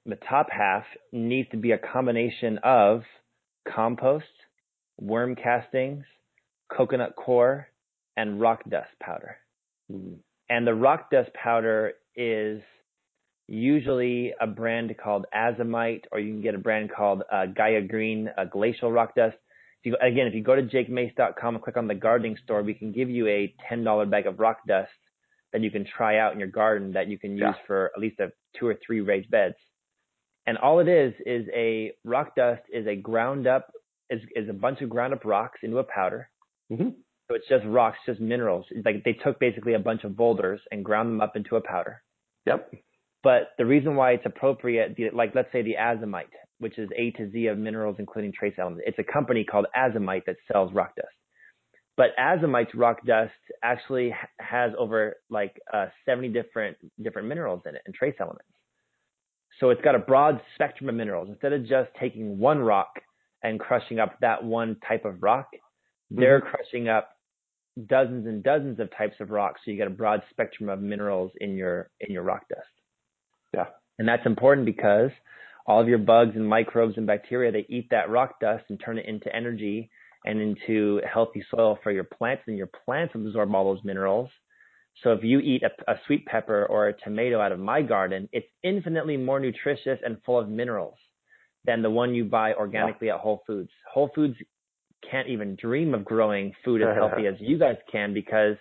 the 0.06 0.16
top 0.28 0.48
half 0.50 0.84
needs 1.12 1.48
to 1.50 1.56
be 1.56 1.72
a 1.72 1.78
combination 1.78 2.58
of 2.64 3.02
compost, 3.68 4.24
worm 4.98 5.36
castings, 5.36 6.04
coconut 6.74 7.14
coir, 7.16 7.68
and 8.16 8.40
rock 8.40 8.62
dust 8.68 8.90
powder. 9.00 9.36
Mm. 9.92 10.16
And 10.48 10.66
the 10.66 10.74
rock 10.74 11.10
dust 11.10 11.30
powder 11.34 11.92
is 12.16 12.60
usually 13.46 14.32
a 14.40 14.46
brand 14.46 14.94
called 15.02 15.26
Azomite, 15.34 16.04
or 16.10 16.18
you 16.18 16.32
can 16.32 16.42
get 16.42 16.54
a 16.54 16.58
brand 16.58 16.90
called 16.96 17.22
uh, 17.30 17.46
Gaia 17.46 17.82
Green 17.82 18.30
uh, 18.36 18.44
Glacial 18.44 18.90
Rock 18.90 19.14
Dust. 19.14 19.36
If 19.82 19.92
you, 19.92 19.96
again, 20.00 20.26
if 20.26 20.34
you 20.34 20.42
go 20.42 20.54
to 20.54 20.62
jakemace.com 20.62 21.54
and 21.54 21.62
click 21.62 21.76
on 21.76 21.88
the 21.88 21.94
gardening 21.94 22.36
store, 22.44 22.62
we 22.62 22.74
can 22.74 22.92
give 22.92 23.10
you 23.10 23.26
a 23.28 23.54
$10 23.70 24.10
bag 24.10 24.26
of 24.26 24.38
rock 24.38 24.58
dust 24.66 24.90
that 25.52 25.62
you 25.62 25.70
can 25.70 25.84
try 25.84 26.18
out 26.18 26.32
in 26.32 26.38
your 26.38 26.48
garden 26.48 26.92
that 26.92 27.08
you 27.08 27.18
can 27.18 27.32
use 27.32 27.40
yeah. 27.40 27.66
for 27.66 27.90
at 27.94 28.00
least 28.00 28.20
a 28.20 28.30
two 28.58 28.66
or 28.66 28.76
three 28.84 29.00
raised 29.00 29.30
beds. 29.30 29.56
And 30.46 30.58
all 30.58 30.80
it 30.80 30.88
is 30.88 31.12
is 31.26 31.46
a 31.54 31.92
rock 32.04 32.34
dust 32.36 32.62
is 32.72 32.86
a 32.86 32.96
ground 32.96 33.46
up 33.46 33.70
is 34.08 34.20
is 34.34 34.48
a 34.48 34.52
bunch 34.52 34.80
of 34.80 34.88
ground 34.88 35.12
up 35.12 35.24
rocks 35.24 35.60
into 35.62 35.78
a 35.78 35.84
powder. 35.84 36.28
Mm-hmm. 36.72 36.90
So 37.28 37.36
it's 37.36 37.48
just 37.48 37.64
rocks, 37.64 37.98
just 38.06 38.20
minerals. 38.20 38.66
It's 38.70 38.84
like 38.84 39.04
they 39.04 39.12
took 39.12 39.38
basically 39.38 39.74
a 39.74 39.78
bunch 39.78 40.02
of 40.02 40.16
boulders 40.16 40.60
and 40.72 40.84
ground 40.84 41.10
them 41.10 41.20
up 41.20 41.36
into 41.36 41.56
a 41.56 41.60
powder. 41.60 42.02
Yep. 42.46 42.72
But 43.22 43.50
the 43.58 43.66
reason 43.66 43.94
why 43.94 44.12
it's 44.12 44.26
appropriate, 44.26 44.96
like 45.14 45.34
let's 45.34 45.52
say 45.52 45.62
the 45.62 45.76
azomite, 45.78 46.34
which 46.58 46.78
is 46.78 46.88
A 46.96 47.10
to 47.12 47.30
Z 47.30 47.46
of 47.46 47.58
minerals 47.58 47.96
including 47.98 48.32
trace 48.32 48.54
elements, 48.58 48.84
it's 48.86 48.98
a 48.98 49.12
company 49.12 49.44
called 49.44 49.66
Azomite 49.76 50.24
that 50.26 50.36
sells 50.50 50.72
rock 50.72 50.96
dust. 50.96 51.08
But 51.96 52.16
Azomite's 52.18 52.74
rock 52.74 53.04
dust 53.06 53.32
actually 53.62 54.14
has 54.50 54.72
over 54.78 55.16
like 55.28 55.60
uh, 55.72 55.86
70 56.04 56.28
different 56.28 56.76
different 57.02 57.28
minerals 57.28 57.62
in 57.66 57.74
it 57.74 57.82
and 57.86 57.94
trace 57.94 58.14
elements. 58.20 58.48
So 59.58 59.70
it's 59.70 59.82
got 59.82 59.94
a 59.94 59.98
broad 59.98 60.40
spectrum 60.54 60.88
of 60.88 60.94
minerals. 60.94 61.28
Instead 61.28 61.52
of 61.52 61.66
just 61.66 61.90
taking 61.98 62.38
one 62.38 62.58
rock 62.58 62.94
and 63.42 63.60
crushing 63.60 63.98
up 63.98 64.18
that 64.20 64.42
one 64.42 64.76
type 64.86 65.04
of 65.04 65.22
rock, 65.22 65.48
mm-hmm. 65.52 66.20
they're 66.20 66.40
crushing 66.40 66.88
up 66.88 67.10
dozens 67.86 68.26
and 68.26 68.42
dozens 68.42 68.80
of 68.80 68.90
types 68.96 69.16
of 69.20 69.30
rocks. 69.30 69.60
So 69.64 69.70
you 69.70 69.76
get 69.76 69.86
a 69.86 69.90
broad 69.90 70.22
spectrum 70.30 70.68
of 70.68 70.80
minerals 70.80 71.30
in 71.40 71.56
your 71.56 71.90
in 72.00 72.12
your 72.12 72.22
rock 72.22 72.42
dust. 72.48 72.68
Yeah. 73.54 73.66
And 73.98 74.08
that's 74.08 74.24
important 74.24 74.66
because 74.66 75.10
all 75.66 75.80
of 75.80 75.88
your 75.88 75.98
bugs 75.98 76.32
and 76.34 76.48
microbes 76.48 76.94
and 76.96 77.06
bacteria, 77.06 77.52
they 77.52 77.66
eat 77.68 77.88
that 77.90 78.08
rock 78.08 78.40
dust 78.40 78.64
and 78.68 78.80
turn 78.82 78.98
it 78.98 79.06
into 79.06 79.34
energy 79.34 79.90
and 80.24 80.40
into 80.40 81.00
healthy 81.10 81.44
soil 81.50 81.78
for 81.82 81.92
your 81.92 82.04
plants, 82.04 82.42
and 82.46 82.56
your 82.56 82.70
plants 82.84 83.14
absorb 83.14 83.54
all 83.54 83.74
those 83.74 83.84
minerals. 83.84 84.28
So 85.02 85.12
if 85.12 85.24
you 85.24 85.38
eat 85.40 85.62
a, 85.62 85.90
a, 85.90 85.96
sweet 86.06 86.26
pepper 86.26 86.66
or 86.66 86.88
a 86.88 86.92
tomato 86.92 87.40
out 87.40 87.52
of 87.52 87.58
my 87.58 87.80
garden, 87.80 88.28
it's 88.32 88.46
infinitely 88.62 89.16
more 89.16 89.40
nutritious 89.40 89.98
and 90.04 90.18
full 90.26 90.38
of 90.38 90.48
minerals 90.48 90.96
than 91.64 91.82
the 91.82 91.90
one 91.90 92.14
you 92.14 92.24
buy 92.24 92.52
organically 92.54 93.06
yeah. 93.06 93.14
at 93.14 93.20
Whole 93.20 93.42
Foods. 93.46 93.70
Whole 93.90 94.10
Foods 94.14 94.36
can't 95.08 95.28
even 95.28 95.56
dream 95.56 95.94
of 95.94 96.04
growing 96.04 96.52
food 96.64 96.82
as 96.82 96.94
healthy 96.94 97.26
as 97.28 97.34
you 97.38 97.58
guys 97.58 97.76
can 97.90 98.12
because 98.12 98.56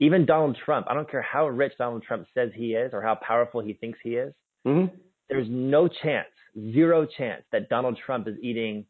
even 0.00 0.26
Donald 0.26 0.58
Trump, 0.64 0.86
I 0.90 0.94
don't 0.94 1.10
care 1.10 1.22
how 1.22 1.48
rich 1.48 1.72
Donald 1.78 2.02
Trump 2.02 2.26
says 2.34 2.50
he 2.54 2.74
is 2.74 2.90
or 2.92 3.00
how 3.00 3.14
powerful 3.14 3.60
he 3.60 3.74
thinks 3.74 3.98
he 4.02 4.10
is, 4.10 4.34
mm-hmm. 4.66 4.94
there's 5.28 5.46
no 5.48 5.88
chance, 5.88 6.28
zero 6.72 7.06
chance 7.16 7.42
that 7.52 7.68
Donald 7.68 7.98
Trump 8.04 8.26
is 8.26 8.34
eating 8.42 8.84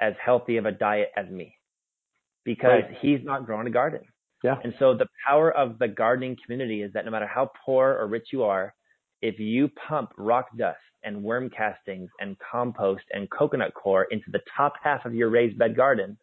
as 0.00 0.14
healthy 0.24 0.56
of 0.56 0.64
a 0.64 0.72
diet 0.72 1.10
as 1.16 1.28
me 1.28 1.54
because 2.48 2.82
right. 2.82 2.98
he's 3.02 3.20
not 3.22 3.44
growing 3.44 3.66
a 3.66 3.70
garden. 3.70 4.00
Yeah. 4.42 4.56
And 4.64 4.72
so 4.78 4.94
the 4.94 5.06
power 5.26 5.52
of 5.52 5.78
the 5.78 5.86
gardening 5.86 6.34
community 6.42 6.80
is 6.82 6.90
that 6.94 7.04
no 7.04 7.10
matter 7.10 7.26
how 7.26 7.50
poor 7.66 7.90
or 8.00 8.06
rich 8.06 8.28
you 8.32 8.42
are, 8.44 8.74
if 9.20 9.38
you 9.38 9.68
pump 9.86 10.12
rock 10.16 10.46
dust 10.56 10.78
and 11.04 11.22
worm 11.22 11.50
castings 11.50 12.08
and 12.20 12.38
compost 12.38 13.04
and 13.12 13.28
coconut 13.30 13.74
coir 13.74 14.06
into 14.10 14.30
the 14.30 14.40
top 14.56 14.74
half 14.82 15.04
of 15.04 15.14
your 15.14 15.28
raised 15.28 15.58
bed 15.58 15.76
garden 15.76 16.16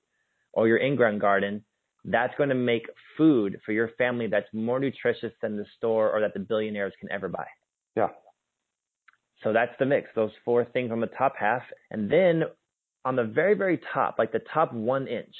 or 0.54 0.68
your 0.68 0.78
in-ground 0.78 1.22
garden, 1.22 1.64
that's 2.06 2.34
going 2.38 2.50
to 2.50 2.56
make 2.56 2.88
food 3.18 3.60
for 3.64 3.72
your 3.72 3.90
family 4.00 4.26
that's 4.26 4.52
more 4.52 4.80
nutritious 4.80 5.34
than 5.44 5.58
the 5.58 5.66
store 5.78 6.12
or 6.12 6.22
that 6.22 6.34
the 6.34 6.40
billionaires 6.40 6.94
can 7.00 7.12
ever 7.12 7.30
buy. 7.30 7.46
Yeah. 7.96 8.10
So 9.44 9.54
that's 9.54 9.74
the 9.78 9.86
mix, 9.86 10.10
those 10.16 10.32
four 10.44 10.66
things 10.66 10.92
on 10.92 11.02
the 11.02 11.08
top 11.08 11.36
half. 11.38 11.62
And 11.92 12.10
then 12.10 12.46
on 13.04 13.16
the 13.16 13.26
very, 13.26 13.54
very 13.54 13.80
top, 13.94 14.16
like 14.18 14.32
the 14.32 14.42
top 14.52 14.74
one 14.74 15.08
inch, 15.08 15.36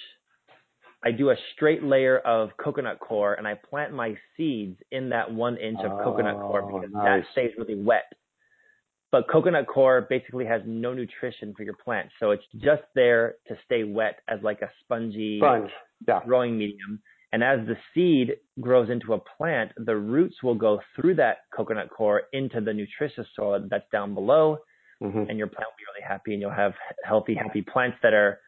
I 1.06 1.12
do 1.12 1.30
a 1.30 1.36
straight 1.54 1.84
layer 1.84 2.18
of 2.18 2.50
coconut 2.58 3.00
coir 3.00 3.36
and 3.36 3.48
I 3.48 3.54
plant 3.54 3.94
my 3.94 4.16
seeds 4.36 4.78
in 4.92 5.10
that 5.10 5.32
one 5.32 5.56
inch 5.58 5.78
of 5.86 5.92
oh, 5.92 6.04
coconut 6.04 6.38
coir 6.38 6.64
oh, 6.64 6.80
because 6.80 6.94
nice. 6.94 7.24
that 7.24 7.32
stays 7.32 7.52
really 7.58 7.82
wet. 7.82 8.12
But 9.12 9.30
coconut 9.32 9.68
coir 9.68 10.08
basically 10.10 10.46
has 10.46 10.62
no 10.66 10.94
nutrition 10.94 11.54
for 11.56 11.64
your 11.64 11.76
plant. 11.76 12.10
So 12.20 12.32
it's 12.32 12.44
just 12.56 12.82
there 12.96 13.36
to 13.48 13.56
stay 13.66 13.84
wet 13.84 14.20
as 14.28 14.40
like 14.42 14.62
a 14.62 14.70
spongy 14.84 15.38
Sponge. 15.40 15.70
Yeah. 16.08 16.22
growing 16.26 16.58
medium. 16.58 17.00
And 17.32 17.44
as 17.44 17.60
the 17.68 17.76
seed 17.94 18.38
grows 18.60 18.90
into 18.90 19.14
a 19.14 19.20
plant, 19.20 19.72
the 19.78 19.96
roots 19.96 20.42
will 20.42 20.56
go 20.56 20.80
through 20.96 21.16
that 21.16 21.40
coconut 21.56 21.90
coir 21.96 22.24
into 22.34 22.62
the 22.62 22.74
nutritious 22.74 23.28
soil 23.36 23.64
that's 23.70 23.90
down 23.92 24.16
below. 24.16 24.58
Mm-hmm. 25.04 25.30
And 25.30 25.38
your 25.38 25.48
plant 25.48 25.68
will 25.68 25.78
be 25.78 25.84
really 25.94 26.08
happy 26.08 26.34
and 26.34 26.42
you'll 26.42 26.52
have 26.52 26.74
healthy, 27.04 27.36
happy 27.36 27.62
plants 27.62 27.98
that 28.02 28.14
are 28.14 28.40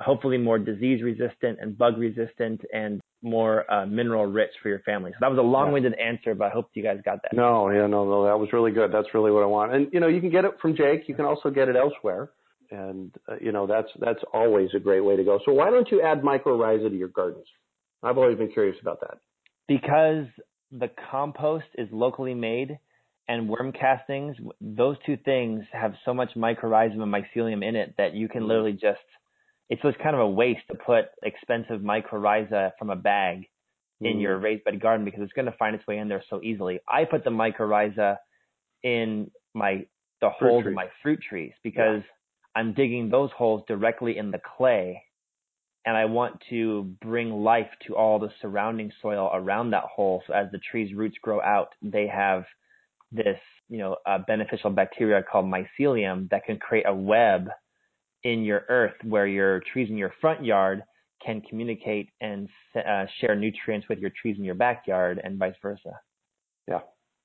hopefully 0.00 0.38
more 0.38 0.58
disease 0.58 1.02
resistant 1.02 1.58
and 1.60 1.76
bug 1.76 1.98
resistant 1.98 2.60
and 2.72 3.00
more 3.22 3.70
uh, 3.72 3.84
mineral 3.84 4.26
rich 4.26 4.50
for 4.62 4.68
your 4.68 4.78
family. 4.80 5.10
So 5.12 5.16
that 5.20 5.30
was 5.30 5.38
a 5.38 5.42
long 5.42 5.72
winded 5.72 5.94
yeah. 5.98 6.06
answer, 6.06 6.34
but 6.34 6.46
I 6.46 6.50
hope 6.50 6.70
you 6.74 6.82
guys 6.82 6.98
got 7.04 7.20
that. 7.22 7.34
No, 7.34 7.68
yeah, 7.70 7.86
no, 7.86 8.04
no, 8.04 8.24
that 8.24 8.38
was 8.38 8.48
really 8.52 8.70
good. 8.70 8.92
That's 8.92 9.08
really 9.12 9.32
what 9.32 9.42
I 9.42 9.46
want. 9.46 9.74
And 9.74 9.88
you 9.92 10.00
know, 10.00 10.08
you 10.08 10.20
can 10.20 10.30
get 10.30 10.44
it 10.44 10.52
from 10.62 10.76
Jake. 10.76 11.08
You 11.08 11.14
can 11.14 11.24
also 11.24 11.50
get 11.50 11.68
it 11.68 11.76
elsewhere. 11.76 12.30
And 12.70 13.12
uh, 13.28 13.36
you 13.40 13.50
know, 13.50 13.66
that's 13.66 13.88
that's 13.98 14.22
always 14.32 14.70
a 14.74 14.78
great 14.78 15.00
way 15.00 15.16
to 15.16 15.24
go. 15.24 15.40
So 15.44 15.52
why 15.52 15.70
don't 15.70 15.90
you 15.90 16.02
add 16.02 16.22
mycorrhiza 16.22 16.88
to 16.88 16.96
your 16.96 17.08
gardens? 17.08 17.46
I've 18.02 18.18
always 18.18 18.38
been 18.38 18.52
curious 18.52 18.76
about 18.80 19.00
that. 19.00 19.18
Because 19.66 20.26
the 20.70 20.90
compost 21.10 21.66
is 21.76 21.88
locally 21.90 22.34
made 22.34 22.78
and 23.26 23.48
worm 23.48 23.72
castings, 23.72 24.36
those 24.60 24.96
two 25.04 25.16
things 25.24 25.64
have 25.72 25.94
so 26.04 26.14
much 26.14 26.30
mycorrhizal 26.36 27.02
and 27.02 27.12
mycelium 27.12 27.66
in 27.66 27.76
it 27.76 27.94
that 27.98 28.14
you 28.14 28.28
can 28.28 28.42
mm-hmm. 28.42 28.48
literally 28.48 28.72
just 28.72 29.00
it's 29.70 29.82
just 29.82 29.98
kind 29.98 30.14
of 30.14 30.20
a 30.20 30.28
waste 30.28 30.66
to 30.70 30.76
put 30.76 31.06
expensive 31.22 31.80
mycorrhiza 31.80 32.72
from 32.78 32.90
a 32.90 32.96
bag 32.96 33.44
in 34.00 34.16
mm. 34.16 34.22
your 34.22 34.38
raised 34.38 34.64
bed 34.64 34.80
garden 34.80 35.04
because 35.04 35.20
it's 35.22 35.32
going 35.32 35.46
to 35.46 35.56
find 35.58 35.74
its 35.74 35.86
way 35.86 35.98
in 35.98 36.08
there 36.08 36.22
so 36.30 36.40
easily. 36.42 36.80
I 36.88 37.04
put 37.04 37.24
the 37.24 37.30
mycorrhiza 37.30 38.16
in 38.82 39.30
my 39.54 39.86
the 40.20 40.30
fruit 40.38 40.48
holes 40.48 40.62
trees. 40.62 40.68
in 40.70 40.74
my 40.74 40.88
fruit 41.02 41.20
trees 41.28 41.52
because 41.62 42.02
yeah. 42.02 42.60
I'm 42.60 42.74
digging 42.74 43.10
those 43.10 43.30
holes 43.36 43.62
directly 43.68 44.18
in 44.18 44.30
the 44.30 44.40
clay 44.56 45.02
and 45.84 45.96
I 45.96 46.06
want 46.06 46.42
to 46.50 46.94
bring 47.00 47.30
life 47.30 47.70
to 47.86 47.96
all 47.96 48.18
the 48.18 48.30
surrounding 48.42 48.92
soil 49.00 49.30
around 49.32 49.70
that 49.70 49.84
hole. 49.84 50.22
So 50.26 50.34
as 50.34 50.50
the 50.52 50.58
tree's 50.58 50.94
roots 50.94 51.16
grow 51.22 51.40
out, 51.40 51.74
they 51.82 52.06
have 52.08 52.44
this, 53.12 53.38
you 53.68 53.78
know, 53.78 53.96
uh, 54.04 54.18
beneficial 54.26 54.70
bacteria 54.70 55.22
called 55.22 55.46
mycelium 55.46 56.28
that 56.30 56.44
can 56.44 56.58
create 56.58 56.84
a 56.86 56.94
web 56.94 57.48
in 58.24 58.42
your 58.42 58.64
earth 58.68 58.94
where 59.04 59.26
your 59.26 59.60
trees 59.72 59.88
in 59.90 59.96
your 59.96 60.12
front 60.20 60.44
yard 60.44 60.82
can 61.24 61.40
communicate 61.40 62.10
and 62.20 62.48
uh, 62.76 63.06
share 63.20 63.34
nutrients 63.34 63.88
with 63.88 63.98
your 63.98 64.10
trees 64.20 64.36
in 64.38 64.44
your 64.44 64.54
backyard 64.54 65.20
and 65.22 65.38
vice 65.38 65.54
versa. 65.62 65.98
Yeah. 66.66 66.80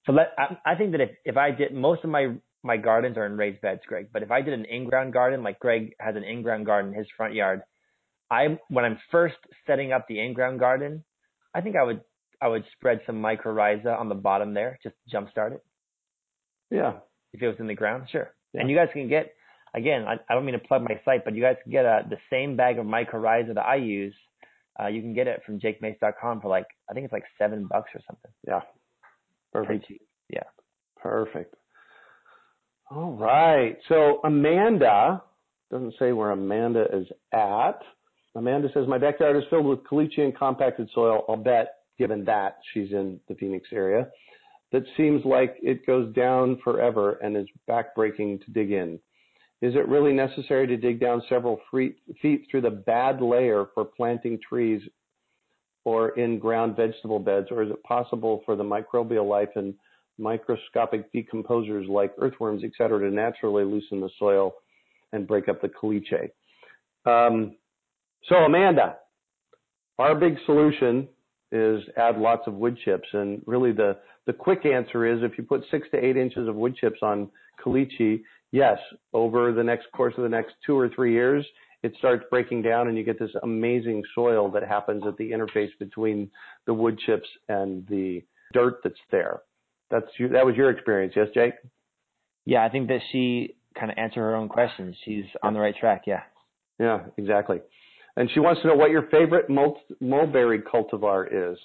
So 0.06 0.12
let, 0.12 0.34
I, 0.38 0.58
I 0.66 0.76
think 0.76 0.92
that 0.92 1.02
if, 1.02 1.12
if 1.26 1.38
I 1.38 1.52
did 1.52 1.74
most 1.74 2.04
of 2.04 2.10
my 2.10 2.36
my 2.66 2.78
gardens 2.78 3.18
are 3.18 3.26
in 3.26 3.36
raised 3.36 3.62
beds, 3.62 3.82
Greg. 3.86 4.08
But 4.14 4.24
if 4.24 4.32
I 4.32 4.42
did 4.42 4.54
an 4.54 4.64
in-ground 4.64 5.12
garden, 5.12 5.44
like 5.44 5.60
Greg 5.60 5.94
has 6.00 6.16
an 6.16 6.24
in-ground 6.24 6.66
garden 6.66 6.94
in 6.94 6.98
his 6.98 7.08
front 7.18 7.34
yard, 7.34 7.62
I 8.32 8.58
when 8.70 8.86
I'm 8.86 8.98
first 9.12 9.36
setting 9.68 9.92
up 9.92 10.06
the 10.08 10.20
in-ground 10.20 10.60
garden, 10.60 11.04
I 11.54 11.62
think 11.62 11.76
I 11.76 11.84
would 11.84 12.02
I 12.42 12.48
would 12.48 12.64
spread 12.76 13.02
some 13.06 13.22
mycorrhiza 13.22 14.00
on 14.00 14.10
the 14.10 14.16
bottom 14.16 14.54
there, 14.54 14.80
just 14.82 14.96
jumpstart 15.14 15.54
it. 15.54 15.64
Yeah. 16.72 16.94
If 17.34 17.42
it 17.42 17.48
was 17.48 17.58
in 17.60 17.68
the 17.68 17.76
ground, 17.76 18.08
sure. 18.12 18.34
Yeah. 18.54 18.62
And 18.62 18.70
you 18.70 18.76
guys 18.76 18.90
can 18.94 19.08
get 19.08 19.34
again, 19.74 20.06
I, 20.08 20.16
I, 20.30 20.36
don't 20.36 20.46
mean 20.46 20.54
to 20.54 20.68
plug 20.68 20.82
my 20.84 21.00
site, 21.06 21.26
but 21.26 21.36
you 21.36 21.42
guys 21.42 21.56
can 21.64 21.72
get 21.72 21.86
a, 21.86 22.04
the 22.10 22.18
same 22.30 22.56
bag 22.56 22.80
of 22.80 22.86
mycorrhiza 22.86 23.56
that 23.56 23.66
I 23.66 23.76
use. 23.76 24.14
Uh, 24.80 24.88
you 24.88 25.02
can 25.02 25.14
get 25.14 25.28
it 25.28 25.42
from 25.46 25.60
jakemace.com 25.60 26.42
for 26.42 26.48
like, 26.48 26.66
I 26.90 26.94
think 26.94 27.06
it's 27.06 27.14
like 27.14 27.26
seven 27.38 27.68
bucks 27.70 27.92
or 27.94 28.02
something. 28.08 28.32
Yeah. 28.48 28.62
Perfect. 29.52 29.86
Yeah. 30.30 30.44
Perfect. 30.98 31.56
All 32.90 33.14
right. 33.14 33.78
So 33.88 34.20
Amanda 34.24 35.22
doesn't 35.72 35.94
say 36.00 36.12
where 36.12 36.32
Amanda 36.32 36.86
is 36.94 37.08
at. 37.32 37.80
Amanda 38.36 38.68
says, 38.74 38.88
My 38.88 38.98
backyard 38.98 39.38
is 39.38 39.44
filled 39.50 39.66
with 39.66 39.80
caliche 39.84 40.20
and 40.20 40.36
compacted 40.36 40.90
soil. 40.94 41.24
I'll 41.30 41.38
bet, 41.38 41.76
given 42.00 42.26
that 42.26 42.58
she's 42.74 42.92
in 42.92 43.20
the 43.28 43.36
Phoenix 43.36 43.68
area, 43.72 44.08
that 44.72 44.84
seems 44.98 45.24
like 45.24 45.56
it 45.62 45.86
goes 45.86 46.14
down 46.16 46.60
forever 46.64 47.14
and 47.22 47.38
is 47.38 47.46
backbreaking 47.70 48.44
to 48.44 48.52
dig 48.52 48.72
in. 48.72 49.00
Is 49.64 49.76
it 49.76 49.88
really 49.88 50.12
necessary 50.12 50.68
to 50.68 50.76
dig 50.76 51.00
down 51.00 51.24
several 51.30 51.58
feet 51.72 51.96
through 52.52 52.62
the 52.62 52.70
bad 52.70 53.22
layer 53.22 53.68
for 53.74 53.86
planting 53.86 54.38
trees 54.46 54.82
or 55.86 56.10
in 56.20 56.38
ground 56.38 56.76
vegetable 56.76 57.18
beds, 57.18 57.48
or 57.50 57.64
is 57.64 57.72
it 57.72 57.82
possible 57.84 58.42
for 58.46 58.58
the 58.58 58.64
microbial 58.64 59.26
life 59.26 59.48
and 59.56 59.74
microscopic 60.18 61.10
decomposers 61.14 61.88
like 61.88 62.14
earthworms, 62.18 62.64
et 62.66 62.72
cetera, 62.78 63.00
to 63.00 63.16
naturally 63.16 63.64
loosen 63.64 64.02
the 64.02 64.10
soil 64.20 64.54
and 65.14 65.26
break 65.26 65.48
up 65.48 65.62
the 65.62 65.70
caliche? 65.70 66.30
Um, 67.06 67.56
so, 68.28 68.36
Amanda, 68.36 68.98
our 69.98 70.14
big 70.14 70.36
solution 70.46 71.08
is 71.54 71.82
add 71.96 72.18
lots 72.18 72.48
of 72.48 72.54
wood 72.56 72.78
chips. 72.84 73.08
And 73.14 73.42
really 73.46 73.72
the, 73.72 73.96
the 74.28 74.34
quick 74.34 74.66
answer 74.66 75.06
is 75.06 75.20
if 75.24 75.38
you 75.38 75.46
put 75.46 75.64
six 75.72 75.88
to 75.92 76.06
eight 76.06 76.18
inches 76.18 76.50
of 76.50 76.56
wood 76.56 76.76
chips 76.76 77.00
on 77.02 77.30
caliche, 77.66 78.20
yes, 78.54 78.78
over 79.12 79.52
the 79.52 79.64
next 79.64 79.92
course 79.92 80.14
of 80.16 80.24
the 80.24 80.30
next 80.30 80.54
two 80.66 80.78
or 80.78 80.88
three 80.88 81.12
years, 81.12 81.46
it 81.82 81.94
starts 81.98 82.24
breaking 82.30 82.62
down 82.62 82.88
and 82.88 82.98
you 82.98 83.04
get 83.04 83.20
this 83.20 83.32
amazing 83.44 84.02
soil 84.16 84.50
that 84.52 84.64
happens 84.64 85.04
at 85.06 85.18
the 85.18 85.32
interface 85.32 85.72
between 85.80 86.32
the 86.66 86.74
wood 86.74 86.98
chips 87.06 87.28
and 87.50 87.86
the 87.88 88.24
dirt 88.54 88.80
that's 88.84 88.96
there. 89.12 89.42
That's 89.92 90.06
you, 90.18 90.30
that 90.30 90.46
was 90.46 90.56
your 90.56 90.70
experience, 90.70 91.14
yes, 91.16 91.28
Jake? 91.34 91.56
Yeah, 92.46 92.64
I 92.64 92.70
think 92.70 92.88
that 92.88 93.02
she 93.12 93.56
kind 93.78 93.92
of 93.92 93.98
answered 93.98 94.22
her 94.22 94.36
own 94.36 94.48
questions. 94.48 94.96
She's 95.04 95.26
on 95.42 95.54
the 95.54 95.60
right 95.60 95.76
track, 95.76 96.04
yeah. 96.08 96.22
Yeah, 96.80 97.02
exactly. 97.18 97.60
And 98.16 98.30
she 98.34 98.40
wants 98.40 98.62
to 98.62 98.68
know 98.68 98.76
what 98.76 98.92
your 98.92 99.08
favorite 99.08 99.50
mulberry 99.50 100.60
cultivar 100.62 101.52
is. 101.52 101.58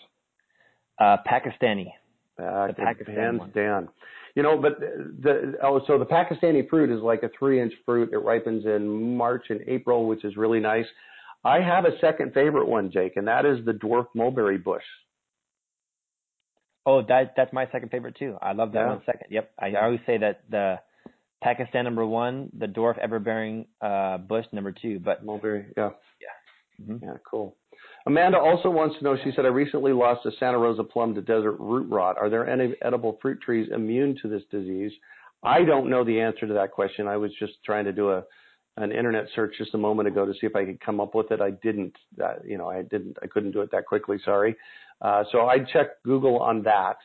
Uh, 0.98 1.18
Pakistani. 1.30 1.92
Uh, 2.42 2.68
Pakistan 2.76 3.40
down. 3.54 3.88
You 4.38 4.44
know, 4.44 4.56
but 4.56 4.78
the 4.78 5.54
oh, 5.64 5.80
so 5.88 5.98
the 5.98 6.04
Pakistani 6.04 6.68
fruit 6.68 6.96
is 6.96 7.02
like 7.02 7.24
a 7.24 7.30
three-inch 7.36 7.72
fruit. 7.84 8.10
It 8.12 8.18
ripens 8.18 8.66
in 8.66 9.16
March 9.16 9.46
and 9.48 9.62
April, 9.66 10.06
which 10.06 10.24
is 10.24 10.36
really 10.36 10.60
nice. 10.60 10.84
I 11.44 11.60
have 11.60 11.86
a 11.86 11.98
second 12.00 12.34
favorite 12.34 12.68
one, 12.68 12.92
Jake, 12.92 13.16
and 13.16 13.26
that 13.26 13.44
is 13.44 13.64
the 13.64 13.72
dwarf 13.72 14.06
mulberry 14.14 14.56
bush. 14.56 14.84
Oh, 16.86 17.02
that 17.08 17.32
that's 17.36 17.52
my 17.52 17.66
second 17.72 17.90
favorite 17.90 18.14
too. 18.16 18.36
I 18.40 18.52
love 18.52 18.70
that 18.74 18.82
yeah. 18.82 18.88
one 18.90 19.02
second. 19.04 19.26
Yep, 19.28 19.50
I 19.58 19.74
always 19.82 20.00
say 20.06 20.18
that 20.18 20.42
the 20.48 20.76
Pakistan 21.42 21.82
number 21.82 22.06
one, 22.06 22.48
the 22.56 22.66
dwarf 22.66 23.04
everbearing 23.04 23.66
uh, 23.80 24.18
bush 24.18 24.44
number 24.52 24.70
two, 24.70 25.00
but 25.00 25.24
mulberry, 25.24 25.66
yeah, 25.76 25.90
yeah, 26.20 26.84
mm-hmm. 26.86 27.04
yeah, 27.04 27.14
cool. 27.28 27.56
Amanda 28.08 28.38
also 28.38 28.70
wants 28.70 28.96
to 28.96 29.04
know, 29.04 29.18
she 29.22 29.32
said, 29.36 29.44
I 29.44 29.48
recently 29.48 29.92
lost 29.92 30.24
a 30.24 30.30
Santa 30.40 30.58
Rosa 30.58 30.82
plum 30.82 31.14
to 31.14 31.20
desert 31.20 31.56
root 31.58 31.90
rot. 31.90 32.16
Are 32.16 32.30
there 32.30 32.48
any 32.48 32.74
edible 32.82 33.18
fruit 33.20 33.38
trees 33.42 33.68
immune 33.70 34.16
to 34.22 34.28
this 34.28 34.42
disease? 34.50 34.92
I 35.42 35.62
don't 35.62 35.90
know 35.90 36.04
the 36.04 36.18
answer 36.18 36.46
to 36.46 36.54
that 36.54 36.72
question. 36.72 37.06
I 37.06 37.18
was 37.18 37.30
just 37.38 37.52
trying 37.64 37.84
to 37.84 37.92
do 37.92 38.10
a 38.12 38.24
an 38.78 38.92
internet 38.92 39.26
search 39.34 39.54
just 39.58 39.74
a 39.74 39.78
moment 39.78 40.08
ago 40.08 40.24
to 40.24 40.32
see 40.32 40.46
if 40.46 40.54
I 40.54 40.64
could 40.64 40.80
come 40.80 41.00
up 41.00 41.14
with 41.14 41.32
it. 41.32 41.40
I 41.40 41.50
didn't, 41.50 41.94
uh, 42.22 42.34
you 42.46 42.56
know, 42.56 42.68
I 42.68 42.82
didn't, 42.82 43.16
I 43.22 43.26
couldn't 43.26 43.50
do 43.50 43.60
it 43.60 43.70
that 43.72 43.86
quickly. 43.86 44.18
Sorry. 44.24 44.56
Uh, 45.02 45.24
so 45.32 45.46
I 45.46 45.58
checked 45.58 46.02
Google 46.04 46.38
on 46.38 46.62
that. 46.62 46.96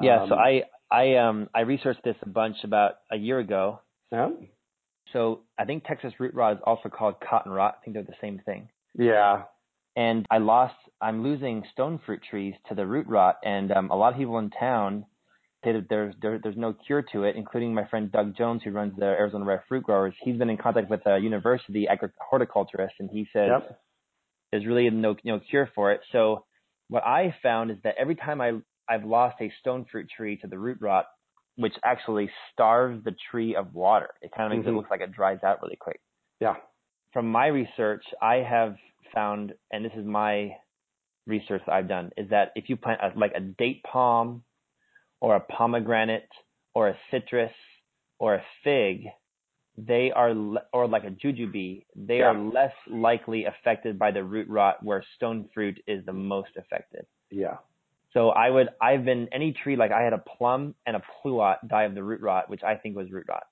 Yeah. 0.00 0.22
Um, 0.22 0.28
so 0.28 0.34
I, 0.34 0.62
I, 0.90 1.16
um, 1.16 1.48
I 1.54 1.62
researched 1.62 2.04
this 2.04 2.16
a 2.22 2.28
bunch 2.28 2.56
about 2.64 2.96
a 3.10 3.16
year 3.16 3.38
ago. 3.38 3.80
Yeah. 4.12 4.28
So 5.12 5.40
I 5.58 5.64
think 5.64 5.84
Texas 5.84 6.12
root 6.18 6.34
rot 6.34 6.56
is 6.56 6.62
also 6.64 6.90
called 6.90 7.14
cotton 7.26 7.50
rot. 7.50 7.78
I 7.80 7.84
think 7.84 7.94
they're 7.94 8.04
the 8.04 8.12
same 8.20 8.42
thing. 8.44 8.68
Yeah. 8.96 9.44
And 9.96 10.26
I 10.30 10.38
lost. 10.38 10.74
I'm 11.00 11.22
losing 11.22 11.64
stone 11.72 11.98
fruit 12.04 12.20
trees 12.28 12.54
to 12.68 12.74
the 12.74 12.86
root 12.86 13.06
rot, 13.06 13.36
and 13.44 13.72
um, 13.72 13.90
a 13.90 13.96
lot 13.96 14.12
of 14.12 14.18
people 14.18 14.38
in 14.38 14.50
town 14.50 15.04
say 15.64 15.72
that 15.72 15.86
there's 15.88 16.14
there, 16.20 16.38
there's 16.42 16.56
no 16.56 16.74
cure 16.86 17.02
to 17.12 17.24
it, 17.24 17.36
including 17.36 17.74
my 17.74 17.86
friend 17.86 18.12
Doug 18.12 18.36
Jones, 18.36 18.62
who 18.62 18.70
runs 18.70 18.94
the 18.98 19.06
Arizona 19.06 19.44
Rare 19.44 19.64
Fruit 19.68 19.82
Growers. 19.82 20.14
He's 20.22 20.36
been 20.36 20.50
in 20.50 20.58
contact 20.58 20.90
with 20.90 21.00
a 21.06 21.18
university 21.18 21.88
agri- 21.88 22.10
horticulturist, 22.20 22.94
and 22.98 23.10
he 23.10 23.26
says 23.32 23.48
Yep. 23.48 23.80
there's 24.52 24.66
really 24.66 24.88
no 24.90 25.16
no 25.24 25.40
cure 25.40 25.68
for 25.74 25.92
it. 25.92 26.00
So 26.12 26.44
what 26.88 27.04
I 27.04 27.34
found 27.42 27.70
is 27.70 27.78
that 27.84 27.94
every 27.98 28.16
time 28.16 28.40
I 28.40 28.52
I've 28.88 29.04
lost 29.04 29.36
a 29.40 29.50
stone 29.60 29.86
fruit 29.90 30.08
tree 30.14 30.36
to 30.38 30.46
the 30.46 30.58
root 30.58 30.78
rot, 30.80 31.06
which 31.56 31.74
actually 31.82 32.30
starves 32.52 33.02
the 33.04 33.14
tree 33.30 33.56
of 33.56 33.74
water. 33.74 34.10
It 34.20 34.30
kind 34.36 34.52
of 34.52 34.56
makes 34.58 34.66
Mhm. 34.66 34.72
it 34.72 34.76
look 34.76 34.90
like 34.90 35.00
it 35.00 35.10
dries 35.12 35.42
out 35.42 35.62
really 35.62 35.76
quick. 35.76 36.00
Yeah. 36.38 36.56
From 37.12 37.32
my 37.32 37.46
research, 37.46 38.04
I 38.20 38.36
have 38.36 38.76
found, 39.14 39.54
and 39.72 39.84
this 39.84 39.92
is 39.96 40.04
my 40.04 40.56
research 41.26 41.62
that 41.66 41.72
I've 41.72 41.88
done, 41.88 42.10
is 42.16 42.30
that 42.30 42.52
if 42.56 42.68
you 42.68 42.76
plant 42.76 43.00
a, 43.02 43.18
like 43.18 43.32
a 43.34 43.40
date 43.40 43.82
palm 43.82 44.42
or 45.20 45.36
a 45.36 45.40
pomegranate 45.40 46.28
or 46.74 46.88
a 46.88 46.96
citrus 47.10 47.52
or 48.18 48.34
a 48.34 48.42
fig, 48.62 49.06
they 49.78 50.10
are, 50.10 50.32
le- 50.32 50.62
or 50.72 50.86
like 50.88 51.04
a 51.04 51.10
jujube, 51.10 51.84
they 51.94 52.18
Yeah. 52.18 52.26
are 52.26 52.38
less 52.38 52.72
likely 52.88 53.44
affected 53.44 53.98
by 53.98 54.10
the 54.10 54.24
root 54.24 54.48
rot 54.48 54.82
where 54.82 55.02
stone 55.16 55.48
fruit 55.52 55.82
is 55.86 56.04
the 56.06 56.12
most 56.12 56.50
affected. 56.56 57.06
Yeah. 57.30 57.58
So 58.12 58.30
I 58.30 58.48
would, 58.48 58.70
I've 58.80 59.04
been 59.04 59.28
any 59.32 59.52
tree 59.52 59.76
like 59.76 59.92
I 59.92 60.02
had 60.02 60.14
a 60.14 60.18
plum 60.38 60.74
and 60.86 60.96
a 60.96 61.02
pluot 61.22 61.68
die 61.68 61.82
of 61.82 61.94
the 61.94 62.02
root 62.02 62.22
rot, 62.22 62.48
which 62.48 62.62
I 62.62 62.76
think 62.76 62.96
was 62.96 63.10
root 63.10 63.26
rot. 63.28 63.44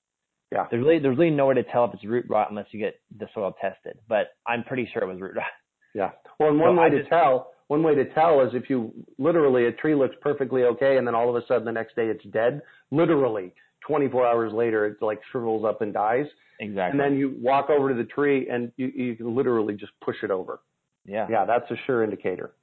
Yeah. 0.55 0.65
There's 0.71 0.83
really, 0.83 0.99
there's 0.99 1.17
really 1.17 1.31
nowhere 1.31 1.55
to 1.55 1.63
tell 1.63 1.85
if 1.85 1.93
it's 1.93 2.05
root 2.05 2.25
rot 2.29 2.49
unless 2.49 2.67
you 2.71 2.79
get 2.79 2.95
the 3.17 3.27
soil 3.35 3.53
tested, 3.61 3.97
but 4.07 4.27
I'm 4.47 4.63
pretty 4.63 4.89
sure 4.91 5.03
it 5.03 5.07
was 5.07 5.19
root 5.21 5.35
rot. 5.35 5.45
Yeah. 5.93 6.11
Well, 6.39 6.49
and 6.49 6.59
one 6.59 6.75
So 6.75 6.81
way 6.81 6.87
I 6.87 6.89
to 6.89 6.97
just- 6.99 7.09
tell, 7.09 7.51
one 7.67 7.83
way 7.83 7.95
to 7.95 8.05
tell 8.13 8.41
is 8.41 8.53
if 8.53 8.69
you 8.69 8.91
literally 9.17 9.65
a 9.67 9.71
tree 9.71 9.95
looks 9.95 10.15
perfectly 10.21 10.63
okay, 10.63 10.97
and 10.97 11.05
then 11.05 11.13
all 11.15 11.29
of 11.29 11.35
a 11.41 11.45
sudden 11.47 11.65
the 11.65 11.71
next 11.71 11.95
day 11.95 12.07
it's 12.07 12.23
dead. 12.25 12.61
Literally, 12.91 13.53
24 13.87 14.25
hours 14.25 14.53
later, 14.53 14.85
it 14.85 14.97
like 15.01 15.19
shrivels 15.31 15.65
up 15.65 15.81
and 15.81 15.93
dies. 15.93 16.25
Exactly. 16.59 16.91
And 16.91 16.99
then 16.99 17.17
you 17.19 17.35
walk 17.41 17.69
over 17.69 17.89
to 17.89 17.95
the 17.95 18.05
tree 18.05 18.47
and 18.49 18.71
you 18.77 18.87
you 18.87 19.15
can 19.15 19.35
literally 19.35 19.73
just 19.75 19.91
push 20.03 20.15
it 20.23 20.31
over. 20.31 20.59
yeah. 21.05 21.27
Yeah, 21.29 21.45
that's 21.45 21.69
a 21.71 21.75
sure 21.85 22.03
indicator. 22.03 22.53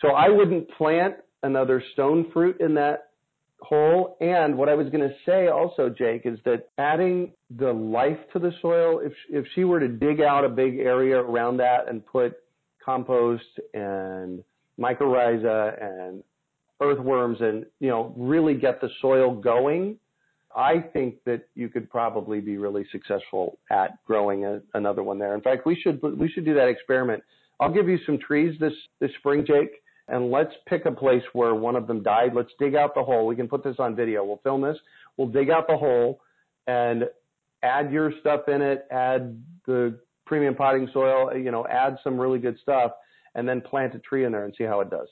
So 0.00 0.08
I 0.08 0.28
wouldn't 0.28 0.70
plant 0.70 1.16
another 1.42 1.82
stone 1.94 2.30
fruit 2.32 2.60
in 2.60 2.74
that 2.74 3.10
hole. 3.64 4.16
And 4.20 4.56
what 4.56 4.68
I 4.68 4.74
was 4.74 4.88
going 4.90 5.08
to 5.08 5.14
say 5.26 5.48
also, 5.48 5.88
Jake, 5.88 6.22
is 6.24 6.38
that 6.44 6.68
adding 6.78 7.32
the 7.56 7.72
life 7.72 8.18
to 8.32 8.38
the 8.38 8.52
soil, 8.62 9.00
if 9.00 9.12
if 9.30 9.46
she 9.54 9.64
were 9.64 9.80
to 9.80 9.88
dig 9.88 10.20
out 10.20 10.44
a 10.44 10.48
big 10.48 10.78
area 10.78 11.18
around 11.18 11.56
that 11.58 11.88
and 11.88 12.04
put 12.04 12.34
compost 12.84 13.44
and 13.72 14.44
mycorrhiza 14.78 15.82
and 15.82 16.22
earthworms 16.80 17.38
and 17.40 17.64
you 17.80 17.88
know 17.88 18.12
really 18.16 18.54
get 18.54 18.80
the 18.80 18.90
soil 19.00 19.34
going, 19.34 19.98
I 20.54 20.80
think 20.80 21.16
that 21.24 21.48
you 21.54 21.68
could 21.68 21.90
probably 21.90 22.40
be 22.40 22.58
really 22.58 22.86
successful 22.92 23.58
at 23.70 24.04
growing 24.04 24.44
a, 24.44 24.60
another 24.74 25.02
one 25.02 25.18
there. 25.18 25.34
In 25.34 25.40
fact, 25.40 25.66
we 25.66 25.74
should 25.80 26.00
we 26.02 26.28
should 26.28 26.44
do 26.44 26.54
that 26.54 26.68
experiment. 26.68 27.22
I'll 27.60 27.72
give 27.72 27.88
you 27.88 27.98
some 28.06 28.18
trees 28.18 28.58
this 28.60 28.74
this 29.00 29.10
spring, 29.18 29.44
Jake, 29.46 29.82
and 30.08 30.30
let's 30.30 30.52
pick 30.66 30.84
a 30.86 30.92
place 30.92 31.22
where 31.32 31.54
one 31.54 31.76
of 31.76 31.86
them 31.86 32.02
died. 32.02 32.32
Let's 32.34 32.52
dig 32.58 32.74
out 32.74 32.94
the 32.94 33.02
hole. 33.02 33.26
We 33.26 33.36
can 33.36 33.48
put 33.48 33.64
this 33.64 33.76
on 33.78 33.96
video. 33.96 34.24
We'll 34.24 34.40
film 34.44 34.60
this. 34.62 34.76
We'll 35.16 35.28
dig 35.28 35.50
out 35.50 35.66
the 35.68 35.76
hole 35.76 36.20
and 36.66 37.04
add 37.62 37.90
your 37.92 38.12
stuff 38.20 38.48
in 38.48 38.60
it. 38.62 38.86
Add 38.90 39.42
the 39.66 39.98
premium 40.26 40.54
potting 40.54 40.88
soil. 40.92 41.36
You 41.36 41.50
know, 41.50 41.66
add 41.66 41.96
some 42.04 42.18
really 42.18 42.38
good 42.38 42.58
stuff, 42.62 42.92
and 43.34 43.48
then 43.48 43.60
plant 43.60 43.94
a 43.94 43.98
tree 43.98 44.24
in 44.24 44.32
there 44.32 44.44
and 44.44 44.54
see 44.56 44.64
how 44.64 44.80
it 44.80 44.90
does. 44.90 45.08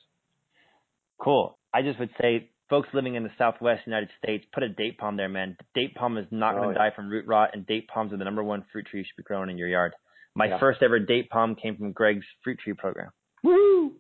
Cool. 1.19 1.57
I 1.73 1.83
just 1.83 1.99
would 1.99 2.11
say, 2.21 2.51
folks 2.69 2.89
living 2.93 3.15
in 3.15 3.23
the 3.23 3.31
Southwest 3.39 3.83
United 3.87 4.11
States, 4.23 4.45
put 4.53 4.63
a 4.63 4.69
date 4.69 4.99
palm 4.99 5.17
there, 5.17 5.29
man. 5.29 5.57
Date 5.75 5.95
palm 5.95 6.19
is 6.19 6.27
not 6.31 6.55
going 6.55 6.65
Oh, 6.71 6.73
to 6.73 6.79
yeah. 6.79 6.91
die 6.91 6.95
from 6.97 7.09
root 7.09 7.27
rot, 7.27 7.51
and 7.55 7.67
date 7.67 7.89
palms 7.89 8.13
are 8.13 8.17
the 8.17 8.25
number 8.25 8.43
one 8.43 8.65
fruit 8.73 8.87
tree 8.87 9.01
you 9.01 9.05
should 9.05 9.17
be 9.17 9.23
growing 9.23 9.49
in 9.51 9.57
your 9.59 9.69
yard. 9.69 9.95
My 10.35 10.47
Yeah. 10.47 10.59
first 10.59 10.83
ever 10.83 10.99
date 10.99 11.31
palm 11.31 11.55
came 11.55 11.77
from 11.77 11.93
Greg's 11.93 12.27
fruit 12.43 12.59
tree 12.59 12.73
program. 12.75 13.11
Woo! 13.43 13.95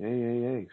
Yay, 0.00 0.08
yay, 0.08 0.66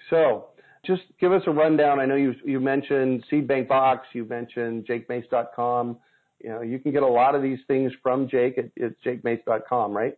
just 0.85 1.03
give 1.19 1.33
us 1.33 1.41
a 1.47 1.51
rundown. 1.51 1.99
I 1.99 2.05
know 2.05 2.15
you 2.15 2.33
you 2.45 2.59
mentioned 2.59 3.25
Seed 3.29 3.47
Bank 3.47 3.67
Box, 3.67 4.07
you 4.13 4.23
mentioned 4.25 4.87
jakemace.com. 4.87 5.97
You 6.41 6.49
know, 6.49 6.61
you 6.61 6.79
can 6.79 6.91
get 6.91 7.03
a 7.03 7.07
lot 7.07 7.35
of 7.35 7.41
these 7.41 7.59
things 7.67 7.91
from 8.01 8.29
Jake 8.29 8.57
at, 8.57 8.71
at 8.81 8.93
jakemace.com, 9.03 9.91
right? 9.91 10.17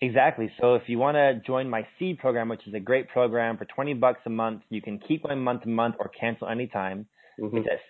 Exactly. 0.00 0.50
So 0.60 0.74
if 0.74 0.82
you 0.86 0.98
want 0.98 1.16
to 1.16 1.40
join 1.46 1.68
my 1.68 1.86
seed 1.98 2.18
program, 2.18 2.48
which 2.48 2.66
is 2.66 2.74
a 2.74 2.80
great 2.80 3.08
program 3.08 3.56
for 3.56 3.64
20 3.64 3.94
bucks 3.94 4.20
a 4.26 4.30
month, 4.30 4.62
you 4.68 4.80
can 4.80 4.98
keep 4.98 5.24
going 5.24 5.42
month 5.42 5.62
to 5.62 5.68
month 5.68 5.96
or 5.98 6.08
cancel 6.08 6.48
anytime. 6.48 7.06
Mhm. 7.40 7.58
It's 7.58 7.68
at 7.68 7.80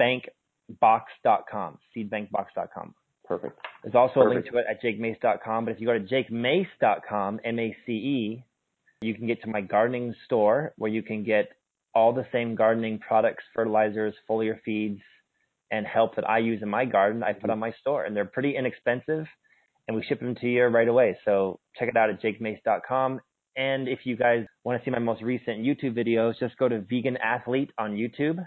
seedbankbox.com, 0.00 1.78
seedbankbox.com. 1.96 2.94
Perfect. 3.26 3.58
There's 3.82 3.94
also 3.94 4.20
a 4.20 4.28
link 4.28 4.46
to 4.46 4.58
it 4.58 4.66
at 4.68 4.82
jakemace.com. 4.82 5.64
But 5.64 5.72
if 5.72 5.80
you 5.80 5.86
go 5.86 5.98
to 5.98 6.04
jakemace.com, 6.04 7.40
M-A-C-E, 7.42 8.44
you 9.04 9.14
can 9.14 9.26
get 9.26 9.42
to 9.42 9.48
my 9.48 9.60
gardening 9.60 10.14
store 10.24 10.72
where 10.76 10.90
you 10.90 11.02
can 11.02 11.24
get 11.24 11.48
all 11.94 12.12
the 12.12 12.26
same 12.32 12.54
gardening 12.54 12.98
products, 12.98 13.44
fertilizers, 13.54 14.14
foliar 14.28 14.60
feeds, 14.64 15.00
and 15.70 15.86
help 15.86 16.16
that 16.16 16.28
I 16.28 16.38
use 16.38 16.62
in 16.62 16.68
my 16.68 16.84
garden. 16.84 17.22
I 17.22 17.32
put 17.32 17.50
on 17.50 17.58
my 17.58 17.72
store, 17.80 18.04
and 18.04 18.16
they're 18.16 18.24
pretty 18.24 18.56
inexpensive, 18.56 19.26
and 19.86 19.96
we 19.96 20.02
ship 20.04 20.20
them 20.20 20.34
to 20.36 20.46
you 20.46 20.64
right 20.64 20.88
away. 20.88 21.16
So 21.24 21.60
check 21.78 21.88
it 21.88 21.96
out 21.96 22.10
at 22.10 22.22
jakemace.com. 22.22 23.20
And 23.56 23.88
if 23.88 24.00
you 24.04 24.16
guys 24.16 24.46
want 24.64 24.80
to 24.80 24.84
see 24.84 24.90
my 24.90 24.98
most 24.98 25.22
recent 25.22 25.58
YouTube 25.60 25.96
videos, 25.96 26.38
just 26.40 26.56
go 26.56 26.68
to 26.68 26.80
Vegan 26.80 27.16
Athlete 27.18 27.70
on 27.78 27.92
YouTube 27.96 28.44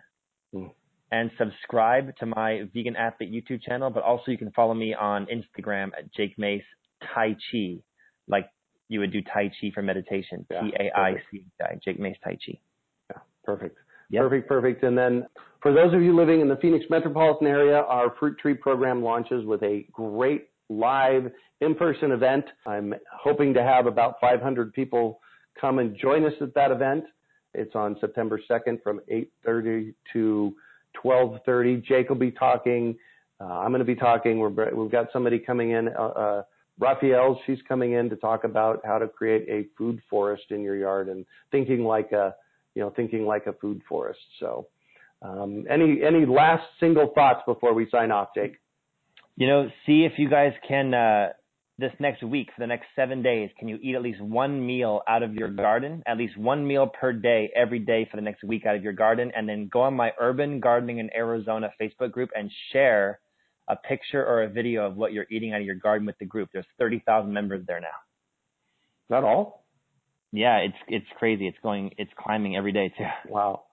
Mm. 0.56 0.72
and 1.12 1.30
subscribe 1.38 2.16
to 2.18 2.26
my 2.26 2.64
Vegan 2.74 2.96
Athlete 2.96 3.32
YouTube 3.32 3.62
channel. 3.62 3.90
But 3.90 4.04
also 4.04 4.32
you 4.32 4.38
can 4.38 4.52
follow 4.52 4.74
me 4.74 4.94
on 4.94 5.28
Instagram 5.28 5.92
at 5.98 6.14
Jake 6.14 6.38
Mace 6.38 6.64
Tai 7.04 7.36
Chi, 7.52 7.78
like 8.28 8.50
you 8.90 9.00
would 9.00 9.12
do 9.12 9.22
Tai 9.22 9.52
Chi 9.60 9.72
for 9.74 9.82
meditation. 9.82 10.46
Yeah, 10.50 10.62
T 10.62 10.74
A 10.80 10.98
I 10.98 11.16
C 11.32 11.46
I, 11.62 11.76
Jake 11.84 12.00
Mace 12.00 12.18
Tai 12.24 12.38
Chi. 12.46 12.58
Yeah, 13.12 13.18
perfect. 13.44 13.78
Yep. 14.10 14.24
Perfect, 14.24 14.48
perfect. 14.48 14.84
And 14.84 14.98
then 14.98 15.28
for 15.62 15.74
those 15.74 15.94
of 15.94 16.02
you 16.02 16.16
living 16.16 16.40
in 16.40 16.48
the 16.48 16.56
Phoenix 16.58 16.86
metropolitan 16.90 17.48
area, 17.48 17.80
our 17.80 18.16
fruit 18.20 18.38
tree 18.40 18.54
program 18.54 19.04
launches 19.04 19.46
with 19.46 19.62
a 19.64 19.86
great 19.92 20.50
live 20.70 21.32
in-person 21.62 22.12
event. 22.12 22.46
I'm 22.66 22.94
hoping 23.12 23.54
to 23.54 23.64
have 23.64 23.86
about 23.86 24.16
500 24.22 24.74
people 24.74 25.20
come 25.60 25.80
and 25.80 25.98
join 25.98 26.26
us 26.26 26.34
at 26.42 26.54
that 26.54 26.72
event. 26.72 27.04
It's 27.54 27.76
on 27.76 27.98
September 28.00 28.40
2nd 28.50 28.82
from 28.84 29.02
8:30 29.10 29.94
to 30.14 30.56
12:30. 31.04 31.84
Jake 31.84 32.10
will 32.10 32.16
be 32.16 32.32
talking. 32.32 32.98
Uh, 33.40 33.46
I'm 33.46 33.72
going 33.72 33.80
to 33.80 33.86
be 33.86 33.96
talking. 33.96 34.40
We're, 34.40 34.74
we've 34.74 34.92
got 34.92 35.08
somebody 35.12 35.40
coming 35.40 35.72
in. 35.72 35.90
Uh, 35.90 36.02
uh, 36.02 36.44
Raphael, 36.80 37.40
she's 37.46 37.60
coming 37.68 37.94
in 37.94 38.10
to 38.10 38.16
talk 38.16 38.44
about 38.44 38.82
how 38.86 39.00
to 39.00 39.08
create 39.08 39.48
a 39.50 39.68
food 39.78 40.02
forest 40.10 40.44
in 40.50 40.62
your 40.62 40.76
yard 40.76 41.10
and 41.10 41.26
thinking 41.52 41.84
like 41.84 42.12
a, 42.12 42.36
you 42.76 42.82
know, 42.82 42.92
thinking 42.92 43.26
like 43.26 43.48
a 43.48 43.54
food 43.54 43.82
forest. 43.90 44.20
So, 44.40 44.68
um, 45.22 45.66
any 45.70 46.04
any 46.04 46.26
last 46.26 46.64
single 46.80 47.12
thoughts 47.16 47.42
before 47.48 47.74
we 47.74 47.90
sign 47.90 48.12
off, 48.12 48.30
Jake? 48.36 48.58
You 49.36 49.48
know, 49.48 49.70
see 49.86 50.04
if 50.04 50.14
you 50.18 50.30
guys 50.30 50.54
can 50.68 50.94
uh, 50.94 51.30
this 51.80 51.92
next 52.00 52.24
week 52.24 52.50
for 52.56 52.62
the 52.62 52.68
next 52.68 52.88
seven 52.96 53.22
days. 53.22 53.50
Can 53.58 53.68
you 53.68 53.78
eat 53.82 53.96
at 53.96 54.02
least 54.02 54.22
one 54.22 54.66
meal 54.66 55.02
out 55.08 55.24
of 55.24 55.34
your 55.34 55.50
garden? 55.50 56.04
At 56.08 56.18
least 56.18 56.38
one 56.38 56.66
meal 56.68 56.88
per 56.88 57.14
day, 57.14 57.52
every 57.56 57.80
day 57.80 58.08
for 58.10 58.18
the 58.18 58.24
next 58.24 58.44
week 58.44 58.66
out 58.66 58.76
of 58.76 58.84
your 58.84 58.94
garden, 58.94 59.32
and 59.36 59.48
then 59.48 59.70
go 59.72 59.82
on 59.82 59.96
my 59.96 60.12
Urban 60.20 60.60
Gardening 60.60 61.00
in 61.00 61.10
Arizona 61.16 61.72
Facebook 61.80 62.12
group 62.12 62.30
and 62.36 62.52
share 62.72 63.20
a 63.68 63.76
picture 63.76 64.26
or 64.26 64.44
a 64.44 64.50
video 64.50 64.86
of 64.86 64.96
what 64.96 65.14
you're 65.14 65.28
eating 65.30 65.54
out 65.54 65.60
of 65.60 65.66
your 65.66 65.76
garden 65.76 66.06
with 66.06 66.18
the 66.20 66.26
group. 66.26 66.50
There's 66.54 66.66
30,000 66.80 67.32
members 67.32 67.66
there 67.68 67.80
now. 67.80 67.88
Is 67.88 69.10
that 69.10 69.24
all? 69.24 69.66
Yeah, 70.32 70.58
it's 70.58 70.78
it's 70.88 71.06
crazy. 71.18 71.48
It's 71.48 71.58
going, 71.64 71.92
it's 71.98 72.12
climbing 72.18 72.58
every 72.58 72.74
day 72.74 72.94
too. 72.98 73.06
Wow. 73.30 73.64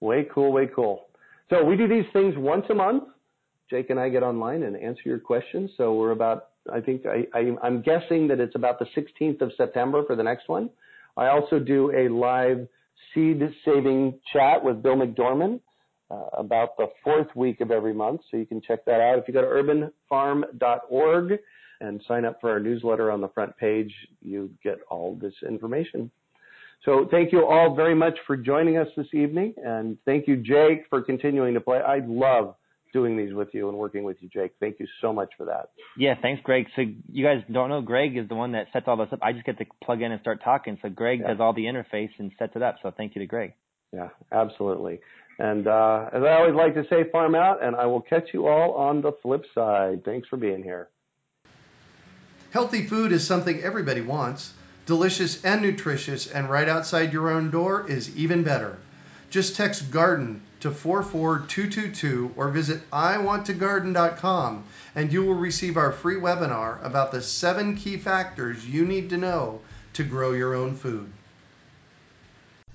Way 0.00 0.26
cool, 0.32 0.52
way 0.52 0.68
cool. 0.74 1.06
So 1.50 1.64
we 1.64 1.76
do 1.76 1.88
these 1.88 2.04
things 2.12 2.34
once 2.36 2.66
a 2.70 2.74
month. 2.74 3.04
Jake 3.70 3.88
and 3.90 3.98
I 3.98 4.10
get 4.10 4.22
online 4.22 4.62
and 4.62 4.76
answer 4.76 5.02
your 5.06 5.18
questions. 5.18 5.70
So 5.76 5.94
we're 5.94 6.10
about, 6.10 6.48
I 6.70 6.80
think, 6.80 7.06
I, 7.06 7.26
I, 7.36 7.56
I'm 7.62 7.80
guessing 7.80 8.28
that 8.28 8.38
it's 8.40 8.54
about 8.54 8.78
the 8.78 8.86
16th 8.96 9.40
of 9.40 9.52
September 9.56 10.02
for 10.06 10.16
the 10.16 10.22
next 10.22 10.48
one. 10.48 10.68
I 11.16 11.28
also 11.28 11.58
do 11.58 11.90
a 11.96 12.08
live 12.08 12.68
seed 13.14 13.40
saving 13.64 14.20
chat 14.32 14.62
with 14.62 14.82
Bill 14.82 14.96
McDorman 14.96 15.60
uh, 16.10 16.26
about 16.34 16.76
the 16.76 16.86
fourth 17.02 17.28
week 17.34 17.60
of 17.60 17.70
every 17.70 17.94
month. 17.94 18.20
So 18.30 18.36
you 18.36 18.46
can 18.46 18.60
check 18.60 18.84
that 18.84 19.00
out. 19.00 19.18
If 19.18 19.28
you 19.28 19.34
go 19.34 19.42
to 19.42 19.90
urbanfarm.org 20.10 21.38
and 21.80 22.02
sign 22.06 22.24
up 22.24 22.40
for 22.40 22.50
our 22.50 22.60
newsletter 22.60 23.10
on 23.10 23.20
the 23.20 23.28
front 23.28 23.56
page, 23.56 23.92
you 24.22 24.50
get 24.62 24.78
all 24.90 25.18
this 25.20 25.34
information. 25.46 26.10
So 26.84 27.08
thank 27.10 27.32
you 27.32 27.46
all 27.46 27.74
very 27.74 27.94
much 27.94 28.18
for 28.26 28.36
joining 28.36 28.76
us 28.76 28.88
this 28.96 29.06
evening, 29.14 29.54
and 29.56 29.96
thank 30.04 30.28
you, 30.28 30.36
Jake, 30.36 30.84
for 30.90 31.00
continuing 31.00 31.54
to 31.54 31.60
play. 31.60 31.78
I 31.78 32.00
love 32.06 32.56
doing 32.92 33.16
these 33.16 33.34
with 33.34 33.48
you 33.52 33.68
and 33.68 33.76
working 33.76 34.04
with 34.04 34.18
you, 34.20 34.28
Jake. 34.28 34.52
Thank 34.60 34.78
you 34.78 34.86
so 35.00 35.12
much 35.12 35.30
for 35.36 35.46
that. 35.46 35.70
Yeah, 35.98 36.14
thanks, 36.20 36.42
Greg. 36.44 36.66
So 36.76 36.82
you 37.10 37.24
guys 37.24 37.42
don't 37.50 37.68
know, 37.70 37.80
Greg 37.80 38.16
is 38.16 38.28
the 38.28 38.34
one 38.34 38.52
that 38.52 38.66
sets 38.72 38.84
all 38.86 38.96
this 38.96 39.08
up. 39.12 39.18
I 39.22 39.32
just 39.32 39.44
get 39.44 39.58
to 39.58 39.64
plug 39.82 40.02
in 40.02 40.12
and 40.12 40.20
start 40.20 40.44
talking. 40.44 40.78
So 40.82 40.88
Greg 40.90 41.20
yeah. 41.20 41.28
does 41.28 41.38
all 41.40 41.52
the 41.52 41.64
interface 41.64 42.10
and 42.18 42.30
sets 42.38 42.52
it 42.54 42.62
up. 42.62 42.76
So 42.82 42.92
thank 42.96 43.14
you 43.16 43.20
to 43.20 43.26
Greg. 43.26 43.54
Yeah, 43.92 44.08
absolutely. 44.30 45.00
And 45.38 45.66
uh, 45.66 46.10
as 46.12 46.22
I 46.22 46.34
always 46.34 46.54
like 46.54 46.74
to 46.74 46.86
say, 46.88 47.04
farm 47.10 47.34
out, 47.34 47.62
and 47.62 47.74
I 47.74 47.86
will 47.86 48.00
catch 48.00 48.32
you 48.32 48.46
all 48.46 48.74
on 48.74 49.02
the 49.02 49.12
flip 49.12 49.44
side. 49.54 50.04
Thanks 50.04 50.28
for 50.28 50.36
being 50.36 50.62
here. 50.62 50.88
Healthy 52.50 52.86
food 52.86 53.10
is 53.10 53.26
something 53.26 53.60
everybody 53.62 54.00
wants. 54.00 54.52
Delicious 54.86 55.44
and 55.44 55.62
nutritious, 55.62 56.30
and 56.30 56.48
right 56.48 56.68
outside 56.68 57.12
your 57.12 57.30
own 57.30 57.50
door 57.50 57.86
is 57.88 58.16
even 58.16 58.44
better. 58.44 58.78
Just 59.30 59.56
text 59.56 59.90
garden 59.90 60.42
to 60.60 60.70
44222 60.70 62.34
or 62.36 62.48
visit 62.50 62.88
iwanttogarden.com 62.90 64.64
and 64.94 65.12
you 65.12 65.24
will 65.24 65.34
receive 65.34 65.76
our 65.76 65.90
free 65.90 66.14
webinar 66.14 66.84
about 66.84 67.10
the 67.10 67.20
seven 67.20 67.76
key 67.76 67.96
factors 67.96 68.64
you 68.64 68.84
need 68.84 69.10
to 69.10 69.16
know 69.16 69.60
to 69.94 70.04
grow 70.04 70.32
your 70.32 70.54
own 70.54 70.76
food. 70.76 71.10